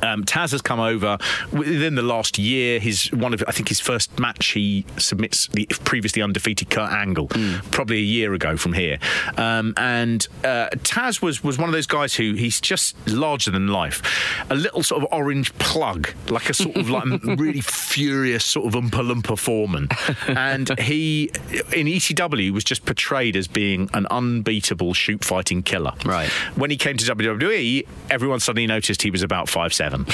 Um, 0.02 0.24
Taz 0.24 0.52
has 0.52 0.62
come 0.62 0.80
over 0.80 1.18
within 1.52 1.96
the 1.96 2.02
last 2.02 2.38
year. 2.38 2.80
His 2.80 3.12
one 3.12 3.34
of 3.34 3.44
I 3.48 3.52
think 3.52 3.70
his 3.70 3.80
first 3.80 4.20
match 4.20 4.48
he 4.48 4.86
submits 4.98 5.48
the 5.48 5.66
previously 5.84 6.22
undefeated 6.22 6.70
Kurt 6.70 6.92
Angle, 6.92 7.28
probably 7.72 7.98
a 7.98 8.02
year 8.02 8.34
ago 8.34 8.58
from 8.58 8.74
here. 8.74 8.98
Um, 9.38 9.74
and 9.78 10.28
uh, 10.44 10.70
Taz 10.78 11.22
was 11.22 11.44
was 11.44 11.58
one 11.58 11.70
of 11.70 11.74
those 11.74 11.88
guys 11.88 12.16
who 12.16 12.34
he's 12.34 12.60
just 12.62 12.96
larger 13.08 13.52
than 13.52 13.68
life, 13.68 14.02
a 14.50 14.56
little 14.56 14.84
sort 14.84 15.04
of 15.04 15.10
orange 15.12 15.54
plug, 15.58 16.10
like 16.30 16.50
a 16.50 16.54
sort 16.54 16.76
of 16.76 16.90
like 16.90 17.06
really 17.24 17.62
furious 17.62 18.46
sort 18.46 18.68
of 18.68 18.74
Oompa 18.74 19.02
Loompa 19.06 19.38
foreman. 19.38 19.90
And 20.28 20.78
he 20.80 21.26
in 21.74 21.88
ECW 21.88 22.52
was 22.52 22.64
just 22.64 22.86
portrayed 22.86 23.36
as 23.36 23.48
being 23.48 23.90
an 23.94 24.06
unbeatable 24.08 24.94
shoot 24.94 25.24
fighting 25.24 25.64
killer. 25.64 25.94
Right. 26.06 26.30
When 26.56 26.70
he 26.70 26.78
came 26.78 26.98
to 26.98 27.16
WWE, 27.16 27.86
everyone 28.10 28.40
suddenly 28.40 28.68
noticed 28.68 29.02
he 29.02 29.12
was 29.12 29.24
about 29.24 29.50
five 29.50 29.74
seven, 29.86 30.06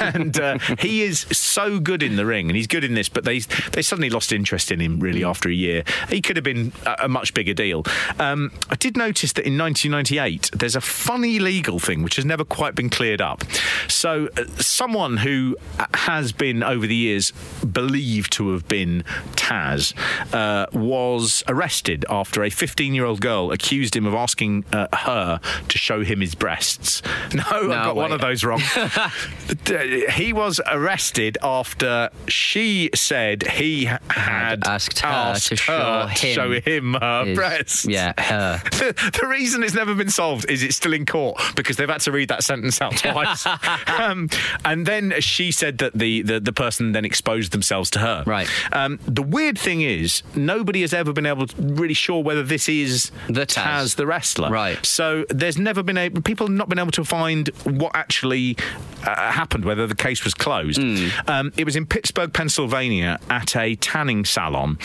and 0.00 0.38
uh, 0.40 0.58
he 0.78 1.02
is 1.02 1.20
so 1.30 1.78
good 1.78 2.02
in 2.02 2.16
the 2.16 2.26
ring, 2.26 2.48
and 2.48 2.56
he's 2.56 2.66
good 2.66 2.84
in 2.84 2.94
this. 2.94 3.08
But 3.08 3.24
they 3.24 3.40
they 3.72 3.82
suddenly 3.82 4.10
lost 4.10 4.32
interest 4.32 4.72
in 4.72 4.80
him 4.80 5.00
really 5.00 5.24
after 5.24 5.48
a 5.48 5.52
year. 5.52 5.84
He 6.08 6.20
could 6.20 6.36
have 6.36 6.44
been 6.44 6.72
a, 6.86 7.04
a 7.04 7.08
much 7.08 7.34
bigger 7.34 7.54
deal. 7.54 7.84
Um, 8.18 8.52
I 8.70 8.76
did 8.76 8.96
notice 8.96 9.32
that 9.34 9.46
in 9.46 9.58
1998 9.58 10.50
there's 10.54 10.76
a 10.76 10.80
funny 10.80 11.38
legal 11.38 11.78
thing 11.78 12.02
which 12.02 12.16
has 12.16 12.24
never 12.24 12.44
quite 12.44 12.74
been 12.74 12.90
cleared 12.90 13.20
up. 13.20 13.44
So 13.88 14.28
uh, 14.36 14.44
someone 14.56 15.18
who 15.18 15.56
uh, 15.78 15.86
has 15.94 16.32
been 16.32 16.62
over 16.62 16.86
the 16.86 16.96
years 16.96 17.32
believed 17.70 18.32
to 18.34 18.52
have 18.52 18.66
been 18.68 19.04
Taz 19.32 19.94
uh, 20.32 20.66
was 20.72 21.42
arrested 21.48 22.04
after 22.08 22.42
a 22.42 22.50
15 22.50 22.94
year 22.94 23.04
old 23.04 23.20
girl 23.20 23.52
accused 23.52 23.94
him 23.94 24.06
of 24.06 24.14
asking 24.14 24.64
uh, 24.72 24.88
her 24.92 25.40
to 25.68 25.78
show 25.78 26.02
him 26.02 26.20
his 26.20 26.34
breasts. 26.34 27.02
No, 27.34 27.72
I 27.72 27.84
got 27.84 27.96
one 27.96 28.12
of 28.12 28.20
those 28.20 28.44
wrong. 28.44 28.60
he 30.12 30.32
was 30.32 30.60
arrested 30.70 31.38
after 31.42 32.10
she 32.28 32.90
said 32.94 33.42
he 33.46 33.84
had 33.84 34.66
asked 34.66 35.00
her 35.00 35.08
asked 35.08 35.48
to 35.48 35.56
show 35.56 35.72
her 36.08 36.14
to 36.14 36.26
him 36.26 36.34
show 36.34 36.52
him 36.60 36.94
her 36.94 37.24
his- 37.24 37.36
breasts. 37.36 37.84
yeah, 37.86 38.12
her. 38.20 38.60
The, 38.70 39.12
the 39.20 39.26
reason 39.26 39.62
it's 39.62 39.74
never 39.74 39.94
been 39.94 40.10
solved 40.10 40.48
is 40.50 40.62
it's 40.62 40.76
still 40.76 40.92
in 40.92 41.06
court 41.06 41.40
because 41.56 41.76
they've 41.76 41.88
had 41.88 42.00
to 42.02 42.12
read 42.12 42.28
that 42.28 42.42
sentence 42.44 42.80
out 42.80 42.96
twice. 42.96 43.46
um, 43.86 44.28
and 44.64 44.86
then 44.86 45.14
she 45.20 45.50
said 45.52 45.78
that 45.78 45.92
the, 45.94 46.22
the, 46.22 46.40
the 46.40 46.52
person 46.52 46.92
then 46.92 47.04
exposed 47.04 47.52
themselves 47.52 47.90
to 47.90 47.98
her. 47.98 48.24
Right. 48.26 48.48
Um, 48.72 48.98
the 49.06 49.22
weird 49.22 49.58
thing 49.58 49.82
is, 49.82 50.22
nobody 50.34 50.80
has 50.82 50.92
ever 50.94 51.12
been 51.12 51.26
able 51.26 51.46
to 51.46 51.62
really 51.62 51.94
sure 51.94 52.22
whether 52.22 52.42
this 52.42 52.68
is 52.68 53.10
The 53.28 53.46
Taz. 53.46 53.96
the 53.96 54.06
wrestler. 54.06 54.50
Right. 54.50 54.84
So 54.84 55.24
there's 55.28 55.58
never 55.58 55.82
been 55.82 55.98
able, 55.98 56.22
people 56.22 56.46
have 56.46 56.56
not 56.56 56.68
been 56.68 56.78
able 56.78 56.92
to 56.92 57.04
find 57.04 57.48
what 57.64 57.92
actually 57.94 58.56
uh, 59.04 59.32
happened, 59.32 59.64
whether 59.64 59.86
the 59.86 59.94
case 59.94 60.24
was 60.24 60.34
closed. 60.34 60.80
Um, 61.28 61.52
it 61.56 61.64
was 61.64 61.76
in 61.76 61.86
Pittsburgh, 61.86 62.32
Pennsylvania, 62.32 63.18
at 63.30 63.56
a 63.56 63.74
tanning 63.76 64.24
salon. 64.24 64.78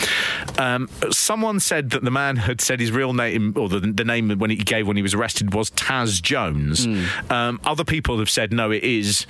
Um, 0.58 0.88
someone 1.10 1.60
said 1.60 1.90
that 1.90 2.02
the 2.04 2.10
man 2.10 2.36
had 2.36 2.60
said 2.60 2.80
his 2.80 2.90
real 2.92 3.12
name, 3.12 3.54
or 3.56 3.68
the, 3.68 3.80
the 3.80 4.04
name 4.04 4.30
when 4.38 4.50
he 4.50 4.56
gave 4.56 4.86
when 4.86 4.96
he 4.96 5.02
was 5.02 5.14
arrested 5.14 5.54
was 5.54 5.70
Taz 5.70 6.20
Jones. 6.22 6.86
Um, 7.30 7.60
other 7.64 7.84
people 7.84 8.18
have 8.18 8.30
said 8.30 8.52
no, 8.52 8.70
it 8.70 8.84
is 8.84 9.26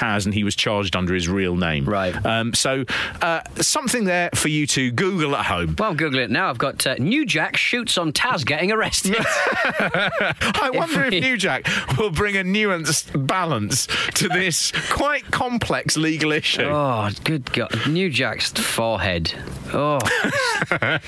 Taz, 0.00 0.24
and 0.24 0.32
he 0.34 0.44
was 0.44 0.56
charged 0.56 0.96
under 0.96 1.14
his 1.14 1.28
real 1.28 1.56
name. 1.56 1.84
Right. 1.84 2.14
Um, 2.24 2.54
so 2.54 2.84
uh, 3.20 3.42
something 3.56 4.04
there 4.04 4.30
for 4.34 4.48
you 4.48 4.66
to 4.68 4.90
Google 4.90 5.36
at 5.36 5.46
home. 5.46 5.76
Well, 5.78 5.90
I'm 5.90 5.96
googling 5.96 6.24
it 6.24 6.30
now. 6.30 6.48
I've 6.48 6.58
got 6.58 6.86
uh, 6.86 6.94
New 6.98 7.26
Jack 7.26 7.56
shoots 7.56 7.98
on 7.98 8.12
Taz 8.12 8.44
getting 8.44 8.72
arrested. 8.72 9.16
I 9.18 10.70
wonder 10.72 11.04
if 11.04 11.10
New 11.10 11.36
Jack 11.36 11.66
will 11.98 12.10
bring 12.10 12.36
a 12.36 12.42
nuanced 12.42 13.26
balance 13.26 13.86
to 14.14 14.28
this 14.28 14.72
quite 14.90 15.30
complex 15.30 15.96
legal 15.96 16.32
issue. 16.32 16.62
oh, 16.62 17.10
good 17.24 17.52
God! 17.52 17.70
New 17.88 18.08
Jack's 18.10 18.50
forehead. 18.52 19.34
Oh, 19.72 19.98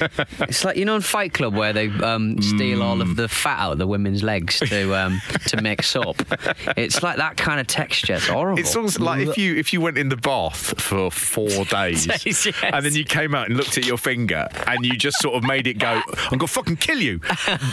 it's 0.40 0.64
like 0.64 0.76
you 0.76 0.84
know 0.84 0.96
in 0.96 1.02
Fight 1.02 1.32
Club 1.34 1.54
where 1.54 1.72
they 1.72 1.88
um, 1.88 2.40
steal 2.42 2.82
all 2.82 3.00
of 3.00 3.16
the 3.16 3.28
fat 3.28 3.58
out 3.58 3.72
of 3.72 3.78
the 3.78 3.86
women's 3.86 4.22
legs 4.22 4.58
to 4.60 4.94
um, 4.94 5.20
to 5.46 5.60
make 5.62 5.82
soap. 5.82 6.22
It's 6.76 7.02
like 7.02 7.16
that 7.16 7.36
kind 7.36 7.60
of 7.60 7.66
texture. 7.66 8.14
It's 8.14 8.26
horrible. 8.26 8.58
It's 8.58 8.76
like 8.98 9.26
if 9.26 9.38
you 9.38 9.56
if 9.56 9.72
you 9.72 9.80
went 9.80 9.98
in 9.98 10.08
the 10.08 10.16
bath 10.16 10.80
for 10.80 11.10
four 11.10 11.64
days, 11.70 12.06
Days, 12.06 12.46
yes. 12.46 12.54
and 12.62 12.84
then 12.84 12.94
you 12.94 13.04
came 13.04 13.34
out 13.34 13.48
and 13.48 13.56
looked 13.56 13.78
at 13.78 13.86
your 13.86 13.98
finger 13.98 14.48
and 14.66 14.84
you 14.84 14.96
just 14.96 15.18
sort 15.18 15.34
of 15.34 15.44
made 15.44 15.66
it 15.66 15.78
go, 15.78 16.00
"I'm 16.30 16.38
gonna 16.38 16.46
fucking 16.46 16.76
kill 16.76 16.98
you." 16.98 17.20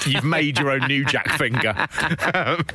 You've 0.06 0.24
made 0.24 0.60
your 0.60 0.72
own 0.72 0.88
New 0.88 1.06
Jack 1.06 1.30
finger. 1.38 1.74
Um, 2.34 2.66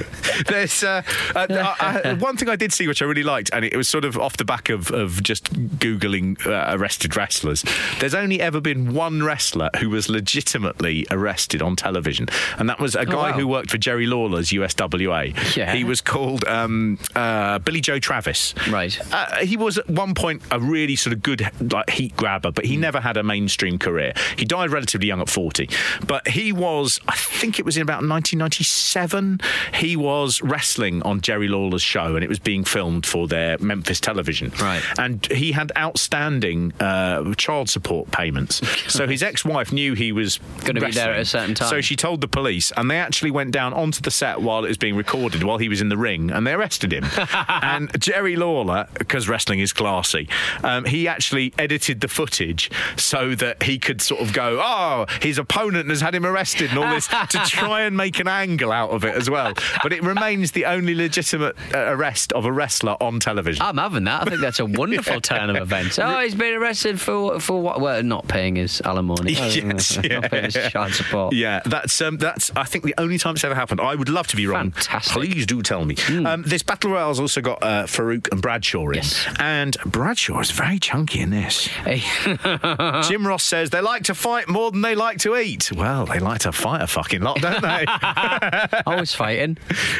there's 0.46 0.82
uh, 0.82 1.02
uh, 1.34 1.46
uh, 1.50 1.74
uh, 1.80 2.16
one 2.16 2.36
thing 2.36 2.48
I 2.48 2.56
did 2.56 2.72
see 2.72 2.86
which 2.88 3.02
I 3.02 3.04
really 3.04 3.22
liked, 3.22 3.50
and 3.52 3.64
it 3.64 3.76
was 3.76 3.88
sort 3.88 4.04
of 4.04 4.18
off 4.18 4.36
the 4.36 4.44
back 4.44 4.68
of 4.68 4.90
of 4.90 5.22
just 5.22 5.52
googling 5.78 6.44
uh, 6.46 6.76
arrested 6.76 7.16
wrestlers. 7.16 7.64
There's 8.00 8.14
only 8.14 8.40
ever 8.40 8.60
been 8.60 8.94
one 8.94 9.22
wrestler 9.22 9.70
who 9.78 9.90
was 9.90 10.08
legitimately 10.08 11.06
arrested 11.10 11.62
on 11.62 11.76
television, 11.76 12.28
and 12.58 12.68
that 12.68 12.80
was 12.80 12.94
a 12.94 13.06
guy 13.06 13.30
wow. 13.30 13.32
who 13.32 13.48
worked 13.48 13.70
for 13.70 13.78
Jerry 13.78 14.06
Lawler's 14.06 14.50
USWA. 14.50 15.56
Yeah. 15.56 15.74
He 15.74 15.84
was 15.84 16.00
called 16.00 16.44
um, 16.46 16.98
uh, 17.14 17.58
Billy 17.60 17.80
Joe 17.80 17.98
Travis. 17.98 18.23
Right. 18.70 18.98
Uh, 19.12 19.44
he 19.44 19.56
was 19.56 19.78
at 19.78 19.88
one 19.88 20.14
point 20.14 20.42
a 20.50 20.58
really 20.60 20.96
sort 20.96 21.12
of 21.12 21.22
good 21.22 21.48
like 21.72 21.90
heat 21.90 22.16
grabber, 22.16 22.50
but 22.50 22.64
he 22.64 22.76
never 22.76 23.00
had 23.00 23.16
a 23.16 23.22
mainstream 23.22 23.78
career. 23.78 24.12
He 24.36 24.44
died 24.44 24.70
relatively 24.70 25.08
young 25.08 25.20
at 25.20 25.28
40, 25.28 25.68
but 26.06 26.26
he 26.28 26.52
was, 26.52 27.00
I 27.08 27.16
think 27.16 27.58
it 27.58 27.64
was 27.64 27.76
in 27.76 27.82
about 27.82 28.02
1997. 28.02 29.40
He 29.74 29.96
was 29.96 30.42
wrestling 30.42 31.02
on 31.02 31.20
Jerry 31.20 31.48
Lawler's 31.48 31.82
show, 31.82 32.14
and 32.14 32.24
it 32.24 32.28
was 32.28 32.38
being 32.38 32.64
filmed 32.64 33.06
for 33.06 33.26
their 33.28 33.58
Memphis 33.58 34.00
television. 34.00 34.52
Right. 34.60 34.82
And 34.98 35.24
he 35.26 35.52
had 35.52 35.72
outstanding 35.76 36.72
uh, 36.80 37.34
child 37.34 37.68
support 37.68 38.10
payments. 38.10 38.60
so 38.92 39.06
his 39.06 39.22
ex-wife 39.22 39.72
knew 39.72 39.94
he 39.94 40.12
was 40.12 40.38
Gonna 40.64 40.80
be 40.80 40.90
there 40.92 41.12
at 41.12 41.20
a 41.20 41.24
certain 41.24 41.54
time. 41.54 41.68
So 41.68 41.80
she 41.80 41.96
told 41.96 42.20
the 42.20 42.28
police, 42.28 42.72
and 42.76 42.90
they 42.90 42.98
actually 42.98 43.30
went 43.30 43.52
down 43.52 43.72
onto 43.72 44.00
the 44.00 44.10
set 44.10 44.40
while 44.40 44.64
it 44.64 44.68
was 44.68 44.78
being 44.78 44.96
recorded, 44.96 45.42
while 45.42 45.58
he 45.58 45.68
was 45.68 45.80
in 45.80 45.88
the 45.88 45.96
ring, 45.96 46.30
and 46.30 46.46
they 46.46 46.52
arrested 46.52 46.92
him. 46.92 47.04
and 47.48 47.90
Jerry 48.14 48.36
Lawler, 48.36 48.86
because 48.96 49.28
wrestling 49.28 49.58
is 49.58 49.72
classy, 49.72 50.28
um, 50.62 50.84
he 50.84 51.08
actually 51.08 51.52
edited 51.58 52.00
the 52.00 52.06
footage 52.06 52.70
so 52.96 53.34
that 53.34 53.64
he 53.64 53.76
could 53.76 54.00
sort 54.00 54.20
of 54.20 54.32
go, 54.32 54.60
oh, 54.62 55.06
his 55.20 55.36
opponent 55.36 55.88
has 55.88 56.00
had 56.00 56.14
him 56.14 56.24
arrested 56.24 56.70
and 56.70 56.78
all 56.78 56.94
this 56.94 57.08
to 57.08 57.38
try 57.46 57.82
and 57.82 57.96
make 57.96 58.20
an 58.20 58.28
angle 58.28 58.70
out 58.70 58.90
of 58.90 59.04
it 59.04 59.16
as 59.16 59.28
well. 59.28 59.52
But 59.82 59.92
it 59.92 60.00
remains 60.04 60.52
the 60.52 60.64
only 60.66 60.94
legitimate 60.94 61.56
uh, 61.74 61.86
arrest 61.88 62.32
of 62.34 62.44
a 62.44 62.52
wrestler 62.52 62.96
on 63.00 63.18
television. 63.18 63.60
I'm 63.62 63.78
having 63.78 64.04
that. 64.04 64.22
I 64.22 64.30
think 64.30 64.40
that's 64.40 64.60
a 64.60 64.66
wonderful 64.66 65.20
turn 65.20 65.50
of 65.50 65.56
events. 65.56 65.98
Oh, 65.98 66.20
he's 66.20 66.36
been 66.36 66.54
arrested 66.54 67.00
for 67.00 67.40
for 67.40 67.60
what? 67.60 67.80
Well, 67.80 68.00
not 68.04 68.28
paying 68.28 68.54
his 68.54 68.80
alimony. 68.82 69.34
Yes, 69.44 69.96
not 69.96 70.10
yeah. 70.10 70.28
paying 70.28 70.44
his 70.44 70.54
child 70.54 70.92
support. 70.92 71.34
Yeah, 71.34 71.60
that's 71.64 72.00
um, 72.00 72.18
that's 72.18 72.52
I 72.54 72.64
think 72.64 72.84
the 72.84 72.94
only 72.96 73.18
time 73.18 73.34
it's 73.34 73.42
ever 73.42 73.54
happened. 73.54 73.80
I 73.80 73.96
would 73.96 74.08
love 74.08 74.28
to 74.28 74.36
be 74.36 74.46
wrong. 74.46 74.70
Fantastic. 74.70 75.12
Please 75.12 75.46
do 75.46 75.62
tell 75.62 75.84
me. 75.84 75.96
Um, 76.24 76.42
this 76.42 76.62
battle 76.62 76.92
royale's 76.92 77.18
also 77.18 77.40
got 77.40 77.62
uh, 77.62 77.86
Faarooq 77.94 78.30
and 78.32 78.42
Bradshaw 78.42 78.88
in, 78.88 78.94
Yes. 78.96 79.26
and 79.38 79.76
Bradshaw 79.86 80.40
is 80.40 80.50
very 80.50 80.78
chunky 80.78 81.20
in 81.20 81.30
this. 81.30 81.66
Hey. 81.66 82.02
Jim 83.08 83.26
Ross 83.26 83.42
says 83.44 83.70
they 83.70 83.80
like 83.80 84.04
to 84.04 84.14
fight 84.14 84.48
more 84.48 84.70
than 84.70 84.80
they 84.82 84.94
like 84.94 85.18
to 85.20 85.36
eat. 85.36 85.70
Well, 85.72 86.06
they 86.06 86.18
like 86.18 86.40
to 86.40 86.52
fight 86.52 86.82
a 86.82 86.86
fucking 86.86 87.20
lot, 87.22 87.40
don't 87.40 87.62
they? 87.62 87.84
Always 88.86 89.14
fighting. 89.14 89.58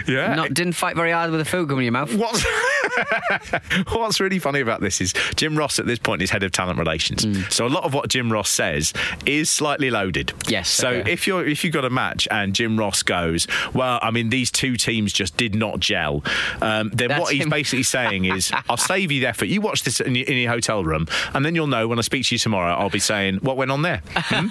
Yeah. 0.09 0.35
Not, 0.35 0.55
didn't 0.55 0.73
fight 0.75 0.97
very 0.97 1.13
hard 1.13 1.31
with 1.31 1.41
the 1.41 1.45
food 1.45 1.69
coming 1.69 1.87
in 1.87 1.93
your 1.95 2.05
mouth. 2.07 2.15
What's 2.15 2.45
What's 3.93 4.21
really 4.21 4.39
funny 4.39 4.61
about 4.61 4.81
this 4.81 5.01
is 5.01 5.13
Jim 5.37 5.57
Ross 5.57 5.79
at 5.79 5.87
this 5.87 5.99
point 5.99 6.23
is 6.23 6.31
head 6.31 6.43
of 6.43 6.53
talent 6.53 6.79
relations. 6.79 7.25
Mm. 7.25 7.51
So 7.53 7.67
a 7.67 7.69
lot 7.69 7.85
of 7.85 7.95
what 7.95 8.09
Jim 8.09 8.31
Ross 8.33 8.51
says 8.51 8.93
is 9.27 9.51
slightly 9.51 9.91
loaded. 9.91 10.33
Yes, 10.49 10.69
So 10.71 10.89
okay. 10.91 11.13
if 11.13 11.27
you're 11.27 11.47
if 11.47 11.65
you've 11.65 11.73
got 11.73 11.85
a 11.85 11.91
match 11.91 12.27
and 12.31 12.55
Jim 12.55 12.79
Ross 12.79 13.03
goes, 13.03 13.47
well, 13.73 13.99
I 14.03 14.11
mean 14.11 14.31
these 14.31 14.51
two 14.51 14.77
teams 14.77 15.13
just 15.13 15.37
did 15.37 15.55
not 15.55 15.81
gel. 15.81 16.23
Um, 16.61 16.91
then 16.93 17.09
That's 17.09 17.21
what 17.21 17.33
he's 17.33 17.45
him. 17.45 17.51
basically 17.51 17.84
saying 17.85 18.25
is, 18.25 18.51
I'll 18.69 18.77
save 18.77 19.13
you 19.13 19.21
the 19.21 19.27
effort. 19.29 19.47
You 19.47 19.61
watch 19.61 19.85
this 19.85 20.01
in 20.01 20.15
your, 20.15 20.27
in 20.27 20.37
your 20.39 20.51
hotel 20.51 20.85
room, 20.85 21.07
and 21.35 21.45
then 21.45 21.55
you'll 21.55 21.67
know 21.67 21.87
when 21.89 21.99
I 21.99 22.03
speak 22.03 22.25
to 22.27 22.35
you 22.35 22.39
tomorrow. 22.39 22.75
I'll 22.75 22.91
be 22.91 22.99
saying 22.99 23.37
what 23.37 23.57
went 23.57 23.71
on 23.71 23.83
there. 23.83 24.03
Hmm? 24.15 24.49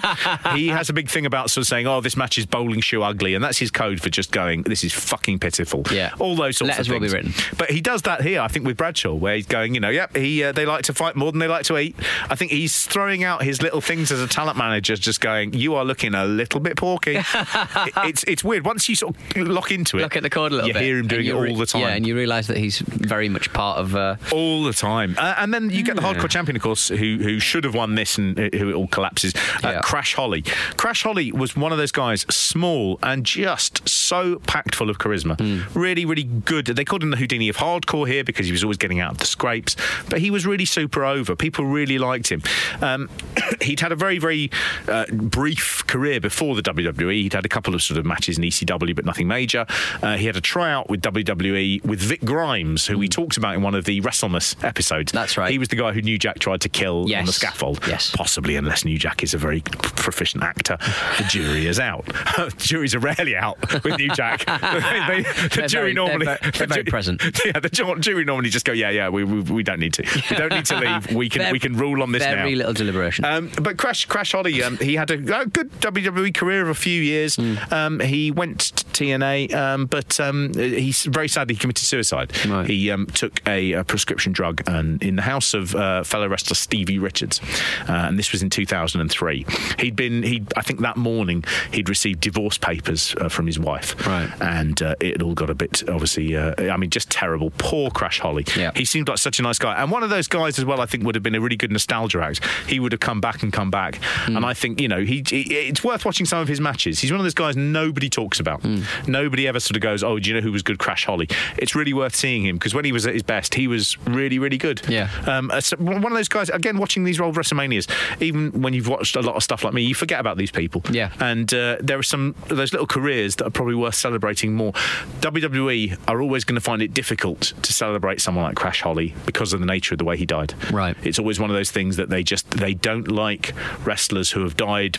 he 0.56 0.68
has 0.68 0.88
a 0.88 0.92
big 0.92 1.08
thing 1.10 1.26
about 1.26 1.50
sort 1.50 1.62
of 1.62 1.68
saying, 1.68 1.86
oh, 1.86 2.00
this 2.00 2.16
match 2.16 2.38
is 2.38 2.46
bowling 2.46 2.80
shoe 2.80 3.02
ugly, 3.02 3.34
and 3.34 3.42
that's 3.44 3.58
his 3.58 3.70
code 3.70 4.00
for 4.00 4.08
just 4.10 4.30
going, 4.32 4.62
this 4.62 4.84
is 4.84 4.92
fucking 4.92 5.38
pitiful. 5.38 5.82
Yeah. 5.90 6.12
All 6.18 6.36
those 6.36 6.56
sorts 6.56 6.70
Letters 6.72 6.88
of 6.88 6.92
will 6.94 7.00
be 7.00 7.08
things. 7.08 7.24
written. 7.36 7.56
But 7.58 7.70
he 7.70 7.80
does 7.80 8.02
that 8.02 8.22
here, 8.22 8.40
I 8.40 8.48
think, 8.48 8.66
with 8.66 8.76
Bradshaw, 8.76 9.14
where 9.14 9.34
he's 9.36 9.46
going, 9.46 9.74
you 9.74 9.80
know, 9.80 9.90
yep, 9.90 10.16
he 10.16 10.42
uh, 10.44 10.52
they 10.52 10.66
like 10.66 10.82
to 10.84 10.94
fight 10.94 11.16
more 11.16 11.30
than 11.32 11.38
they 11.40 11.48
like 11.48 11.64
to 11.66 11.78
eat. 11.78 11.96
I 12.30 12.34
think 12.34 12.50
he's 12.50 12.86
throwing 12.86 13.24
out 13.24 13.42
his 13.42 13.60
little 13.62 13.80
things 13.80 14.10
as 14.12 14.20
a 14.20 14.26
talent 14.28 14.56
manager, 14.56 14.96
just 14.96 15.20
going, 15.20 15.52
you 15.54 15.74
are 15.74 15.84
looking 15.84 16.14
a 16.14 16.24
little 16.24 16.60
bit 16.60 16.76
porky. 16.76 17.20
It- 17.34 17.92
it's 18.04 18.24
it's 18.24 18.44
weird. 18.44 18.64
Once 18.64 18.88
you 18.88 18.94
sort 18.96 19.16
of 19.36 19.48
lock 19.48 19.70
into 19.70 19.98
it, 19.98 20.02
Look 20.02 20.16
at 20.16 20.22
the 20.22 20.30
cord 20.30 20.52
a 20.52 20.54
little 20.56 20.68
you 20.68 20.74
bit. 20.74 20.82
hear 20.82 20.98
him 20.98 21.08
doing 21.08 21.26
it 21.26 21.32
all 21.34 21.56
the 21.56 21.66
time. 21.66 21.82
Yeah, 21.82 21.88
and 21.88 22.06
you 22.06 22.14
realise 22.16 22.46
that 22.48 22.56
he's 22.56 22.78
very 22.80 23.23
much 23.28 23.52
part 23.52 23.78
of. 23.78 23.94
Uh, 23.94 24.16
all 24.32 24.64
the 24.64 24.72
time. 24.72 25.14
Uh, 25.18 25.34
and 25.38 25.52
then 25.52 25.70
you 25.70 25.82
get 25.82 25.96
the 25.96 26.02
Yeah. 26.02 26.14
hardcore 26.14 26.28
champion, 26.30 26.56
of 26.56 26.62
course, 26.62 26.88
who 26.88 27.18
who 27.22 27.38
should 27.38 27.64
have 27.64 27.74
won 27.74 27.94
this 27.94 28.18
and 28.18 28.36
who 28.38 28.70
it 28.70 28.74
all 28.74 28.88
collapses. 28.88 29.34
Uh, 29.62 29.68
Yeah. 29.74 29.80
Crash 29.80 30.14
Holly. 30.14 30.42
Crash 30.76 31.02
Holly 31.02 31.32
was 31.32 31.56
one 31.56 31.72
of 31.72 31.78
those 31.78 31.92
guys, 31.92 32.26
small 32.30 32.98
and 33.02 33.24
just 33.24 33.88
so 33.88 34.36
packed 34.46 34.74
full 34.74 34.90
of 34.90 34.98
charisma. 34.98 35.38
Hmm. 35.40 35.78
Really, 35.78 36.04
really 36.04 36.24
good. 36.24 36.66
They 36.66 36.84
called 36.84 37.02
him 37.02 37.10
the 37.10 37.16
Houdini 37.16 37.48
of 37.48 37.56
hardcore 37.56 38.06
here 38.08 38.24
because 38.24 38.46
he 38.46 38.52
was 38.52 38.62
always 38.64 38.78
getting 38.78 39.00
out 39.00 39.12
of 39.12 39.18
the 39.18 39.26
scrapes, 39.26 39.76
but 40.08 40.20
he 40.20 40.30
was 40.30 40.46
really 40.46 40.64
super 40.64 41.04
over. 41.04 41.34
People 41.36 41.64
really 41.66 41.98
liked 41.98 42.28
him. 42.30 42.42
Um, 42.80 43.08
he'd 43.62 43.80
had 43.80 43.92
a 43.92 43.96
very, 43.96 44.18
very 44.18 44.50
uh, 44.88 45.06
brief 45.12 45.84
career 45.86 46.20
before 46.20 46.54
the 46.54 46.62
WWE. 46.62 47.22
He'd 47.22 47.32
had 47.32 47.44
a 47.44 47.48
couple 47.48 47.74
of 47.74 47.82
sort 47.82 47.98
of 47.98 48.04
matches 48.06 48.38
in 48.38 48.44
ECW, 48.44 48.94
but 48.94 49.04
nothing 49.04 49.28
major. 49.28 49.66
Uh, 50.02 50.16
he 50.16 50.26
had 50.26 50.36
a 50.36 50.40
tryout 50.40 50.88
with 50.90 51.02
WWE 51.02 51.84
with 51.84 52.00
Vic 52.00 52.20
Grimes, 52.24 52.86
who 52.86 52.98
we 52.98 53.08
talked 53.14 53.36
about 53.36 53.54
in 53.54 53.62
one 53.62 53.74
of 53.74 53.84
the 53.84 54.00
WrestleMass 54.00 54.62
episodes. 54.64 55.12
That's 55.12 55.36
right. 55.38 55.50
He 55.50 55.58
was 55.58 55.68
the 55.68 55.76
guy 55.76 55.92
who 55.92 56.02
New 56.02 56.18
Jack 56.18 56.38
tried 56.40 56.60
to 56.62 56.68
kill 56.68 57.02
on 57.14 57.24
the 57.24 57.32
scaffold. 57.32 57.80
Yes. 57.86 58.10
Possibly, 58.14 58.56
unless 58.56 58.84
New 58.84 58.98
Jack 58.98 59.22
is 59.22 59.34
a 59.34 59.38
very 59.38 59.60
proficient 59.60 60.42
actor. 60.42 60.76
The 61.18 61.24
jury 61.28 61.66
is 61.66 61.78
out. 61.78 62.04
Juries 62.58 62.94
are 62.94 62.98
rarely 62.98 63.36
out 63.36 63.58
with 63.84 63.98
New 63.98 64.08
Jack. 64.10 64.44
They- 65.04 65.22
the 65.22 65.48
They're 65.54 65.66
jury 65.68 65.92
very- 65.92 65.94
they're 65.94 65.94
normally. 65.94 66.24
very- 66.26 66.38
they're 66.52 66.66
very 66.66 66.84
ju- 66.84 66.90
present. 66.90 67.22
Yeah, 67.44 67.60
the 67.60 67.68
jury 68.00 68.24
normally 68.24 68.50
just 68.50 68.64
go, 68.64 68.72
yeah, 68.72 68.90
yeah, 68.90 69.08
we, 69.08 69.22
we, 69.24 69.40
we 69.42 69.62
don't 69.62 69.78
need 69.78 69.92
to. 69.94 70.02
We 70.30 70.36
don't 70.36 70.52
need 70.52 70.64
to 70.66 70.76
leave. 70.78 71.12
We 71.14 71.28
can, 71.28 71.42
Very- 71.42 71.52
we 71.52 71.58
can 71.60 71.76
rule 71.76 72.02
on 72.02 72.12
this 72.12 72.22
now. 72.22 72.34
very 72.34 72.54
little 72.56 72.72
deliberation. 72.72 73.24
Um, 73.24 73.50
but 73.62 73.76
Crash 73.76 74.06
Crash 74.06 74.32
Holly, 74.32 74.62
um, 74.62 74.76
he 74.78 74.94
had 74.96 75.10
a, 75.10 75.16
good 75.16 75.70
WWE 75.80 76.34
career 76.34 76.62
of 76.62 76.68
a 76.68 76.74
few 76.74 77.00
years. 77.00 77.36
Hmm. 77.36 77.54
Um, 77.70 78.00
he 78.00 78.30
went 78.30 78.60
to 78.60 78.84
TNA, 78.86 79.52
um, 79.54 79.86
but 79.86 80.18
um, 80.20 80.52
he 80.54 80.90
very 80.92 81.28
sadly 81.28 81.54
committed 81.54 81.84
suicide. 81.84 82.32
Right. 82.46 82.66
He 82.68 82.90
um, 83.06 83.12
took 83.14 83.46
a, 83.48 83.72
a 83.72 83.84
prescription 83.84 84.32
drug 84.32 84.62
and 84.68 85.02
in 85.02 85.16
the 85.16 85.22
house 85.22 85.54
of 85.54 85.74
uh, 85.74 86.02
fellow 86.04 86.28
wrestler 86.28 86.54
Stevie 86.54 86.98
Richards, 86.98 87.40
uh, 87.88 87.92
and 87.92 88.18
this 88.18 88.32
was 88.32 88.42
in 88.42 88.50
2003. 88.50 89.46
He'd 89.78 89.96
been 89.96 90.22
he 90.22 90.42
I 90.56 90.62
think 90.62 90.80
that 90.80 90.96
morning 90.96 91.44
he'd 91.72 91.88
received 91.88 92.20
divorce 92.20 92.58
papers 92.58 93.14
uh, 93.20 93.28
from 93.28 93.46
his 93.46 93.58
wife, 93.58 94.06
Right. 94.06 94.30
And 94.40 94.80
uh, 94.82 94.94
it 95.00 95.22
all 95.22 95.34
got 95.34 95.50
a 95.50 95.54
bit 95.54 95.82
obviously. 95.88 96.36
Uh, 96.36 96.54
I 96.72 96.76
mean, 96.76 96.90
just 96.90 97.10
terrible. 97.10 97.52
Poor 97.58 97.90
Crash 97.90 98.20
Holly. 98.20 98.44
Yeah. 98.56 98.70
He 98.74 98.84
seemed 98.84 99.08
like 99.08 99.18
such 99.18 99.38
a 99.38 99.42
nice 99.42 99.58
guy, 99.58 99.74
and 99.80 99.90
one 99.90 100.02
of 100.02 100.10
those 100.10 100.28
guys 100.28 100.58
as 100.58 100.64
well. 100.64 100.80
I 100.80 100.86
think 100.86 101.04
would 101.04 101.14
have 101.14 101.22
been 101.22 101.34
a 101.34 101.40
really 101.40 101.56
good 101.56 101.72
nostalgia 101.72 102.20
act. 102.22 102.40
He 102.66 102.80
would 102.80 102.92
have 102.92 103.00
come 103.00 103.20
back 103.20 103.42
and 103.42 103.52
come 103.52 103.70
back, 103.70 103.96
Hmm. 104.26 104.36
and 104.36 104.46
I 104.46 104.54
think 104.54 104.80
you 104.80 104.88
know 104.88 105.00
he, 105.04 105.22
he- 105.28 105.54
It's 105.54 105.82
worth 105.84 106.04
watching 106.04 106.26
some 106.26 106.38
of 106.40 106.48
his 106.48 106.60
matches. 106.60 106.98
He's 107.00 107.10
one 107.10 107.20
of 107.20 107.24
those 107.24 107.34
guys 107.34 107.56
nobody 107.56 108.08
talks 108.08 108.40
about. 108.40 108.62
Hmm. 108.62 108.82
Nobody 109.06 109.46
ever 109.48 109.60
sort 109.60 109.76
of 109.76 109.82
goes, 109.82 110.02
"Oh, 110.02 110.18
do 110.18 110.28
you 110.30 110.34
know 110.34 110.40
who 110.42 110.52
was 110.52 110.62
good 110.62 110.78
Crash 110.78 111.04
Holly?" 111.04 111.28
It's 111.58 111.74
really 111.74 111.92
worth 111.92 112.14
seeing 112.14 112.44
him 112.44 112.56
because 112.56 112.74
when 112.74 112.84
he 112.84 112.92
was 112.94 113.06
at 113.06 113.12
his 113.12 113.22
best. 113.22 113.54
He 113.54 113.68
was 113.68 113.98
really, 114.06 114.38
really 114.38 114.56
good. 114.56 114.80
Yeah. 114.88 115.10
Um, 115.26 115.50
uh, 115.50 115.60
one 115.78 116.04
of 116.04 116.12
those 116.12 116.28
guys. 116.28 116.48
Again, 116.48 116.78
watching 116.78 117.04
these 117.04 117.20
old 117.20 117.36
WrestleManias, 117.36 117.90
even 118.22 118.62
when 118.62 118.72
you've 118.72 118.88
watched 118.88 119.16
a 119.16 119.20
lot 119.20 119.36
of 119.36 119.42
stuff 119.42 119.64
like 119.64 119.74
me, 119.74 119.82
you 119.82 119.94
forget 119.94 120.20
about 120.20 120.38
these 120.38 120.50
people. 120.50 120.82
Yeah. 120.90 121.12
And 121.20 121.52
uh, 121.52 121.76
there 121.80 121.98
are 121.98 122.02
some 122.02 122.34
of 122.48 122.56
those 122.56 122.72
little 122.72 122.86
careers 122.86 123.36
that 123.36 123.46
are 123.46 123.50
probably 123.50 123.74
worth 123.74 123.96
celebrating 123.96 124.54
more. 124.54 124.72
WWE 125.20 125.98
are 126.08 126.22
always 126.22 126.44
going 126.44 126.54
to 126.54 126.60
find 126.60 126.80
it 126.80 126.94
difficult 126.94 127.52
to 127.62 127.72
celebrate 127.72 128.20
someone 128.20 128.44
like 128.44 128.56
Crash 128.56 128.80
Holly 128.80 129.14
because 129.26 129.52
of 129.52 129.60
the 129.60 129.66
nature 129.66 129.94
of 129.94 129.98
the 129.98 130.04
way 130.04 130.16
he 130.16 130.24
died. 130.24 130.54
Right. 130.72 130.96
It's 131.02 131.18
always 131.18 131.38
one 131.38 131.50
of 131.50 131.56
those 131.56 131.70
things 131.70 131.96
that 131.96 132.08
they 132.08 132.22
just 132.22 132.48
they 132.50 132.74
don't 132.74 133.08
like 133.08 133.52
wrestlers 133.84 134.30
who 134.30 134.42
have 134.42 134.56
died. 134.56 134.98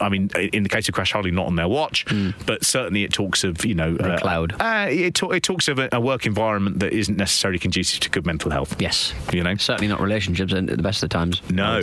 I 0.00 0.08
mean, 0.08 0.30
in 0.52 0.62
the 0.62 0.68
case 0.68 0.88
of 0.88 0.94
Crash 0.94 1.12
Holly, 1.12 1.30
not 1.30 1.46
on 1.46 1.56
their 1.56 1.68
watch, 1.68 2.04
but 2.46 2.64
certainly 2.64 3.04
it 3.04 3.12
talks 3.12 3.44
of 3.44 3.64
you 3.64 3.74
know 3.74 3.96
uh, 3.96 4.18
cloud. 4.18 4.54
Uh, 4.60 4.86
it, 4.90 5.22
it 5.22 5.42
talks 5.42 5.68
of 5.68 5.78
a, 5.78 5.88
a 5.92 6.00
work 6.00 6.26
environment 6.26 6.80
that 6.80 6.92
isn't 6.92 7.16
necessarily 7.16 7.58
conducive 7.58 8.00
to 8.00 8.10
good 8.10 8.26
mental 8.26 8.50
health. 8.50 8.80
Yes. 8.80 9.14
You 9.32 9.42
know, 9.42 9.54
Certainly 9.56 9.88
not 9.88 10.00
relationships 10.00 10.52
at 10.52 10.66
the 10.66 10.76
best 10.82 11.02
of 11.02 11.08
the 11.08 11.14
times. 11.14 11.42
No. 11.50 11.80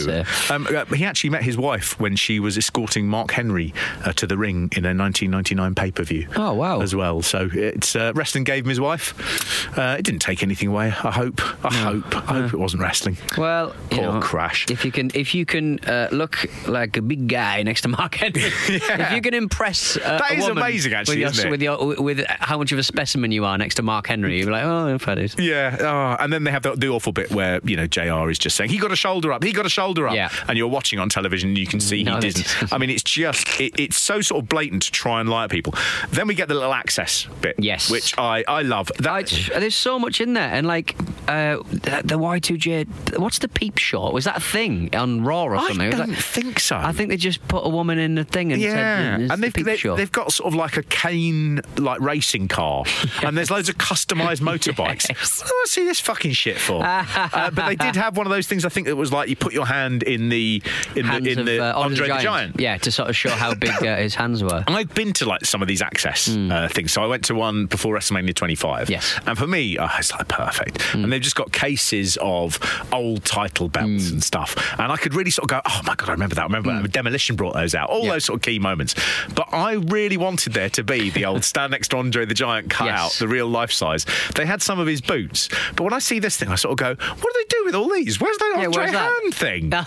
Um, 0.50 0.68
uh, 0.70 0.86
he 0.86 1.06
actually 1.06 1.30
met 1.30 1.44
his 1.44 1.58
wife 1.58 2.00
when 2.00 2.16
she 2.16 2.40
was 2.40 2.58
escorting 2.58 3.08
Mark 3.08 3.32
Henry 3.32 3.74
uh, 4.04 4.14
to 4.14 4.28
the 4.28 4.38
ring 4.38 4.70
in 4.76 4.86
a 4.86 4.94
1999 4.94 5.76
pay 5.76 5.92
per 5.92 6.04
view. 6.04 6.28
Oh, 6.36 6.54
wow. 6.54 6.82
As 6.82 6.96
well. 6.96 7.22
So 7.22 7.50
it's 7.54 7.96
uh, 7.96 8.12
wrestling 8.16 8.44
gave 8.44 8.64
him 8.64 8.70
his 8.70 8.80
wife. 8.80 9.78
Uh, 9.78 9.96
it 10.00 10.04
didn't 10.04 10.22
take 10.22 10.44
anything 10.44 10.70
away. 10.70 10.88
I 10.88 11.12
hope. 11.12 11.42
I 11.66 11.74
hope. 11.74 12.16
I 12.30 12.42
hope 12.42 12.54
it 12.54 12.60
wasn't 12.60 12.82
wrestling. 12.82 13.18
Well, 13.38 13.76
you 13.92 13.98
Poor 13.98 14.14
know, 14.14 14.20
Crash. 14.20 14.66
If 14.70 14.86
you 14.86 14.92
can, 14.92 15.12
if 15.14 15.34
you 15.34 15.46
can 15.46 15.80
uh, 15.82 16.10
look 16.12 16.46
like 16.68 16.98
a 16.98 17.02
big 17.02 17.28
guy 17.28 17.64
next 17.64 17.86
Mark 17.88 18.16
Henry, 18.16 18.42
if 18.44 19.12
you 19.12 19.22
can 19.22 19.34
impress 19.34 19.98
uh, 19.98 20.18
That 20.18 20.32
is 20.38 20.48
amazing, 20.48 20.94
actually, 20.94 21.24
with, 21.24 21.36
your, 21.38 21.50
with 21.50 21.62
your 21.62 22.02
with 22.02 22.26
how 22.28 22.58
much 22.58 22.72
of 22.72 22.80
a 22.80 22.84
specimen 22.84 23.32
you 23.32 23.46
are 23.46 23.58
next 23.58 23.76
to 23.76 23.82
Mark 23.84 24.08
Henry, 24.08 24.40
you're 24.40 24.52
like, 24.52 24.64
oh, 24.64 24.98
is. 25.18 25.36
Yeah, 25.38 25.78
oh, 25.80 26.24
and 26.24 26.32
then 26.32 26.44
they 26.44 26.52
have 26.52 26.64
the, 26.64 26.76
the 26.76 26.88
awful 26.90 27.12
bit 27.14 27.32
where 27.32 27.60
you 27.64 27.76
know 27.76 27.88
Jr. 27.88 28.30
is 28.30 28.40
just 28.40 28.56
saying 28.56 28.70
he 28.70 28.78
got 28.78 28.92
a 28.92 28.96
shoulder 28.96 29.32
up, 29.32 29.44
he 29.44 29.52
got 29.54 29.66
a 29.66 29.70
shoulder 29.70 30.08
up, 30.08 30.16
Yeah. 30.16 30.30
and 30.48 30.58
you're 30.58 30.68
watching 30.68 31.00
on 31.00 31.10
television 31.10 31.50
and 31.50 31.58
you 31.58 31.68
can 31.68 31.80
see 31.80 32.04
No, 32.08 32.16
he 32.16 32.30
didn't. 32.30 32.74
I 32.74 32.78
mean, 32.78 32.90
it's 32.90 33.04
just 33.04 33.60
it, 33.60 33.80
it's 33.80 33.98
so 33.98 34.22
sort 34.22 34.44
of 34.44 34.50
blatant 34.50 34.84
to 34.84 34.92
try 34.92 35.20
and 35.22 35.30
lie 35.30 35.46
at 35.46 35.50
people. 35.50 35.74
Then 36.10 36.28
we 36.28 36.36
get 36.36 36.48
the 36.48 36.54
little 36.56 36.74
access 36.74 37.28
bit, 37.42 37.56
Yes. 37.58 37.90
which 37.90 38.18
I 38.18 38.44
I 38.48 38.62
love. 38.62 38.92
That 39.00 39.12
I, 39.54 39.60
there's 39.60 39.76
so 39.76 39.98
much 40.00 40.22
in 40.22 40.34
there, 40.34 40.50
and 40.50 40.68
like 40.68 40.96
uh, 41.28 41.58
the, 41.70 42.02
the 42.06 42.20
Y2J. 42.20 43.18
What's 43.20 43.40
the 43.40 43.48
peep 43.48 43.78
shot? 43.78 44.14
Was 44.14 44.26
that 44.26 44.38
a 44.38 44.42
thing 44.42 44.94
on 44.96 45.24
Raw 45.24 45.44
or 45.44 45.56
I 45.56 45.68
something? 45.68 45.88
Was 45.90 45.98
don't 45.98 46.16
think 46.18 46.60
so. 46.60 46.78
I 46.78 46.92
think 46.92 47.10
they 47.10 47.18
just 47.18 47.46
put 47.48 47.66
a 47.66 47.70
woman 47.78 47.98
in 48.00 48.16
the 48.16 48.24
thing 48.24 48.52
and 48.52 48.62
yeah, 48.62 49.18
said, 49.18 49.32
and 49.32 49.44
they've, 49.44 49.54
peep 49.54 49.66
they, 49.66 49.78
they've 49.78 50.12
got 50.12 50.34
sort 50.34 50.48
of 50.48 50.56
like 50.56 50.78
a 50.78 50.84
cane 50.84 51.62
like 51.78 52.02
racing 52.02 52.48
car, 52.48 52.84
and 53.24 53.38
there's 53.38 53.52
loads 53.52 53.70
of 53.70 53.78
customised 53.78 54.42
motorbikes. 54.42 55.08
Yes. 55.18 55.40
What 55.40 55.48
do 55.48 55.54
I 55.54 55.66
see 55.68 55.86
this 55.86 56.00
fucking 56.00 56.34
shit 56.34 56.58
for? 56.60 56.84
uh, 56.84 57.52
but 57.52 57.68
they 57.68 57.76
did 57.76 57.96
have 57.96 58.18
one 58.18 58.26
of 58.26 58.32
those 58.32 58.48
things. 58.48 58.66
I 58.66 58.70
think 58.70 58.88
it 58.88 58.94
was 58.94 59.14
like 59.14 59.30
you 59.30 59.36
put 59.36 59.54
your 59.54 59.66
hand 59.66 60.04
in 60.04 60.30
the 60.30 60.62
in 60.96 61.06
hands 61.06 61.24
the 61.24 61.32
in 61.32 61.40
of 61.40 61.46
the 61.46 61.64
uh, 61.64 61.80
Andre 61.80 62.08
the 62.08 62.18
Giant. 62.20 62.60
Yeah, 62.60 62.78
to 62.78 62.92
sort 62.92 63.10
of 63.10 63.16
show 63.16 63.30
how 63.30 63.54
big 63.54 63.72
uh, 63.84 63.96
his 63.96 64.16
hands 64.16 64.44
were. 64.44 64.64
I've 64.68 64.94
been 64.94 65.14
to 65.14 65.26
like 65.26 65.46
some 65.46 65.62
of 65.62 65.68
these 65.68 65.82
access 65.82 66.28
uh, 66.30 66.68
things. 66.72 66.92
So 66.92 67.02
I 67.04 67.08
went 67.08 67.26
to 67.26 67.36
one 67.36 67.66
before 67.68 67.96
WrestleMania 67.96 68.34
25. 68.36 68.88
Hmm. 68.88 68.92
Yes. 68.92 69.14
Hmm. 69.14 69.30
And 69.30 69.38
for 69.38 69.48
me, 69.48 69.78
oh, 69.78 69.88
it's 69.98 70.12
like 70.12 70.28
perfect. 70.28 70.94
And 70.94 71.12
they've 71.12 71.22
just 71.22 71.36
got 71.36 71.52
cases 71.52 72.18
of 72.22 72.60
old 72.92 73.24
title 73.24 73.70
belts 73.70 74.10
and 74.12 74.24
stuff. 74.24 74.56
And 74.80 74.92
I 74.92 74.98
could 74.98 75.14
really 75.14 75.32
sort 75.32 75.46
of 75.46 75.50
go, 75.50 75.62
oh 75.66 75.82
my 75.86 75.96
God, 75.96 76.10
I 76.10 76.12
remember 76.14 76.36
that. 76.36 76.42
I 76.42 76.46
remember 76.46 76.70
that. 76.82 76.92
Demolition 76.92 77.36
brought 77.36 77.54
those 77.54 77.67
out. 77.76 77.90
All. 77.90 78.04
Yeah. 78.06 78.14
those 78.14 78.26
sort 78.26 78.38
of 78.38 78.42
key 78.44 78.60
moments. 78.60 78.96
But 79.36 79.48
I 79.54 79.74
really 79.74 80.18
wanted 80.18 80.54
there 80.54 80.70
to 80.72 80.84
be 80.84 81.10
the 81.10 81.26
old 81.26 81.44
stand 81.44 81.72
next 81.72 81.90
to 81.90 81.98
Andre 81.98 82.26
the 82.26 82.34
Giant 82.34 82.70
cutout, 82.70 82.88
Yes. 82.88 83.20
the 83.20 83.28
real 83.28 83.48
life 83.48 83.72
size. 83.72 84.06
They 84.36 84.46
had 84.46 84.62
some 84.62 84.80
of 84.80 84.88
his 84.88 85.02
boots. 85.02 85.50
But 85.76 85.84
when 85.84 85.94
I 85.94 86.00
see 86.00 86.20
this 86.20 86.38
thing, 86.38 86.50
I 86.50 86.56
sort 86.56 86.72
of 86.74 86.78
go, 86.98 87.06
what 87.06 87.34
do 87.34 87.40
they 87.40 87.46
do 87.58 87.66
with 87.66 87.76
all 87.76 87.90
these? 87.90 88.20
Where's 88.20 88.38
the 88.38 88.46
Yeah, 88.58 88.66
Andre 88.66 88.82
where's 88.82 88.92
that? 88.92 89.22
hand 89.22 89.34
thing? 89.36 89.74
I, 89.74 89.82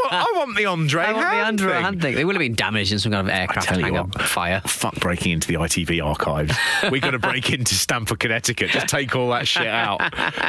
want, 0.00 0.12
I 0.12 0.32
want 0.36 0.56
the 0.56 0.66
Andre 0.66 1.02
I 1.02 1.12
want 1.12 1.22
the 1.24 1.28
hand 1.28 1.46
Andrew 1.48 1.70
thing. 1.72 1.82
hand 1.82 2.02
thing. 2.02 2.14
They 2.14 2.24
would 2.24 2.34
have 2.36 2.40
been 2.40 2.54
damaged 2.54 2.92
in 2.92 2.98
some 2.98 3.12
kind 3.12 3.28
of 3.28 3.34
aircraft 3.34 3.76
you 3.76 3.82
hangar 3.84 4.04
fire. 4.20 4.60
Fuck 4.66 4.94
breaking 5.00 5.32
into 5.32 5.48
the 5.48 5.54
ITV 5.54 6.04
archives. 6.04 6.54
We're 6.90 7.00
going 7.00 7.12
to 7.12 7.18
break 7.18 7.50
into 7.52 7.74
Stamford, 7.74 8.18
Connecticut. 8.20 8.70
Just 8.70 8.88
take 8.88 9.14
all 9.16 9.30
that 9.30 9.46
shit 9.46 9.66
out. 9.66 10.00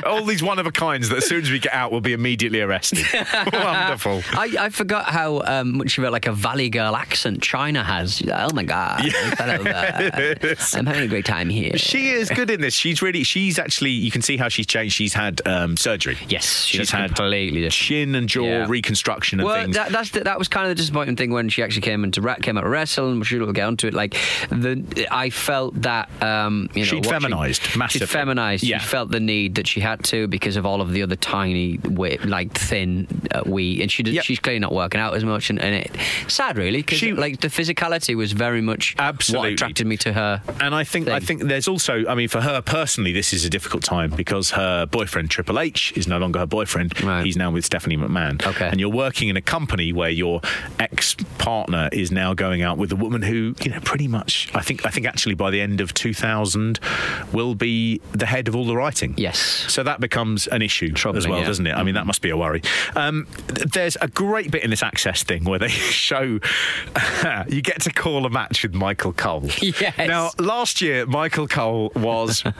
All 0.06 0.24
these 0.26 0.42
one 0.44 0.60
of 0.60 0.66
a 0.68 0.72
kinds 0.72 1.10
that 1.10 1.18
as 1.18 1.26
soon 1.28 1.42
as 1.42 1.52
we 1.52 1.60
get 1.60 1.74
out 1.74 1.92
we'll 1.92 2.02
be 2.02 2.14
immediately 2.14 2.62
arrested. 2.62 3.06
Wonderful. 3.54 4.22
I, 4.34 4.56
I 4.60 4.70
forgot 4.70 5.06
how 5.06 5.42
um, 5.46 5.78
much 5.78 5.98
of 5.98 6.04
a, 6.04 6.10
like 6.12 6.28
a 6.28 6.32
Valley 6.32 6.69
Girl 6.70 6.96
accent 6.96 7.42
Chyna 7.42 7.84
has. 7.84 8.22
Oh 8.32 8.50
my 8.54 8.64
god, 8.64 9.02
hello. 9.38 9.64
I'm 10.74 10.86
having 10.86 11.04
a 11.04 11.08
great 11.08 11.26
time 11.26 11.50
here. 11.50 11.78
She 11.78 12.10
is 12.10 12.30
good 12.30 12.50
in 12.50 12.62
this. 12.62 12.74
She's 12.76 13.02
really. 13.02 13.24
She's 13.24 13.60
actually. 13.60 13.92
You 13.92 14.12
can 14.12 14.22
see 14.22 14.38
how 14.38 14.50
she's 14.50 14.66
changed. 14.68 14.96
She's 14.96 15.14
had 15.14 15.42
um, 15.48 15.78
surgery. 15.78 16.18
Yes, 16.28 16.64
she 16.64 16.78
she's 16.78 16.92
had 16.92 17.16
completely 17.16 17.62
different. 17.62 17.74
chin 17.74 18.16
and 18.16 18.30
jaw 18.30 18.44
Yeah. 18.44 18.66
reconstruction 18.70 19.40
and 19.40 19.48
well, 19.48 19.64
things. 19.64 19.76
that, 19.76 19.92
that's 19.92 20.12
the, 20.12 20.22
that 20.22 20.38
was 20.40 20.48
kind 20.48 20.66
of 20.66 20.70
the 20.70 20.76
disappointing 20.76 21.16
thing 21.16 21.32
when 21.32 21.50
she 21.50 21.64
actually 21.64 21.82
came 21.82 22.04
into 22.04 22.22
came 22.42 22.58
out 22.58 22.62
to 22.62 22.70
wrestle, 22.70 23.12
and 23.12 23.26
we'll 23.32 23.52
get 23.54 23.66
onto 23.66 23.88
it. 23.88 23.94
Like 23.94 24.14
the, 24.50 25.08
I 25.12 25.30
felt 25.30 25.82
that 25.82 26.10
um, 26.22 26.70
you 26.74 26.82
know, 26.82 26.86
She'd 26.86 26.96
watching- 27.06 27.12
feminised 27.12 27.78
massively. 27.78 28.06
She'd 28.08 28.12
feminized. 28.12 28.64
Yeah. 28.64 28.78
She 28.80 28.88
felt 28.88 29.12
the 29.12 29.20
need 29.20 29.56
that 29.56 29.68
she 29.68 29.80
had 29.80 30.04
to 30.06 30.28
because 30.28 30.56
of 30.56 30.66
all 30.66 30.82
of 30.82 30.92
the 30.92 31.04
other 31.04 31.16
tiny, 31.16 31.78
like 31.78 32.52
thin 32.54 33.08
uh, 33.32 33.42
we, 33.46 33.82
and 33.82 33.92
she 33.92 34.04
did, 34.04 34.14
Yep. 34.16 34.24
she's 34.24 34.40
clearly 34.40 34.60
not 34.60 34.74
working 34.74 35.00
out 35.02 35.14
as 35.16 35.24
much, 35.24 35.50
and, 35.50 35.60
and 35.60 35.76
it 35.76 35.92
sad 36.28 36.58
really 36.60 36.80
because 36.82 37.00
She- 37.00 37.14
like 37.14 37.40
the 37.40 37.48
physicality 37.48 38.16
was 38.16 38.32
very 38.34 38.62
much 38.62 38.96
Absolutely. 39.00 39.50
what 39.50 39.54
attracted 39.54 39.88
me 39.88 39.98
to 39.98 40.14
her. 40.14 40.42
And 40.60 40.76
I 40.76 40.84
think 40.84 41.08
I 41.08 41.20
think 41.20 41.44
there's 41.44 41.68
also 41.68 41.94
I 42.08 42.16
mean 42.16 42.28
for 42.28 42.42
her 42.42 42.62
personally 42.62 43.14
this 43.14 43.34
is 43.34 43.46
a 43.46 43.50
difficult 43.50 43.84
time 43.84 44.10
because 44.12 44.52
her 44.52 44.86
boyfriend 44.86 45.32
Triple 45.32 45.60
H 45.60 45.94
is 45.96 46.08
no 46.08 46.18
longer 46.18 46.40
her 46.40 46.46
boyfriend. 46.46 47.02
Right. 47.04 47.26
He's 47.26 47.38
now 47.38 47.50
with 47.52 47.66
Stephanie 47.66 47.98
McMahon. 47.98 48.36
Okay. 48.46 48.68
And 48.68 48.80
you're 48.80 48.98
working 49.08 49.30
in 49.30 49.38
a 49.38 49.42
company 49.42 49.94
where 49.94 50.10
your 50.10 50.42
ex 50.80 51.16
partner 51.38 51.90
is 51.92 52.12
now 52.12 52.34
going 52.34 52.62
out 52.62 52.78
with 52.78 52.92
a 52.92 52.96
woman 52.96 53.22
who 53.22 53.56
you 53.64 53.72
know 53.72 53.80
pretty 53.82 54.08
much 54.08 54.50
I 54.54 54.62
think 54.62 54.86
I 54.86 54.90
think 54.90 55.06
actually 55.08 55.36
by 55.36 55.50
the 55.52 55.62
end 55.62 55.82
of 55.82 55.94
2000 55.94 56.80
will 57.32 57.56
be 57.56 58.02
the 58.12 58.26
head 58.26 58.48
of 58.48 58.56
all 58.56 58.66
the 58.66 58.76
writing. 58.76 59.14
Yes. 59.18 59.40
So 59.68 59.84
that 59.84 60.00
becomes 60.00 60.48
an 60.48 60.62
issue 60.62 60.94
as 60.96 61.28
well, 61.28 61.40
yeah. 61.40 61.46
doesn't 61.46 61.68
it? 61.68 61.74
I 61.74 61.84
mean 61.84 61.96
that 61.96 62.06
must 62.06 62.22
be 62.22 62.30
a 62.30 62.38
worry. 62.38 62.62
Um, 62.96 63.28
there's 63.48 63.96
a 64.02 64.08
great 64.08 64.52
bit 64.52 64.64
in 64.64 64.70
this 64.70 64.84
access 64.84 65.24
thing 65.24 65.44
where 65.46 65.60
they 65.60 65.68
show 66.08 66.40
you 67.48 67.62
get 67.62 67.82
to 67.82 67.92
call 67.92 68.26
a 68.26 68.30
match 68.30 68.64
with 68.64 68.74
Michael 68.74 69.14
Cole. 69.14 69.50
Yes. 69.80 69.98
Now, 69.98 70.32
last 70.40 70.82
year, 70.82 71.06
Michael 71.06 71.48
Cole 71.48 71.92
was. 71.96 72.44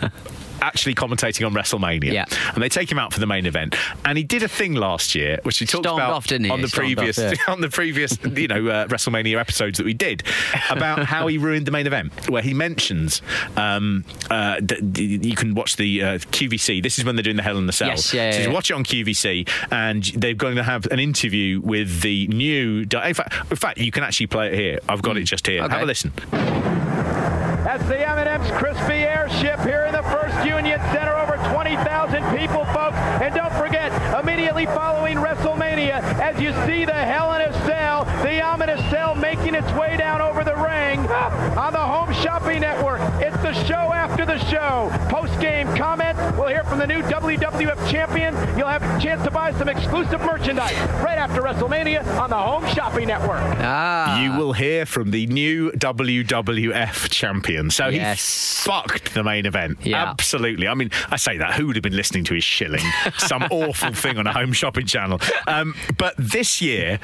Actually 0.62 0.94
commentating 0.94 1.46
on 1.46 1.54
WrestleMania, 1.54 2.12
Yeah. 2.12 2.26
and 2.54 2.62
they 2.62 2.68
take 2.68 2.92
him 2.92 3.00
out 3.00 3.14
for 3.14 3.22
the 3.22 3.26
main 3.26 3.46
event, 3.46 3.78
and 4.04 4.18
he 4.18 4.26
did 4.26 4.44
a 4.44 4.50
thing 4.50 4.74
last 4.74 5.16
year, 5.16 5.40
which 5.44 5.58
he 5.58 5.66
talked 5.66 5.86
Stormed 5.86 6.02
about 6.02 6.12
off, 6.12 6.28
didn't 6.28 6.48
he? 6.48 6.52
on 6.52 6.60
the 6.62 6.68
Stormed 6.68 6.98
previous 6.98 7.18
off, 7.18 7.32
yeah. 7.32 7.54
on 7.54 7.62
the 7.62 7.70
previous 7.70 8.18
you 8.26 8.50
know 8.50 8.68
uh, 8.68 8.86
WrestleMania 8.88 9.40
episodes 9.40 9.78
that 9.78 9.86
we 9.86 9.94
did 9.94 10.22
about 10.70 11.06
how 11.06 11.28
he 11.28 11.38
ruined 11.38 11.66
the 11.66 11.72
main 11.72 11.88
event, 11.88 12.30
where 12.30 12.42
he 12.42 12.54
mentions 12.54 13.22
um, 13.56 14.04
uh, 14.30 14.58
that 14.62 14.98
you 15.00 15.34
can 15.34 15.56
watch 15.56 15.78
the 15.78 16.04
uh, 16.04 16.18
QVC. 16.18 16.84
This 16.84 17.00
is 17.00 17.06
when 17.06 17.16
they're 17.16 17.24
doing 17.24 17.38
the 17.38 17.44
Hell 17.44 17.58
in 17.58 17.66
the 17.66 17.72
Cell. 17.72 17.88
Yes, 17.88 18.14
yeah, 18.14 18.32
so 18.34 18.40
yeah. 18.42 18.50
watch 18.52 18.70
it 18.70 18.74
on 18.74 18.84
QVC, 18.84 19.48
and 19.72 20.04
they're 20.04 20.34
going 20.34 20.58
to 20.58 20.64
have 20.64 20.86
an 20.88 21.00
interview 21.00 21.62
with 21.62 22.02
the 22.02 22.28
new. 22.28 22.82
In 22.82 23.14
fact, 23.14 23.34
in 23.50 23.56
fact, 23.56 23.79
you 23.80 23.92
can 23.92 24.04
actually 24.04 24.28
play 24.28 24.48
it 24.48 24.54
here. 24.56 24.80
I've 24.88 25.02
got 25.02 25.18
it 25.18 25.24
just 25.24 25.48
here. 25.48 25.64
Okay. 25.64 25.74
Have 25.74 25.84
a 25.84 25.86
listen. 25.86 26.12
That's 26.32 27.84
the 27.86 28.08
M&M's 28.10 28.52
Crispy 28.52 29.06
Airship 29.06 29.60
here 29.62 29.86
in 29.86 29.94
the 29.94 30.04
First 30.04 30.36
Union 30.46 30.80
Center. 30.92 31.16
Over 31.16 31.38
20,000 31.54 32.38
people, 32.38 32.66
folks. 32.66 32.98
And 33.22 33.34
don't 33.36 33.54
forget, 33.54 33.92
immediately 34.20 34.66
following 34.66 35.18
WrestleMania, 35.18 36.02
as 36.20 36.40
you 36.42 36.52
see 36.66 36.86
the 36.86 36.94
Hell 36.94 37.34
in 37.34 37.42
a 37.42 37.54
Cell, 37.66 38.06
the 38.24 38.42
ominous 38.42 38.82
cell 38.90 39.16
making 39.16 39.56
its 39.56 39.72
way 39.74 39.98
down 39.98 40.22
over 40.22 40.44
the 40.44 40.56
ring 40.56 41.00
on 41.00 41.74
the 41.74 41.80
Home 41.80 42.12
Shopping 42.14 42.62
Network. 42.62 43.02
It's 43.22 43.39
the 43.54 43.66
show 43.66 43.94
after 43.94 44.26
the 44.26 44.38
show. 44.46 44.90
Post-game 45.10 45.68
comment. 45.76 46.18
We'll 46.38 46.48
hear 46.48 46.64
from 46.64 46.80
the 46.80 46.88
new 46.88 47.02
WWF 47.04 47.90
champion. 47.90 48.34
You'll 48.58 48.68
have 48.68 48.84
a 48.84 49.00
chance 49.02 49.24
to 49.24 49.32
buy 49.32 49.52
some 49.54 49.70
exclusive 49.70 50.22
merchandise 50.22 50.78
right 51.04 51.18
after 51.18 51.42
WrestleMania 51.42 52.06
on 52.20 52.30
the 52.30 52.36
Home 52.38 52.66
Shopping 52.74 53.08
Network. 53.08 53.42
Ah, 53.60 54.22
You 54.22 54.34
will 54.38 54.54
hear 54.54 54.86
from 54.86 55.12
the 55.12 55.26
new 55.28 55.72
WWF 55.72 57.10
champion. 57.10 57.70
So 57.70 57.88
Yes. 57.88 58.20
he 58.64 58.70
fucked 58.70 59.14
the 59.14 59.24
main 59.24 59.46
event. 59.46 59.80
Yeah. 59.84 60.10
Absolutely. 60.10 60.68
I 60.68 60.74
mean, 60.74 60.92
I 61.10 61.18
say 61.18 61.38
that. 61.38 61.54
Who 61.54 61.68
would 61.68 61.76
have 61.76 61.84
been 61.84 61.96
listening 61.96 62.24
to 62.26 62.34
his 62.34 62.44
shilling? 62.44 62.84
Some 63.18 63.44
awful 63.52 63.94
thing 63.94 64.18
on 64.18 64.28
a 64.28 64.34
home 64.34 64.54
shopping 64.54 64.86
channel. 64.86 65.20
Um, 65.48 65.76
but 65.98 66.14
this 66.18 66.62
year, 66.62 67.00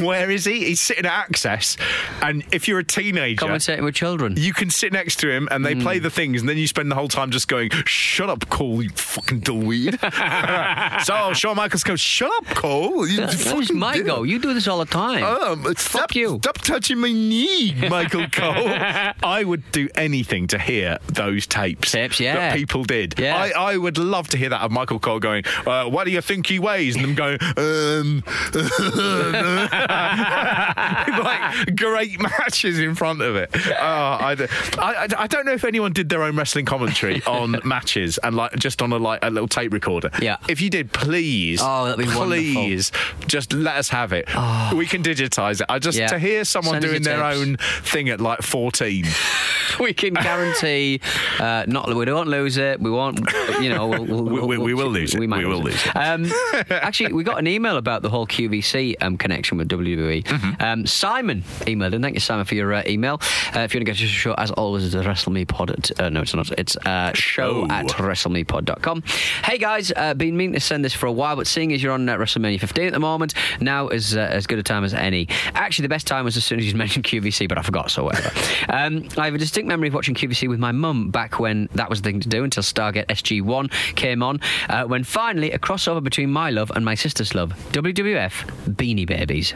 where 0.00 0.30
is 0.30 0.44
he? 0.44 0.64
He's 0.66 0.80
sitting 0.80 1.06
at 1.06 1.12
Access. 1.12 1.76
And 2.20 2.42
if 2.52 2.66
you're 2.68 2.72
you're 2.72 2.78
a 2.80 2.84
teenager. 2.84 3.44
Commentating 3.44 3.84
with 3.84 3.94
children. 3.94 4.34
You 4.38 4.54
can 4.54 4.70
sit 4.70 4.94
next 4.94 5.16
to 5.16 5.28
him 5.30 5.46
and 5.50 5.62
they 5.66 5.71
play 5.76 5.98
the 5.98 6.10
things, 6.10 6.40
and 6.40 6.48
then 6.48 6.56
you 6.58 6.66
spend 6.66 6.90
the 6.90 6.94
whole 6.94 7.08
time 7.08 7.30
just 7.30 7.48
going, 7.48 7.70
"Shut 7.86 8.28
up, 8.30 8.48
Cole, 8.48 8.82
you 8.82 8.90
fucking 8.90 9.40
dullweed." 9.40 9.98
so 11.04 11.32
Shawn 11.32 11.56
Michaels 11.56 11.84
goes, 11.84 12.00
"Shut 12.00 12.30
up, 12.38 12.46
Cole." 12.56 13.06
You 13.06 13.26
fucking 13.28 13.78
my. 13.78 13.94
You 13.94 14.38
do 14.38 14.52
this 14.54 14.68
all 14.68 14.78
the 14.78 14.84
time. 14.86 15.22
Um, 15.24 15.74
stop, 15.76 16.14
you. 16.14 16.38
Stop 16.42 16.58
touching 16.58 16.98
my 16.98 17.12
knee, 17.12 17.74
Michael 17.88 18.26
Cole. 18.28 18.54
I 19.22 19.42
would 19.44 19.62
do 19.72 19.88
anything 19.96 20.46
to 20.48 20.58
hear 20.58 20.98
those 21.08 21.46
tapes. 21.46 21.92
Tapes, 21.92 22.20
yeah. 22.20 22.34
That 22.34 22.56
people 22.56 22.84
did. 22.84 23.18
Yeah. 23.18 23.36
I, 23.36 23.72
I 23.72 23.76
would 23.76 23.98
love 23.98 24.28
to 24.28 24.36
hear 24.36 24.48
that 24.50 24.60
of 24.62 24.70
Michael 24.70 24.98
Cole 24.98 25.20
going, 25.20 25.44
uh, 25.66 25.86
what 25.88 26.04
do 26.04 26.10
you 26.10 26.20
think 26.20 26.46
he 26.46 26.58
weighs? 26.58 26.96
And 26.96 27.04
them 27.04 27.14
going, 27.14 27.38
um. 27.56 28.22
like 31.18 31.76
great 31.76 32.20
matches 32.20 32.78
in 32.78 32.94
front 32.94 33.20
of 33.22 33.36
it. 33.36 33.50
Oh, 33.54 34.18
I, 34.20 34.34
d- 34.36 34.46
I- 34.78 34.94
I- 35.18 35.22
I 35.22 35.26
don't 35.26 35.46
know 35.46 35.51
if 35.52 35.64
anyone 35.64 35.92
did 35.92 36.08
their 36.08 36.22
own 36.22 36.36
wrestling 36.36 36.64
commentary 36.64 37.22
on 37.26 37.60
matches 37.64 38.18
and 38.18 38.34
like 38.36 38.52
just 38.56 38.82
on 38.82 38.92
a 38.92 38.96
like 38.96 39.20
a 39.22 39.30
little 39.30 39.48
tape 39.48 39.72
recorder. 39.72 40.10
Yeah. 40.20 40.36
If 40.48 40.60
you 40.60 40.70
did, 40.70 40.92
please, 40.92 41.60
Oh, 41.62 41.84
that'd 41.86 41.98
be 41.98 42.04
wonderful. 42.04 42.26
please, 42.26 42.92
just 43.26 43.52
let 43.52 43.76
us 43.76 43.88
have 43.90 44.12
it. 44.12 44.28
We 44.74 44.86
can 44.86 45.02
digitize 45.02 45.60
it. 45.60 45.66
I 45.68 45.78
just 45.78 45.98
Yeah. 45.98 46.08
to 46.08 46.18
hear 46.18 46.44
someone 46.44 46.74
Send 46.74 46.84
doing 46.84 47.02
their 47.02 47.22
tapes. 47.22 47.36
own 47.38 47.56
thing 47.82 48.08
at 48.08 48.20
like 48.20 48.42
14. 48.42 49.04
we 49.80 49.92
can 49.94 50.14
guarantee 50.14 51.00
uh, 51.38 51.64
not 51.66 51.94
we 51.94 52.04
don't 52.04 52.28
lose 52.28 52.56
it. 52.56 52.80
We 52.80 52.90
won't. 52.90 53.20
You 53.60 53.70
know, 53.70 53.86
we'll, 53.88 54.04
we'll, 54.04 54.24
We- 54.24 54.40
we- 54.58 54.58
we 54.58 54.74
will 54.74 54.88
lose 54.90 55.14
it. 55.14 55.20
We 55.20 55.26
might 55.26 55.38
We 55.40 55.46
will 55.46 55.62
lose 55.62 55.84
it. 55.86 55.96
Um, 55.96 56.30
actually, 56.70 57.12
we 57.12 57.24
got 57.24 57.38
an 57.38 57.46
email 57.46 57.76
about 57.76 58.02
the 58.02 58.08
whole 58.10 58.26
QVC 58.26 58.96
um, 59.00 59.16
connection 59.18 59.58
with 59.58 59.68
WWE. 59.68 60.22
Mm-hmm. 60.24 60.62
Um, 60.62 60.86
Simon 60.86 61.42
emailed, 61.62 61.94
and 61.94 62.02
thank 62.02 62.14
you, 62.14 62.20
Simon, 62.20 62.44
for 62.44 62.54
your 62.54 62.72
uh, 62.72 62.82
email. 62.86 63.18
Uh, 63.54 63.60
if 63.60 63.74
you 63.74 63.78
want 63.78 63.86
to 63.86 63.92
get 63.92 63.96
to 63.96 64.02
the 64.02 64.08
show, 64.08 64.34
as 64.34 64.50
always, 64.52 64.84
it's 64.84 64.94
WrestleMePod. 65.46 65.70
At, 65.70 66.00
uh, 66.00 66.08
no, 66.10 66.22
it's 66.22 66.34
not. 66.34 66.50
It's 66.58 66.76
uh, 66.76 67.12
show 67.14 67.62
Oh. 67.62 67.66
at 67.70 67.86
WrestleMePod.com. 67.86 69.02
Hey 69.44 69.58
guys, 69.58 69.92
uh, 69.96 70.14
been 70.14 70.36
meaning 70.36 70.54
to 70.54 70.60
send 70.60 70.84
this 70.84 70.94
for 70.94 71.06
a 71.06 71.12
while, 71.12 71.36
but 71.36 71.46
seeing 71.46 71.72
as 71.72 71.82
you're 71.82 71.92
on 71.92 72.08
uh, 72.08 72.16
WrestleMania 72.16 72.60
15 72.60 72.86
at 72.86 72.92
the 72.92 73.00
moment, 73.00 73.34
now 73.60 73.88
is 73.88 74.16
uh, 74.16 74.20
as 74.20 74.46
good 74.46 74.58
a 74.58 74.62
time 74.62 74.84
as 74.84 74.94
any. 74.94 75.28
Actually, 75.54 75.82
the 75.84 75.88
best 75.88 76.06
time 76.06 76.24
was 76.24 76.36
as 76.36 76.44
soon 76.44 76.58
as 76.58 76.66
you 76.66 76.74
mentioned 76.76 77.04
QVC, 77.04 77.48
but 77.48 77.58
I 77.58 77.62
forgot, 77.62 77.90
so 77.90 78.04
whatever. 78.04 78.30
um, 78.68 79.06
I 79.18 79.26
have 79.26 79.34
a 79.34 79.38
distinct 79.38 79.68
memory 79.68 79.88
of 79.88 79.94
watching 79.94 80.14
QVC 80.14 80.48
with 80.48 80.58
my 80.58 80.72
mum 80.72 81.10
back 81.10 81.38
when 81.38 81.68
that 81.74 81.90
was 81.90 82.00
the 82.02 82.10
thing 82.10 82.20
to 82.20 82.28
do 82.28 82.44
until 82.44 82.62
Stargate 82.62 83.06
SG1 83.06 83.70
came 83.96 84.22
on, 84.22 84.40
uh, 84.68 84.84
when 84.84 85.04
finally 85.04 85.52
a 85.52 85.58
crossover 85.58 86.02
between 86.02 86.30
my 86.30 86.50
love 86.50 86.70
and 86.74 86.84
my 86.84 86.94
sister's 86.94 87.34
love, 87.34 87.52
WWF 87.72 88.32
Beanie 88.74 89.06
Babies. 89.06 89.54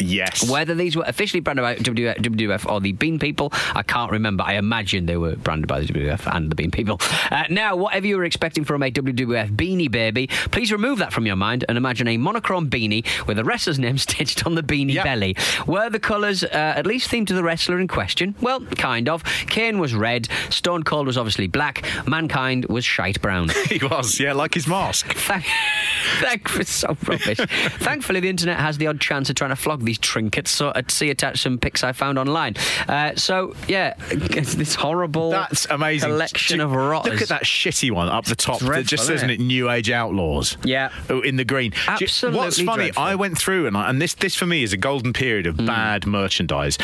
Yes. 0.00 0.48
Whether 0.48 0.76
these 0.76 0.94
were 0.94 1.02
officially 1.08 1.40
branded 1.40 1.64
by 1.64 1.74
WWF 1.74 2.18
WWF 2.18 2.70
or 2.70 2.80
the 2.80 2.92
Bean 2.92 3.18
People, 3.18 3.50
I 3.74 3.82
can't 3.82 4.12
remember. 4.12 4.44
I 4.44 4.54
imagine 4.54 5.06
they 5.06 5.16
were 5.16 5.27
branded 5.36 5.68
by 5.68 5.80
the 5.80 5.86
WWF 5.86 6.34
and 6.34 6.50
the 6.50 6.54
Bean 6.54 6.70
People. 6.70 6.98
Uh, 7.30 7.44
now, 7.50 7.76
whatever 7.76 8.06
you 8.06 8.16
were 8.16 8.24
expecting 8.24 8.64
from 8.64 8.82
a 8.82 8.90
WWF 8.90 9.54
beanie 9.56 9.90
baby, 9.90 10.26
please 10.50 10.72
remove 10.72 10.98
that 10.98 11.12
from 11.12 11.26
your 11.26 11.36
mind 11.36 11.64
and 11.68 11.76
imagine 11.78 12.08
a 12.08 12.16
monochrome 12.16 12.68
beanie 12.70 13.04
with 13.26 13.38
a 13.38 13.44
wrestler's 13.44 13.78
name 13.78 13.98
stitched 14.08 14.46
on 14.46 14.54
the 14.54 14.62
beanie 14.62 14.94
Yep. 14.94 15.04
belly. 15.04 15.36
Were 15.66 15.90
the 15.90 16.00
colours 16.00 16.42
uh, 16.44 16.48
at 16.76 16.86
least 16.86 17.10
themed 17.10 17.26
to 17.28 17.34
the 17.34 17.42
wrestler 17.42 17.78
in 17.78 17.88
question? 17.88 18.34
Well, 18.40 18.60
kind 18.66 19.08
of. 19.08 19.22
Kane 19.48 19.78
was 19.78 19.94
red, 19.94 20.28
Stone 20.50 20.84
Cold 20.84 21.06
was 21.06 21.16
obviously 21.18 21.46
black, 21.46 21.84
Mankind 22.06 22.64
was 22.66 22.84
shite 22.84 23.20
brown. 23.20 23.50
he 23.68 23.78
was, 23.84 24.18
yeah, 24.18 24.32
like 24.32 24.54
his 24.54 24.66
mask. 24.66 25.12
Thank, 25.14 25.44
thank 26.20 26.48
for 26.48 26.64
so 26.64 26.96
rubbish. 27.06 27.38
Thankfully, 27.38 28.20
the 28.20 28.28
internet 28.28 28.58
has 28.58 28.78
the 28.78 28.86
odd 28.86 29.00
chance 29.00 29.28
of 29.30 29.36
trying 29.36 29.50
to 29.50 29.56
flog 29.56 29.84
these 29.84 29.98
trinkets. 29.98 30.50
So 30.50 30.72
I'd 30.74 30.90
see 30.90 31.10
attached 31.10 31.42
some 31.42 31.58
pics 31.58 31.84
I 31.84 31.92
found 31.92 32.18
online. 32.18 32.54
Uh, 32.88 33.14
so 33.16 33.54
yeah, 33.68 33.94
it's 34.10 34.54
this 34.54 34.74
horrible 34.74 35.17
That's 35.30 35.66
amazing. 35.70 36.10
collection 36.10 36.60
of 36.60 36.72
rotters. 36.72 37.12
Look 37.12 37.22
at 37.22 37.28
that 37.28 37.44
shitty 37.44 37.90
one 37.90 38.08
up 38.08 38.24
the 38.26 38.36
top 38.36 38.60
that 38.60 38.86
just 38.86 39.06
says 39.06 39.16
isn't 39.18 39.30
it 39.30 39.40
New 39.40 39.70
Age 39.70 39.90
Outlaws. 39.90 40.56
Yeah. 40.64 40.90
Oh, 41.10 41.20
In 41.20 41.36
the 41.36 41.44
green. 41.44 41.70
Do 41.72 41.76
you- 41.76 41.82
Absolutely 42.08 42.38
What's 42.40 42.60
funny, 42.62 42.84
dreadful. 42.84 43.02
I 43.02 43.14
went 43.14 43.38
through 43.38 43.66
and, 43.66 43.76
I, 43.76 43.88
and 43.90 44.00
this 44.00 44.14
this 44.14 44.34
for 44.34 44.46
me 44.46 44.62
is 44.62 44.72
a 44.72 44.76
golden 44.76 45.12
period 45.12 45.46
of 45.46 45.56
bad 45.56 46.06
merchandise. 46.06 46.78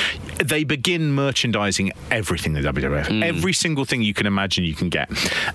They 0.44 0.64
begin 0.64 1.12
merchandising 1.12 1.92
everything 2.10 2.52
the 2.54 2.60
WWF. 2.60 3.06
Hmm. 3.08 3.22
Every 3.22 3.52
single 3.52 3.84
thing 3.84 4.02
you 4.02 4.14
can 4.14 4.26
imagine 4.26 4.64
you 4.64 4.74
can 4.74 4.88
get. 4.88 5.10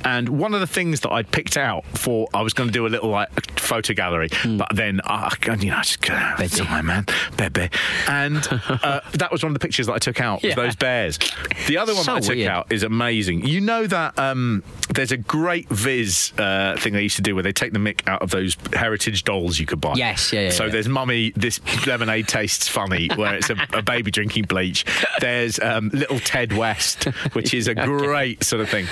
And 0.05 0.29
one 0.29 0.53
of 0.53 0.59
the 0.61 0.67
things 0.67 1.01
that 1.01 1.11
I'd 1.11 1.29
picked 1.31 1.57
out 1.57 1.85
for 1.95 2.27
I 2.33 2.41
was 2.41 2.53
going 2.53 2.69
to 2.69 2.73
do 2.73 2.85
a 2.85 2.89
little 2.89 3.09
like 3.09 3.29
photo 3.59 3.93
gallery, 3.93 4.29
Hmm. 4.31 4.57
but 4.57 4.67
then 4.73 5.01
I, 5.03 5.33
I 5.47 5.53
you 5.55 5.69
know, 5.71 5.77
I 5.77 5.81
just 5.83 6.01
Baby. 6.01 6.47
time, 6.47 6.85
man, 6.87 7.05
baby. 7.37 7.69
And 8.07 8.37
uh, 8.51 9.01
that 9.13 9.31
was 9.31 9.43
one 9.43 9.51
of 9.51 9.53
the 9.53 9.59
pictures 9.59 9.87
that 9.87 9.93
I 9.93 9.99
took 9.99 10.21
out 10.21 10.43
Yeah. 10.43 10.55
those 10.55 10.75
bears. 10.75 11.19
The 11.67 11.77
other 11.77 11.93
one 11.93 12.03
So 12.03 12.11
that 12.13 12.17
I 12.17 12.19
took 12.21 12.35
weird. 12.35 12.49
out 12.49 12.68
is 12.69 12.83
amazing. 12.83 13.45
You 13.45 13.61
know 13.61 13.87
that 13.87 14.17
um, 14.17 14.63
there's 14.93 15.11
a 15.11 15.17
great 15.17 15.67
Viz 15.69 16.33
uh, 16.37 16.77
thing 16.77 16.93
they 16.93 17.03
used 17.03 17.15
to 17.17 17.21
do 17.21 17.35
where 17.35 17.43
they 17.43 17.51
take 17.51 17.73
the 17.73 17.79
mick 17.79 18.07
out 18.07 18.21
of 18.21 18.31
those 18.31 18.57
heritage 18.73 19.23
dolls 19.23 19.59
you 19.59 19.65
could 19.65 19.81
buy. 19.81 19.93
Yes, 19.95 20.31
yeah, 20.33 20.41
yeah, 20.41 20.49
So 20.51 20.65
yeah. 20.65 20.71
there's 20.71 20.87
Mummy, 20.87 21.31
this 21.35 21.59
lemonade 21.85 22.27
tastes 22.27 22.67
funny, 22.67 23.09
where 23.15 23.35
it's 23.35 23.49
a, 23.49 23.57
a 23.73 23.81
baby 23.81 24.11
drinking 24.11 24.45
bleach. 24.45 24.85
There's 25.19 25.59
um, 25.59 25.89
Little 25.93 26.19
Fred 26.19 26.53
West, 26.53 27.05
which 27.33 27.53
is 27.53 27.67
a 27.67 27.75
great 27.89 28.43
sort 28.43 28.61
of 28.61 28.69
thing. 28.69 28.87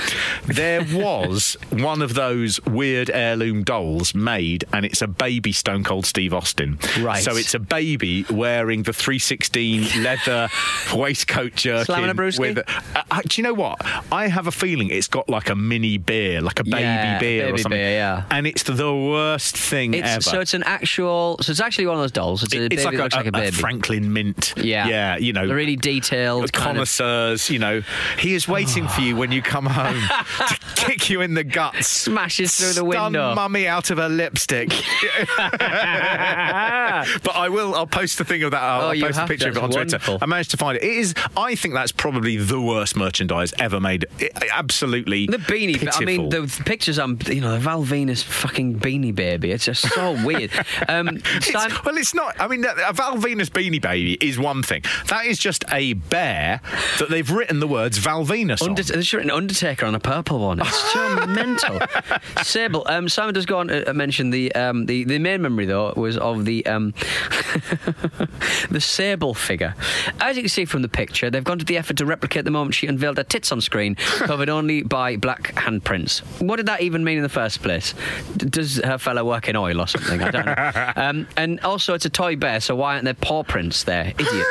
There 0.46 0.84
was 0.94 1.58
one 1.72 2.02
of 2.02 2.13
those 2.13 2.60
weird 2.66 3.10
heirloom 3.10 3.63
dolls 3.63 4.13
made, 4.13 4.66
and 4.74 4.86
it's 4.86 5.02
a 5.02 5.08
baby 5.08 5.52
Stone 5.52 5.84
Cold 5.84 6.06
Steve 6.06 6.34
Austin. 6.34 6.80
Right. 7.00 7.24
So 7.24 7.36
it's 7.36 7.54
a 7.54 7.60
baby 7.60 8.26
wearing 8.30 8.84
the 8.84 8.94
316 8.94 10.04
leather 10.04 10.50
waistcoat 10.94 11.56
jerkin. 11.56 11.86
Slamming 11.86 12.10
a 12.10 12.16
brewski? 12.16 12.40
with 12.40 12.58
uh, 12.60 13.04
uh, 13.12 13.22
do 13.26 13.42
you 13.42 13.44
know 13.44 13.54
what? 13.54 13.66
I 14.12 14.27
have 14.27 14.47
a 14.47 14.51
feeling 14.51 14.89
it's 14.89 15.08
got 15.08 15.27
like 15.30 15.49
a 15.49 15.56
mini 15.56 15.97
beer, 15.97 16.41
like 16.41 16.60
a 16.60 16.63
baby 16.63 16.80
Yeah, 16.82 17.19
beer 17.19 17.53
or 17.53 17.58
something. 17.58 17.77
beer, 17.77 17.91
yeah. 17.91 18.23
And 18.32 18.45
it's 18.47 18.63
the 18.63 18.93
worst 18.93 19.58
thing 19.58 19.93
It's, 19.93 20.08
ever. 20.08 20.21
so 20.21 20.39
it's 20.39 20.53
an 20.53 20.63
actual. 20.63 21.38
So 21.41 21.51
it's 21.51 21.60
actually 21.60 21.88
one 21.88 21.95
of 21.95 22.01
those 22.01 22.12
dolls. 22.12 22.43
It's, 22.43 22.53
a 22.53 22.58
It- 22.58 22.60
baby 22.69 22.75
it's 22.75 22.86
like 22.86 22.93
a, 22.95 22.97
looks 22.97 23.15
like 23.15 23.25
a 23.25 23.27
a- 23.27 23.30
a 23.30 23.43
baby. 23.45 23.56
Franklin 23.56 24.13
Mint. 24.13 24.53
Yeah. 24.58 24.88
yeah. 24.88 25.17
You 25.17 25.34
know, 25.34 25.45
really 25.45 25.75
detailed. 25.75 26.51
kind 26.53 26.69
of- 26.69 26.73
connoisseurs. 26.75 27.49
You 27.49 27.60
know, 27.60 27.82
he 28.19 28.34
is 28.36 28.47
waiting 28.47 28.88
for 28.88 29.01
you 29.01 29.15
when 29.15 29.32
you 29.32 29.41
come 29.41 29.65
home 29.65 29.99
to 30.47 30.58
kick 30.75 31.10
you 31.10 31.21
in 31.21 31.34
the 31.34 31.43
guts. 31.43 31.88
Smashes 31.88 32.56
through 32.58 32.73
the 32.73 32.86
window. 32.86 33.34
mummy 33.36 33.67
out 33.67 33.89
of 33.89 33.97
her 33.97 34.10
lipstick. 34.10 34.69
but 35.38 37.36
I 37.36 37.49
will. 37.49 37.75
I'll 37.75 37.88
post 37.88 38.17
the 38.17 38.25
thing 38.25 38.43
of 38.43 38.51
that. 38.51 38.62
I'll, 38.62 38.77
Oh, 38.88 38.89
I'll 38.91 38.99
post 39.01 39.19
a 39.19 39.25
picture 39.27 39.49
of 39.49 39.58
it 39.58 39.63
on 39.63 39.69
It's 39.77 39.91
Twitter. 39.93 40.17
I 40.21 40.25
managed 40.25 40.51
to 40.51 40.58
find 40.58 40.77
it. 40.77 40.84
It 40.84 40.91
is. 40.97 41.13
I 41.36 41.56
think 41.56 41.73
that's 41.73 41.91
probably 41.91 42.38
the 42.38 42.62
worst 42.62 42.95
merchandise 42.95 43.53
ever 43.60 43.80
made. 43.80 44.06
It- 44.20 44.32
absolutely. 44.54 45.28
The 45.28 45.38
beanie, 45.38 45.80
but 45.84 45.96
I 46.02 46.06
mean, 46.06 46.30
pitiful. 46.30 46.48
the 46.48 46.63
pictures 46.63 47.00
on, 47.00 47.20
you 47.28 47.41
know, 47.41 47.52
the 47.52 47.60
Val 47.60 47.84
Venis 47.84 48.24
fucking 48.24 48.80
beanie 48.80 49.13
baby. 49.13 49.52
It's 49.52 49.65
just 49.65 49.88
so 49.93 50.12
weird. 50.26 50.52
Um, 50.89 51.08
It's- 51.17 51.54
well, 51.86 51.98
it's 51.98 52.13
not. 52.13 52.36
I 52.39 52.48
mean, 52.48 52.63
a 52.65 52.93
Val 52.93 53.17
Venis 53.17 53.50
beanie 53.50 53.82
baby 53.82 54.13
is 54.22 54.38
one 54.39 54.63
thing. 54.63 54.84
That 55.10 55.26
is 55.26 55.38
just 55.38 55.65
a 55.72 55.93
bear 55.93 56.62
that 57.00 57.10
they've 57.10 57.30
written 57.30 57.60
the 57.60 57.67
words 57.67 57.98
Val 57.98 58.26
Venis 58.26 58.62
on. 58.62 58.70
Under- 58.70 58.84
there's 58.84 59.13
written 59.13 59.32
Undertaker 59.32 59.86
on 59.86 59.96
a 59.96 60.00
purple 60.00 60.39
one. 60.39 60.60
It's 60.60 60.93
so 60.93 61.26
mental. 61.28 61.80
Sable. 62.43 62.84
Um, 62.88 63.10
Simon 63.10 63.34
does 63.34 63.46
go 63.46 63.60
on 63.60 63.67
to 63.70 63.93
mention 63.93 64.30
the 64.30 64.54
um, 64.56 64.86
the 64.86 65.04
the 65.04 65.20
main 65.20 65.41
memory 65.41 65.65
though 65.65 65.93
was 65.96 66.17
of 66.17 66.46
the 66.46 66.65
um, 66.67 66.93
the 68.70 68.80
Sable 68.82 69.34
figure. 69.34 69.76
As 70.22 70.36
you 70.38 70.43
can 70.43 70.50
see 70.50 70.65
from 70.65 70.82
the 70.82 70.89
picture, 70.89 71.30
they've 71.30 71.43
gone 71.43 71.60
to 71.60 71.65
the 71.65 71.78
effort 71.78 71.98
to 71.98 72.06
replicate 72.06 72.46
the 72.46 72.52
moment 72.52 72.76
she 72.76 72.88
unveiled 72.88 73.17
her 73.17 73.24
tits 73.24 73.47
on 73.52 73.62
screen, 73.62 73.96
covered 74.20 74.50
only 74.50 74.84
by 74.84 75.16
black 75.18 75.54
handprints. 75.56 76.20
What 76.42 76.58
did 76.58 76.66
that 76.68 76.82
even 76.82 77.04
mean 77.04 77.18
in 77.18 77.24
the 77.24 77.30
first 77.30 77.62
place? 77.62 77.94
D- 78.38 78.48
does 78.48 78.78
her 78.78 78.98
fella 78.98 79.24
work 79.26 79.48
in 79.50 79.56
oil 79.56 79.80
or 79.82 79.88
something? 79.88 80.22
I 80.22 80.32
don't 80.32 80.46
know. 80.46 80.94
Um, 81.08 81.28
and 81.38 81.60
also, 81.62 81.94
it's 81.94 82.06
a 82.06 82.10
toy 82.10 82.36
bear, 82.36 82.60
so 82.60 82.76
why 82.76 82.94
aren't 82.94 83.06
there 83.06 83.14
paw 83.14 83.44
prints 83.44 83.84
there? 83.84 84.14
Idiots. 84.18 84.48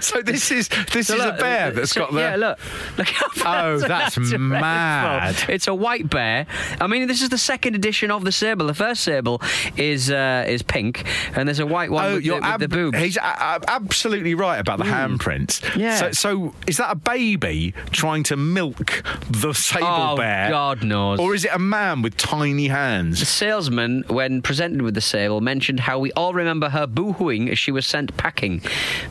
so 0.06 0.20
this 0.22 0.50
is 0.50 0.68
this 0.92 1.06
So 1.08 1.14
is 1.14 1.20
look, 1.24 1.34
a 1.36 1.38
bear 1.38 1.70
that's 1.70 1.92
so- 1.92 2.02
got 2.02 2.12
the. 2.12 2.20
Yeah, 2.20 2.36
look. 2.36 2.58
look 2.98 3.08
how 3.08 3.64
Oh, 3.64 3.78
that's 3.78 4.18
mad. 4.18 5.36
It's 5.48 5.66
a 5.68 5.74
white 5.74 6.08
bear. 6.10 6.46
I 6.80 6.86
mean, 6.86 7.08
this 7.08 7.22
is 7.22 7.28
the 7.30 7.38
second 7.38 7.74
edition 7.74 8.10
of 8.10 8.24
the 8.24 8.32
sable. 8.32 8.66
The 8.66 8.74
first 8.74 9.02
sable 9.02 9.40
is 9.76 10.10
uh, 10.10 10.44
is 10.46 10.62
pink, 10.62 11.04
and 11.36 11.48
there's 11.48 11.58
a 11.58 11.66
white 11.66 11.90
one 11.90 12.04
Oh, 12.04 12.14
with, 12.14 12.24
you're 12.24 12.36
the, 12.40 12.46
with 12.46 12.50
ab- 12.54 12.60
the 12.60 12.68
boobs. 12.68 12.98
He's 12.98 13.16
a- 13.16 13.20
a- 13.20 13.60
absolutely 13.68 14.34
right 14.34 14.58
about 14.58 14.78
the 14.78 14.84
handprints. 14.84 15.62
Yeah. 15.76 15.96
So, 15.96 16.12
so 16.12 16.54
is 16.66 16.76
that 16.76 16.90
a 16.90 16.94
baby 16.96 17.74
trying 17.90 18.11
to 18.24 18.36
milk 18.36 19.02
the 19.30 19.52
sable 19.52 19.86
Oh, 19.88 20.16
bear? 20.16 20.50
God 20.50 20.84
knows. 20.84 21.18
Or 21.18 21.34
is 21.34 21.44
it 21.44 21.50
a 21.54 21.58
man 21.58 22.02
with 22.02 22.16
tiny 22.16 22.68
hands? 22.68 23.20
The 23.20 23.26
salesman, 23.26 24.04
when 24.08 24.42
presented 24.42 24.82
with 24.82 24.94
the 24.94 25.00
sable, 25.00 25.40
mentioned 25.40 25.80
how 25.80 25.98
we 25.98 26.12
all 26.12 26.34
remember 26.34 26.68
her 26.68 26.86
boo-hooing 26.86 27.48
as 27.50 27.58
she 27.58 27.70
was 27.72 27.86
sent 27.86 28.16
packing, 28.16 28.60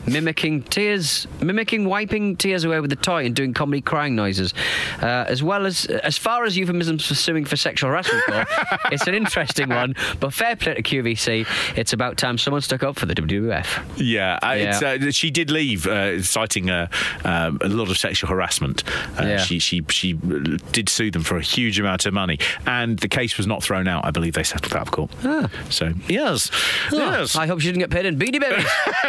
mimicking 0.06 0.62
tears, 0.62 1.26
mimicking 1.40 1.84
wiping 1.86 2.36
tears 2.36 2.64
away 2.64 2.80
with 2.80 2.90
the 2.90 2.96
toy 2.96 3.24
and 3.26 3.34
doing 3.34 3.52
comedy 3.54 3.80
crying 3.80 4.14
noises, 4.14 4.54
uh, 5.00 5.24
as 5.28 5.42
well 5.42 5.66
as 5.66 5.86
as 5.86 6.16
far 6.18 6.44
as 6.44 6.56
euphemisms 6.56 7.06
for 7.06 7.14
suing 7.14 7.44
for 7.44 7.56
sexual 7.56 7.90
harassment 7.90 8.22
go. 8.26 8.44
it's 8.92 9.06
an 9.06 9.14
interesting 9.14 9.68
one. 9.68 9.94
But 10.20 10.32
fair 10.32 10.56
play 10.56 10.74
to 10.74 10.82
QVC. 10.82 11.46
It's 11.76 11.92
about 11.92 12.16
time 12.16 12.38
someone 12.38 12.60
stuck 12.62 12.82
up 12.82 12.96
for 12.98 13.06
the 13.06 13.14
WWF. 13.14 13.66
Yeah, 13.96 14.38
uh, 14.42 14.52
Yeah. 14.52 14.70
It's, 14.70 14.82
uh, 14.82 15.10
she 15.10 15.30
did 15.30 15.50
leave, 15.50 15.86
uh, 15.86 16.22
citing 16.22 16.70
uh, 16.70 16.88
um, 17.24 17.58
a 17.60 17.68
lot 17.68 17.90
of 17.90 17.98
sexual 17.98 18.30
harassment. 18.30 18.81
Uh, 19.18 19.24
Yeah. 19.24 19.38
She 19.38 19.58
she 19.58 19.82
she 19.88 20.12
did 20.72 20.88
sue 20.88 21.10
them 21.10 21.22
for 21.22 21.36
a 21.36 21.42
huge 21.42 21.78
amount 21.80 22.06
of 22.06 22.14
money, 22.14 22.38
and 22.66 22.98
the 22.98 23.08
case 23.08 23.36
was 23.36 23.46
not 23.46 23.62
thrown 23.62 23.88
out. 23.88 24.04
I 24.04 24.10
believe 24.10 24.34
they 24.34 24.42
settled 24.42 24.74
out 24.74 24.82
of 24.82 24.90
court. 24.90 25.10
So 25.70 25.92
yes, 26.08 26.50
yes. 26.92 27.36
I 27.36 27.46
hope 27.46 27.60
she 27.60 27.68
didn't 27.68 27.80
get 27.80 27.90
paid 27.90 28.06
in 28.06 28.18
Beanie 28.18 28.40
Babies. 28.40 28.66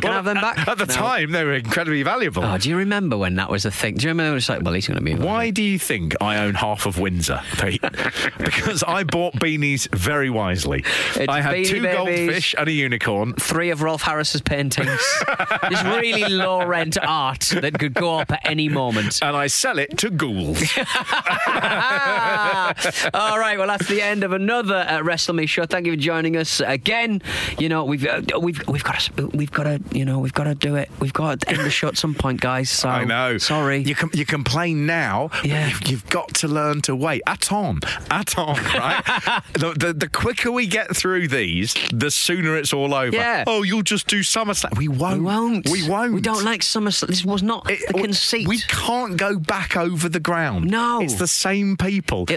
Can 0.00 0.10
I 0.10 0.14
have 0.14 0.24
them 0.24 0.36
back? 0.40 0.66
At 0.68 0.78
the 0.78 0.86
No. 0.86 0.94
time, 0.94 1.32
they 1.32 1.44
were 1.44 1.54
incredibly 1.54 2.02
valuable. 2.02 2.44
Oh, 2.44 2.58
do 2.58 2.68
you 2.68 2.76
remember 2.76 3.16
when 3.16 3.36
that 3.36 3.50
was 3.50 3.64
a 3.64 3.70
thing? 3.70 3.94
Do 3.96 4.04
you 4.06 4.10
remember? 4.10 4.36
It's 4.36 4.48
like, 4.48 4.62
well, 4.62 4.74
he's 4.74 4.86
going 4.86 4.98
to 4.98 5.04
be. 5.04 5.14
Why 5.14 5.50
do 5.50 5.62
you 5.62 5.78
think 5.78 6.14
I 6.20 6.38
own 6.38 6.54
half 6.54 6.86
of 6.86 6.98
Windsor, 6.98 7.40
Pete? 7.60 7.80
because 8.38 8.82
I 8.82 9.04
bought 9.04 9.34
beanies 9.34 9.88
very 9.94 10.30
wisely. 10.30 10.84
It's 11.14 11.28
I 11.28 11.40
had 11.40 11.64
two 11.64 11.82
Babies. 11.82 11.96
goldfish 11.96 12.54
and 12.58 12.68
a 12.68 12.72
unicorn. 12.72 13.34
Three 13.34 13.70
of 13.70 13.82
Rolf 13.82 14.02
Harris's 14.02 14.40
paintings. 14.40 14.88
this 15.70 15.82
really 15.84 16.24
low 16.28 16.64
rent 16.64 16.96
art 17.00 17.40
that 17.60 17.78
could 17.78 17.94
go 17.94 18.18
up 18.18 18.32
at 18.32 18.40
any 18.44 18.68
moment. 18.68 18.97
And 18.98 19.36
I 19.36 19.46
sell 19.46 19.78
it 19.78 19.96
to 19.98 20.10
ghouls. 20.10 20.60
All 23.14 23.38
right, 23.38 23.56
well 23.58 23.66
that's 23.66 23.88
the 23.88 24.02
end 24.02 24.24
of 24.24 24.32
another 24.32 24.86
uh, 24.88 25.02
Wrestle 25.02 25.34
Me 25.34 25.46
show. 25.46 25.66
Thank 25.66 25.86
you 25.86 25.92
for 25.92 25.96
joining 25.98 26.36
us 26.36 26.60
again. 26.60 27.22
You 27.58 27.68
know 27.68 27.84
we've 27.84 28.06
uh, 28.06 28.22
we've 28.40 28.66
we've 28.68 28.84
got 28.84 29.00
to 29.00 29.26
we've 29.28 29.50
got 29.52 29.64
to 29.64 29.80
you 29.92 30.04
know 30.04 30.18
we've 30.18 30.32
got 30.34 30.44
to 30.44 30.54
do 30.54 30.76
it. 30.76 30.90
We've 31.00 31.12
got 31.12 31.40
to 31.40 31.50
end 31.50 31.60
the 31.60 31.70
show 31.70 31.88
at 31.88 31.96
some 31.96 32.14
point, 32.14 32.40
guys. 32.40 32.70
So 32.70 32.88
I 32.88 33.04
know. 33.04 33.38
Sorry. 33.38 33.78
You 33.78 33.94
com- 33.94 34.10
you 34.12 34.24
complain 34.26 34.86
now. 34.86 35.30
Yeah. 35.44 35.68
You've, 35.68 35.88
you've 35.88 36.10
got 36.10 36.34
to 36.34 36.48
learn 36.48 36.82
to 36.82 36.96
wait. 36.96 37.22
Atom. 37.26 37.80
Atom, 38.10 38.54
right? 38.74 39.02
the, 39.54 39.74
the, 39.78 39.92
the 39.92 40.08
quicker 40.08 40.50
we 40.50 40.66
get 40.66 40.96
through 40.96 41.28
these, 41.28 41.74
the 41.92 42.10
sooner 42.10 42.56
it's 42.56 42.72
all 42.72 42.94
over. 42.94 43.14
Yeah. 43.14 43.44
Oh, 43.46 43.62
you'll 43.62 43.82
just 43.82 44.06
do 44.06 44.20
SummerSlam. 44.20 44.76
We 44.76 44.88
won't. 44.88 45.18
we 45.18 45.24
won't. 45.24 45.68
We 45.68 45.88
won't. 45.88 46.14
We 46.14 46.20
don't 46.20 46.44
like 46.44 46.62
summer. 46.62 46.90
This 46.90 47.24
was 47.24 47.42
not 47.42 47.70
It- 47.70 47.86
the 47.88 47.94
conceit. 47.94 48.48
We 48.48 48.58
can't 48.60 48.87
go 49.16 49.38
back 49.38 49.76
over 49.76 50.08
the 50.08 50.20
ground. 50.20 50.70
No. 50.70 51.00
It's 51.00 51.14
the 51.16 51.26
same 51.28 51.76
people. 51.76 52.26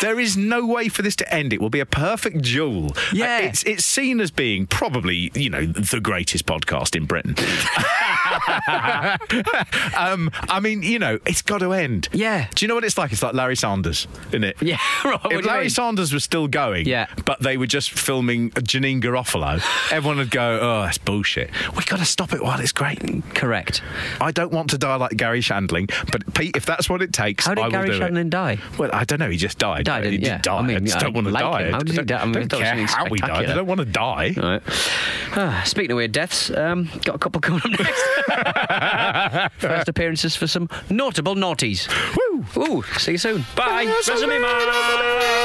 There 0.00 0.18
is 0.20 0.36
no 0.36 0.66
way 0.66 0.88
for 0.88 1.02
this 1.02 1.16
to 1.16 1.34
end. 1.34 1.52
It 1.52 1.60
will 1.60 1.70
be 1.70 1.80
a 1.80 1.86
perfect 1.86 2.42
duel. 2.42 2.92
Uh, 2.96 3.00
Yeah. 3.12 3.38
It's, 3.38 3.62
it's 3.62 3.84
seen 3.84 4.20
as 4.20 4.30
being 4.30 4.66
probably, 4.66 5.30
you 5.34 5.48
know, 5.48 5.64
the 5.64 6.00
greatest 6.00 6.46
podcast 6.46 6.94
in 6.96 7.06
Britain. 7.06 7.34
um, 9.96 10.30
I 10.48 10.60
mean, 10.60 10.82
you 10.82 10.98
know, 10.98 11.18
it's 11.26 11.42
got 11.42 11.58
to 11.58 11.72
end. 11.72 12.08
Yeah. 12.12 12.48
Do 12.54 12.64
you 12.64 12.68
know 12.68 12.74
what 12.74 12.84
it's 12.84 12.98
like? 12.98 13.12
It's 13.12 13.22
like 13.22 13.34
Larry 13.34 13.56
Sanders, 13.56 14.06
isn't 14.28 14.44
it? 14.44 14.56
Yeah, 14.60 14.78
right, 15.04 15.20
If 15.30 15.44
Larry 15.46 15.60
mean? 15.62 15.70
Sanders 15.70 16.12
was 16.12 16.24
still 16.24 16.48
going, 16.48 16.86
Yeah. 16.86 17.06
but 17.24 17.40
they 17.40 17.56
were 17.56 17.66
just 17.66 17.92
filming 17.92 18.50
Janeane 18.50 19.02
Garofalo, 19.02 19.62
everyone 19.92 20.18
would 20.18 20.30
go, 20.30 20.58
"Oh, 20.60 20.82
that's 20.82 20.98
bullshit." 20.98 21.50
We 21.76 21.84
got 21.84 21.98
to 21.98 22.04
stop 22.04 22.32
it 22.32 22.42
while 22.42 22.60
it's 22.60 22.72
great. 22.72 23.00
Correct. 23.34 23.82
I 24.20 24.30
don't 24.32 24.52
want 24.52 24.70
to 24.70 24.78
die 24.78 24.96
like 24.96 25.16
Garry 25.16 25.40
Shandling, 25.40 25.83
but 26.10 26.34
Pete, 26.34 26.56
if 26.56 26.66
that's 26.66 26.88
what 26.88 27.02
it 27.02 27.12
takes, 27.12 27.44
How 27.46 27.52
I 27.52 27.54
did 27.54 27.62
will 27.64 27.70
Garry 27.70 27.88
do 27.90 28.00
Shandling 28.00 28.26
it. 28.26 28.30
die? 28.30 28.58
Well, 28.78 28.90
I 28.92 29.04
don't 29.04 29.18
know. 29.18 29.30
He 29.30 29.36
just 29.36 29.58
died. 29.58 29.84
Died, 29.84 30.04
he 30.04 30.10
didn't- 30.10 30.22
did 30.22 30.28
yeah. 30.28 30.38
die. 30.38 30.58
I 30.58 30.62
mean, 30.62 30.84
just 30.84 30.96
I 30.98 31.00
don't 31.00 31.12
want 31.14 31.26
to 31.26 31.32
like 31.32 31.42
die. 31.42 31.62
him. 31.64 31.72
How 31.72 31.78
did 31.80 31.96
he 31.96 32.02
die? 32.02 32.18
I 32.22 32.24
mean, 32.24 32.48
don't 32.48 32.60
care 32.60 32.86
how 32.86 33.04
he 33.06 33.16
died. 33.16 33.50
I 33.50 33.54
don't 33.54 33.66
want 33.66 33.78
to 33.80 33.84
die. 33.86 34.34
Right. 34.36 34.62
Ah, 35.36 35.62
speaking 35.64 35.90
of 35.92 35.96
weird 35.96 36.12
deaths, 36.12 36.50
um, 36.50 36.88
got 37.04 37.16
a 37.16 37.18
couple 37.18 37.40
coming 37.40 37.60
up 37.64 37.70
next. 37.80 39.52
First 39.58 39.88
appearances 39.88 40.36
for 40.36 40.46
some 40.46 40.68
notable 40.90 41.34
naughties. 41.34 41.88
Woo! 42.16 42.44
Ooh, 42.62 42.82
see 42.98 43.12
you 43.12 43.18
soon. 43.18 43.44
Bye. 43.56 43.84
Wrestle 43.86 44.28
Wrestle 44.28 45.44